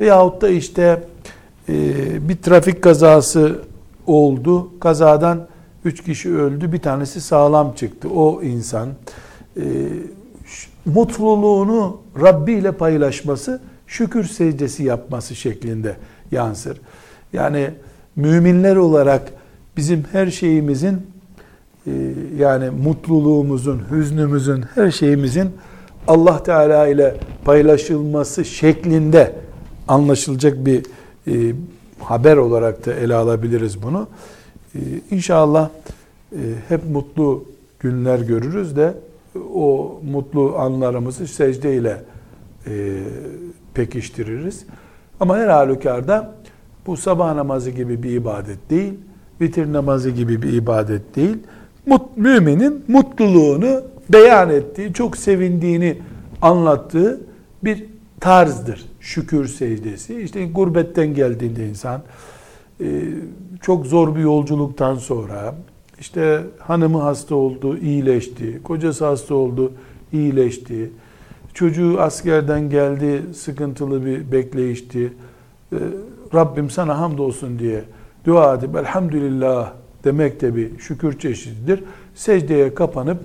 veyahut 0.00 0.42
da 0.42 0.48
işte 0.48 1.02
e, 1.68 1.74
bir 2.28 2.36
trafik 2.36 2.82
kazası 2.82 3.60
oldu. 4.06 4.80
Kazadan 4.80 5.46
Üç 5.84 6.04
kişi 6.04 6.34
öldü, 6.34 6.72
bir 6.72 6.78
tanesi 6.78 7.20
sağlam 7.20 7.74
çıktı. 7.74 8.08
O 8.08 8.42
insan 8.42 8.88
e, 9.56 9.62
mutluluğunu 10.86 12.00
Rabbi 12.22 12.52
ile 12.52 12.72
paylaşması, 12.72 13.60
şükür 13.86 14.24
secdesi 14.24 14.82
yapması 14.82 15.34
şeklinde 15.34 15.96
yansır. 16.32 16.80
Yani 17.32 17.70
müminler 18.16 18.76
olarak 18.76 19.32
bizim 19.76 20.04
her 20.12 20.26
şeyimizin 20.26 21.06
e, 21.86 21.92
yani 22.38 22.70
mutluluğumuzun, 22.70 23.82
hüznümüzün, 23.90 24.64
her 24.74 24.90
şeyimizin 24.90 25.50
Allah 26.08 26.42
Teala 26.42 26.86
ile 26.86 27.16
paylaşılması 27.44 28.44
şeklinde 28.44 29.32
anlaşılacak 29.88 30.66
bir 30.66 30.82
e, 31.26 31.54
haber 32.00 32.36
olarak 32.36 32.86
da 32.86 32.94
ele 32.94 33.14
alabiliriz 33.14 33.82
bunu. 33.82 34.08
Ee, 34.74 34.78
inşallah 35.10 35.70
e, 36.32 36.38
hep 36.68 36.80
mutlu 36.90 37.44
günler 37.80 38.18
görürüz 38.18 38.76
de 38.76 38.94
o 39.54 40.00
mutlu 40.10 40.58
anlarımızı 40.58 41.26
secde 41.26 41.76
ile 41.76 42.02
e, 42.66 43.00
pekiştiririz. 43.74 44.64
Ama 45.20 45.36
her 45.38 45.48
halükarda 45.48 46.34
Bu 46.86 46.96
sabah 46.96 47.34
namazı 47.34 47.70
gibi 47.70 48.02
bir 48.02 48.10
ibadet 48.10 48.70
değil, 48.70 48.92
vitir 49.40 49.72
namazı 49.72 50.10
gibi 50.10 50.42
bir 50.42 50.52
ibadet 50.52 51.16
değil. 51.16 51.36
Müminin 52.16 52.84
mutluluğunu 52.88 53.82
beyan 54.08 54.50
ettiği, 54.50 54.92
çok 54.92 55.16
sevindiğini 55.16 55.98
anlattığı 56.42 57.20
bir 57.64 57.84
tarzdır. 58.20 58.84
Şükür 59.00 59.48
secdesi. 59.48 60.20
İşte 60.20 60.46
gurbetten 60.46 61.14
geldiğinde 61.14 61.68
insan 61.68 62.02
çok 63.62 63.86
zor 63.86 64.16
bir 64.16 64.20
yolculuktan 64.20 64.94
sonra 64.94 65.54
işte 66.00 66.42
hanımı 66.58 66.98
hasta 66.98 67.34
oldu, 67.34 67.78
iyileşti. 67.78 68.60
Kocası 68.64 69.04
hasta 69.04 69.34
oldu, 69.34 69.72
iyileşti. 70.12 70.90
Çocuğu 71.54 72.00
askerden 72.00 72.70
geldi, 72.70 73.22
sıkıntılı 73.34 74.06
bir 74.06 74.32
bekleyişti. 74.32 75.12
E, 75.72 75.76
Rabbim 76.34 76.70
sana 76.70 76.98
hamdolsun 76.98 77.58
diye 77.58 77.84
dua 78.26 78.54
edip 78.54 78.76
elhamdülillah 78.76 79.72
demek 80.04 80.40
de 80.40 80.56
bir 80.56 80.78
şükür 80.78 81.18
çeşididir. 81.18 81.84
Secdeye 82.14 82.74
kapanıp 82.74 83.18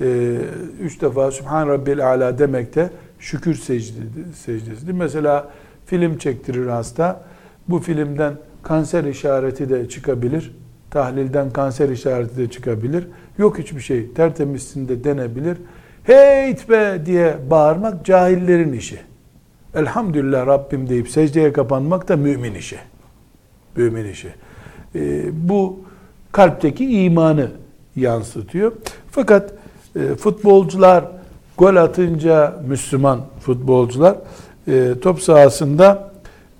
e, 0.00 0.36
üç 0.80 1.00
defa 1.00 1.30
Sübhan 1.30 1.68
Rabbil 1.68 2.06
Ala 2.06 2.38
demek 2.38 2.74
de 2.74 2.90
şükür 3.18 3.54
secdesidir. 3.54 4.92
Mesela 4.92 5.50
film 5.86 6.18
çektirir 6.18 6.66
hasta. 6.66 7.24
Bu 7.68 7.78
filmden 7.78 8.34
kanser 8.66 9.04
işareti 9.04 9.68
de 9.68 9.88
çıkabilir. 9.88 10.52
Tahlilden 10.90 11.50
kanser 11.50 11.88
işareti 11.88 12.36
de 12.36 12.50
çıkabilir. 12.50 13.06
Yok 13.38 13.58
hiçbir 13.58 13.80
şey. 13.80 14.12
Tertemizsin 14.12 14.88
de 14.88 15.04
denebilir. 15.04 15.58
Heyt 16.02 16.68
be 16.70 17.02
diye 17.06 17.36
bağırmak 17.50 18.04
cahillerin 18.04 18.72
işi. 18.72 18.98
Elhamdülillah 19.74 20.46
Rabbim 20.46 20.88
deyip 20.88 21.08
secdeye 21.08 21.52
kapanmak 21.52 22.08
da 22.08 22.16
mümin 22.16 22.54
işi. 22.54 22.76
Mümin 23.76 24.04
işi. 24.04 24.28
Ee, 24.94 25.22
bu 25.32 25.80
kalpteki 26.32 27.04
imanı 27.04 27.50
yansıtıyor. 27.96 28.72
Fakat 29.10 29.52
e, 29.96 30.14
futbolcular 30.14 31.04
gol 31.58 31.76
atınca 31.76 32.62
Müslüman 32.68 33.20
futbolcular 33.40 34.16
e, 34.68 34.94
top 35.02 35.22
sahasında 35.22 36.05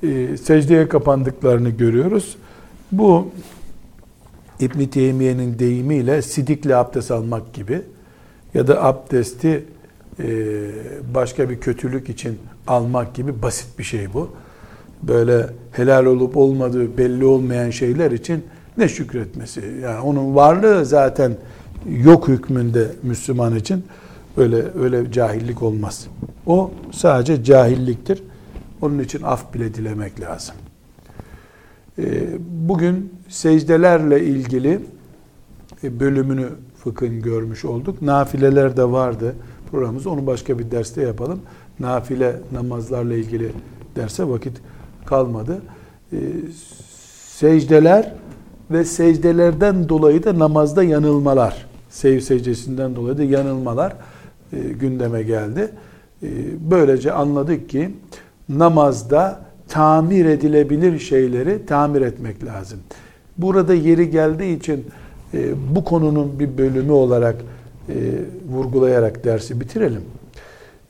e, 0.02 0.36
secdeye 0.36 0.88
kapandıklarını 0.88 1.70
görüyoruz. 1.70 2.36
Bu 2.92 3.28
İbn 4.60 4.84
Teymiye'nin 4.84 5.58
deyimiyle 5.58 6.22
sidikle 6.22 6.76
abdest 6.76 7.10
almak 7.10 7.54
gibi 7.54 7.82
ya 8.54 8.66
da 8.66 8.84
abdesti 8.84 9.64
e, 10.20 10.26
başka 11.14 11.50
bir 11.50 11.60
kötülük 11.60 12.08
için 12.08 12.38
almak 12.66 13.14
gibi 13.14 13.42
basit 13.42 13.78
bir 13.78 13.84
şey 13.84 14.14
bu. 14.14 14.30
Böyle 15.02 15.46
helal 15.72 16.06
olup 16.06 16.36
olmadığı 16.36 16.98
belli 16.98 17.24
olmayan 17.24 17.70
şeyler 17.70 18.10
için 18.10 18.44
ne 18.78 18.88
şükretmesi? 18.88 19.62
Yani 19.82 20.00
onun 20.00 20.34
varlığı 20.34 20.84
zaten 20.84 21.36
yok 22.04 22.28
hükmünde 22.28 22.88
Müslüman 23.02 23.56
için 23.56 23.84
öyle 24.36 24.64
öyle 24.80 25.12
cahillik 25.12 25.62
olmaz. 25.62 26.06
O 26.46 26.70
sadece 26.92 27.44
cahilliktir. 27.44 28.22
Onun 28.82 28.98
için 28.98 29.22
af 29.22 29.54
bile 29.54 29.74
dilemek 29.74 30.20
lazım. 30.20 30.54
Ee, 31.98 32.04
bugün 32.40 33.14
secdelerle 33.28 34.24
ilgili 34.24 34.80
e, 35.84 36.00
bölümünü 36.00 36.48
fıkhın 36.84 37.22
görmüş 37.22 37.64
olduk. 37.64 38.02
Nafileler 38.02 38.76
de 38.76 38.90
vardı 38.90 39.34
programımız. 39.70 40.06
Onu 40.06 40.26
başka 40.26 40.58
bir 40.58 40.70
derste 40.70 41.02
yapalım. 41.02 41.40
Nafile 41.80 42.40
namazlarla 42.52 43.14
ilgili 43.14 43.52
derse 43.96 44.28
vakit 44.28 44.60
kalmadı. 45.06 45.62
Ee, 46.12 46.16
secdeler 47.26 48.12
ve 48.70 48.84
secdelerden 48.84 49.88
dolayı 49.88 50.24
da 50.24 50.38
namazda 50.38 50.84
yanılmalar, 50.84 51.66
sev 51.90 52.20
secdesinden 52.20 52.96
dolayı 52.96 53.18
da 53.18 53.22
yanılmalar 53.22 53.96
e, 54.52 54.58
gündeme 54.58 55.22
geldi. 55.22 55.70
E, 56.22 56.28
böylece 56.70 57.12
anladık 57.12 57.68
ki 57.68 57.90
namazda 58.48 59.40
tamir 59.68 60.24
edilebilir 60.24 60.98
şeyleri 60.98 61.66
tamir 61.66 62.00
etmek 62.00 62.44
lazım. 62.44 62.78
Burada 63.38 63.74
yeri 63.74 64.10
geldiği 64.10 64.58
için 64.58 64.86
e, 65.34 65.54
bu 65.74 65.84
konunun 65.84 66.38
bir 66.40 66.58
bölümü 66.58 66.92
olarak 66.92 67.36
e, 67.88 67.94
vurgulayarak 68.52 69.24
dersi 69.24 69.60
bitirelim. 69.60 70.02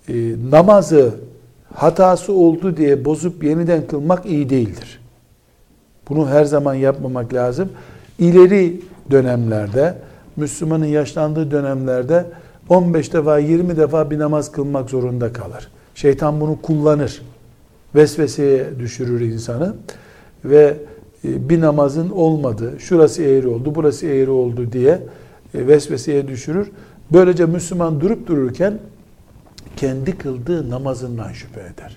E, 0.09 0.15
namazı 0.51 1.15
hatası 1.75 2.33
oldu 2.33 2.77
diye 2.77 3.05
bozup 3.05 3.45
yeniden 3.45 3.87
kılmak 3.87 4.27
iyi 4.27 4.51
değildir. 4.51 5.01
Bunu 6.09 6.29
her 6.29 6.45
zaman 6.45 6.75
yapmamak 6.75 7.35
lazım. 7.35 7.69
İleri 8.19 8.81
dönemlerde, 9.11 9.95
Müslümanın 10.37 10.87
yaşlandığı 10.87 11.51
dönemlerde 11.51 12.27
15 12.69 13.13
defa 13.13 13.39
20 13.39 13.77
defa 13.77 14.11
bir 14.11 14.19
namaz 14.19 14.53
kılmak 14.53 14.91
zorunda 14.91 15.33
kalır. 15.33 15.69
Şeytan 15.95 16.41
bunu 16.41 16.63
kullanır. 16.63 17.23
Vesveseye 17.97 18.67
düşürür 18.79 19.21
insanı 19.21 19.75
ve 20.45 20.77
e, 21.25 21.49
bir 21.49 21.61
namazın 21.61 22.11
olmadı, 22.11 22.73
şurası 22.79 23.23
eğri 23.23 23.49
oldu, 23.49 23.73
burası 23.75 24.07
eğri 24.07 24.31
oldu 24.31 24.73
diye 24.73 25.01
e, 25.55 25.67
vesveseye 25.67 26.29
düşürür. 26.29 26.71
Böylece 27.13 27.47
Müslüman 27.47 28.01
durup 28.01 28.27
dururken 28.27 28.79
kendi 29.77 30.19
kıldığı 30.19 30.71
namazından 30.71 31.33
şüphe 31.33 31.61
eder. 31.61 31.97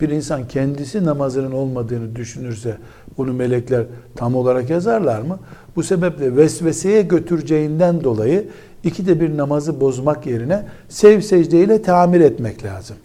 Bir 0.00 0.08
insan 0.08 0.48
kendisi 0.48 1.04
namazının 1.04 1.52
olmadığını 1.52 2.16
düşünürse 2.16 2.76
bunu 3.18 3.32
melekler 3.32 3.84
tam 4.16 4.34
olarak 4.34 4.70
yazarlar 4.70 5.22
mı? 5.22 5.38
Bu 5.76 5.82
sebeple 5.82 6.36
vesveseye 6.36 7.02
götüreceğinden 7.02 8.04
dolayı 8.04 8.48
ikide 8.84 9.20
bir 9.20 9.36
namazı 9.36 9.80
bozmak 9.80 10.26
yerine 10.26 10.64
sev 10.88 11.20
secdeyle 11.20 11.82
tamir 11.82 12.20
etmek 12.20 12.64
lazım. 12.64 12.96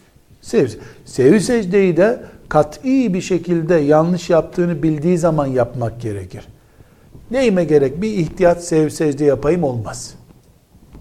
Sev, 0.48 0.68
sev 1.06 1.40
secdeyi 1.40 1.98
de 1.98 2.24
kat'i 2.50 3.14
bir 3.14 3.22
şekilde 3.22 3.76
yanlış 3.76 4.30
yaptığını 4.30 4.84
bildiği 4.84 5.18
zaman 5.18 5.46
yapmak 5.46 6.02
gerekir. 6.02 6.48
Neyime 7.32 7.64
gerek? 7.64 8.02
Bir 8.02 8.10
ihtiyat 8.12 8.64
sev 8.64 8.90
secde 8.90 9.26
yapayım 9.26 9.64
olmaz. 9.64 10.14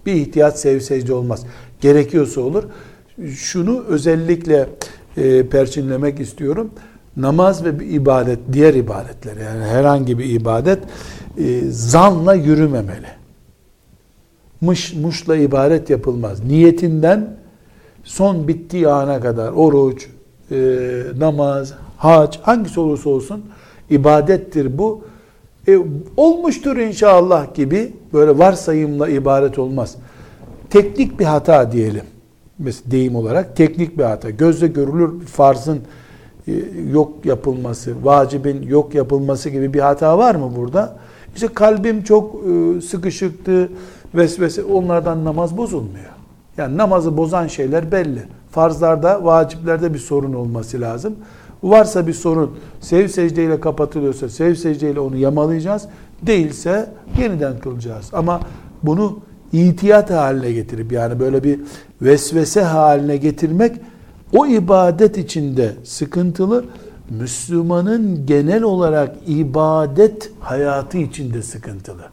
Bir 0.05 0.13
ihtiyat 0.13 0.59
sev 0.59 0.79
secde 0.79 1.13
olmaz. 1.13 1.45
Gerekiyorsa 1.81 2.41
olur. 2.41 2.63
Şunu 3.35 3.83
özellikle 3.87 4.69
e, 5.17 5.47
perçinlemek 5.49 6.19
istiyorum. 6.19 6.71
Namaz 7.17 7.65
ve 7.65 7.79
bir 7.79 7.89
ibadet, 7.89 8.39
diğer 8.53 8.73
ibadetler 8.73 9.37
yani 9.37 9.65
herhangi 9.65 10.19
bir 10.19 10.25
ibadet 10.25 10.79
e, 11.37 11.61
zanla 11.69 12.33
yürümemeli. 12.33 13.07
Mış, 14.61 14.93
muşla 14.93 15.35
ibadet 15.35 15.89
yapılmaz. 15.89 16.43
Niyetinden 16.43 17.37
son 18.07 18.47
bittiği 18.47 18.87
ana 18.87 19.19
kadar 19.19 19.51
oruç, 19.51 20.07
e, 20.51 20.57
namaz, 21.17 21.73
hac 21.97 22.37
hangisi 22.41 22.79
olursa 22.79 23.09
olsun 23.09 23.45
ibadettir 23.89 24.77
bu. 24.77 25.01
E, 25.67 25.79
olmuştur 26.17 26.77
inşallah 26.77 27.55
gibi 27.55 27.93
böyle 28.13 28.37
varsayımla 28.37 29.09
ibaret 29.09 29.59
olmaz. 29.59 29.95
Teknik 30.69 31.19
bir 31.19 31.25
hata 31.25 31.71
diyelim. 31.71 32.03
Mesela 32.59 32.91
deyim 32.91 33.15
olarak 33.15 33.55
teknik 33.55 33.97
bir 33.97 34.03
hata. 34.03 34.29
Gözle 34.29 34.67
görülür 34.67 35.25
farzın 35.25 35.79
e, 36.47 36.51
yok 36.91 37.25
yapılması, 37.25 38.05
vacibin 38.05 38.61
yok 38.61 38.95
yapılması 38.95 39.49
gibi 39.49 39.73
bir 39.73 39.79
hata 39.79 40.17
var 40.17 40.35
mı 40.35 40.51
burada? 40.55 40.97
İşte 41.35 41.47
kalbim 41.47 42.03
çok 42.03 42.35
e, 42.35 42.81
sıkışıktı, 42.81 43.69
vesvese 44.15 44.63
onlardan 44.63 45.25
namaz 45.25 45.57
bozulmuyor. 45.57 46.16
Yani 46.57 46.77
namazı 46.77 47.17
bozan 47.17 47.47
şeyler 47.47 47.91
belli. 47.91 48.23
Farzlarda, 48.51 49.23
vaciplerde 49.23 49.93
bir 49.93 49.99
sorun 49.99 50.33
olması 50.33 50.81
lazım. 50.81 51.15
Varsa 51.63 52.07
bir 52.07 52.13
sorun, 52.13 52.57
sev 52.79 53.07
secdeyle 53.07 53.59
kapatılıyorsa 53.59 54.29
sev 54.29 54.55
secdeyle 54.55 54.99
onu 54.99 55.15
yamalayacağız. 55.15 55.87
Değilse 56.21 56.89
yeniden 57.19 57.59
kılacağız. 57.59 58.09
Ama 58.13 58.39
bunu 58.83 59.19
itiyat 59.53 60.09
haline 60.09 60.51
getirip 60.51 60.91
yani 60.91 61.19
böyle 61.19 61.43
bir 61.43 61.59
vesvese 62.01 62.61
haline 62.61 63.17
getirmek 63.17 63.75
o 64.35 64.47
ibadet 64.47 65.17
içinde 65.17 65.73
sıkıntılı. 65.83 66.65
Müslümanın 67.09 68.25
genel 68.25 68.63
olarak 68.63 69.15
ibadet 69.27 70.31
hayatı 70.39 70.97
içinde 70.97 71.41
sıkıntılı. 71.41 72.03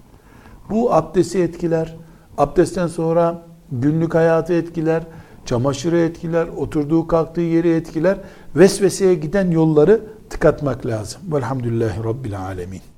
Bu 0.70 0.94
abdesti 0.94 1.42
etkiler. 1.42 1.96
Abdestten 2.38 2.86
sonra 2.86 3.42
günlük 3.80 4.14
hayatı 4.14 4.52
etkiler. 4.52 5.02
Çamaşırı 5.44 5.98
etkiler. 5.98 6.48
Oturduğu 6.56 7.06
kalktığı 7.06 7.40
yeri 7.40 7.70
etkiler. 7.70 8.18
Vesveseye 8.56 9.14
giden 9.14 9.50
yolları 9.50 10.00
tıkatmak 10.30 10.86
lazım. 10.86 11.20
Velhamdülillahi 11.32 12.04
Rabbil 12.04 12.40
Alemin. 12.40 12.93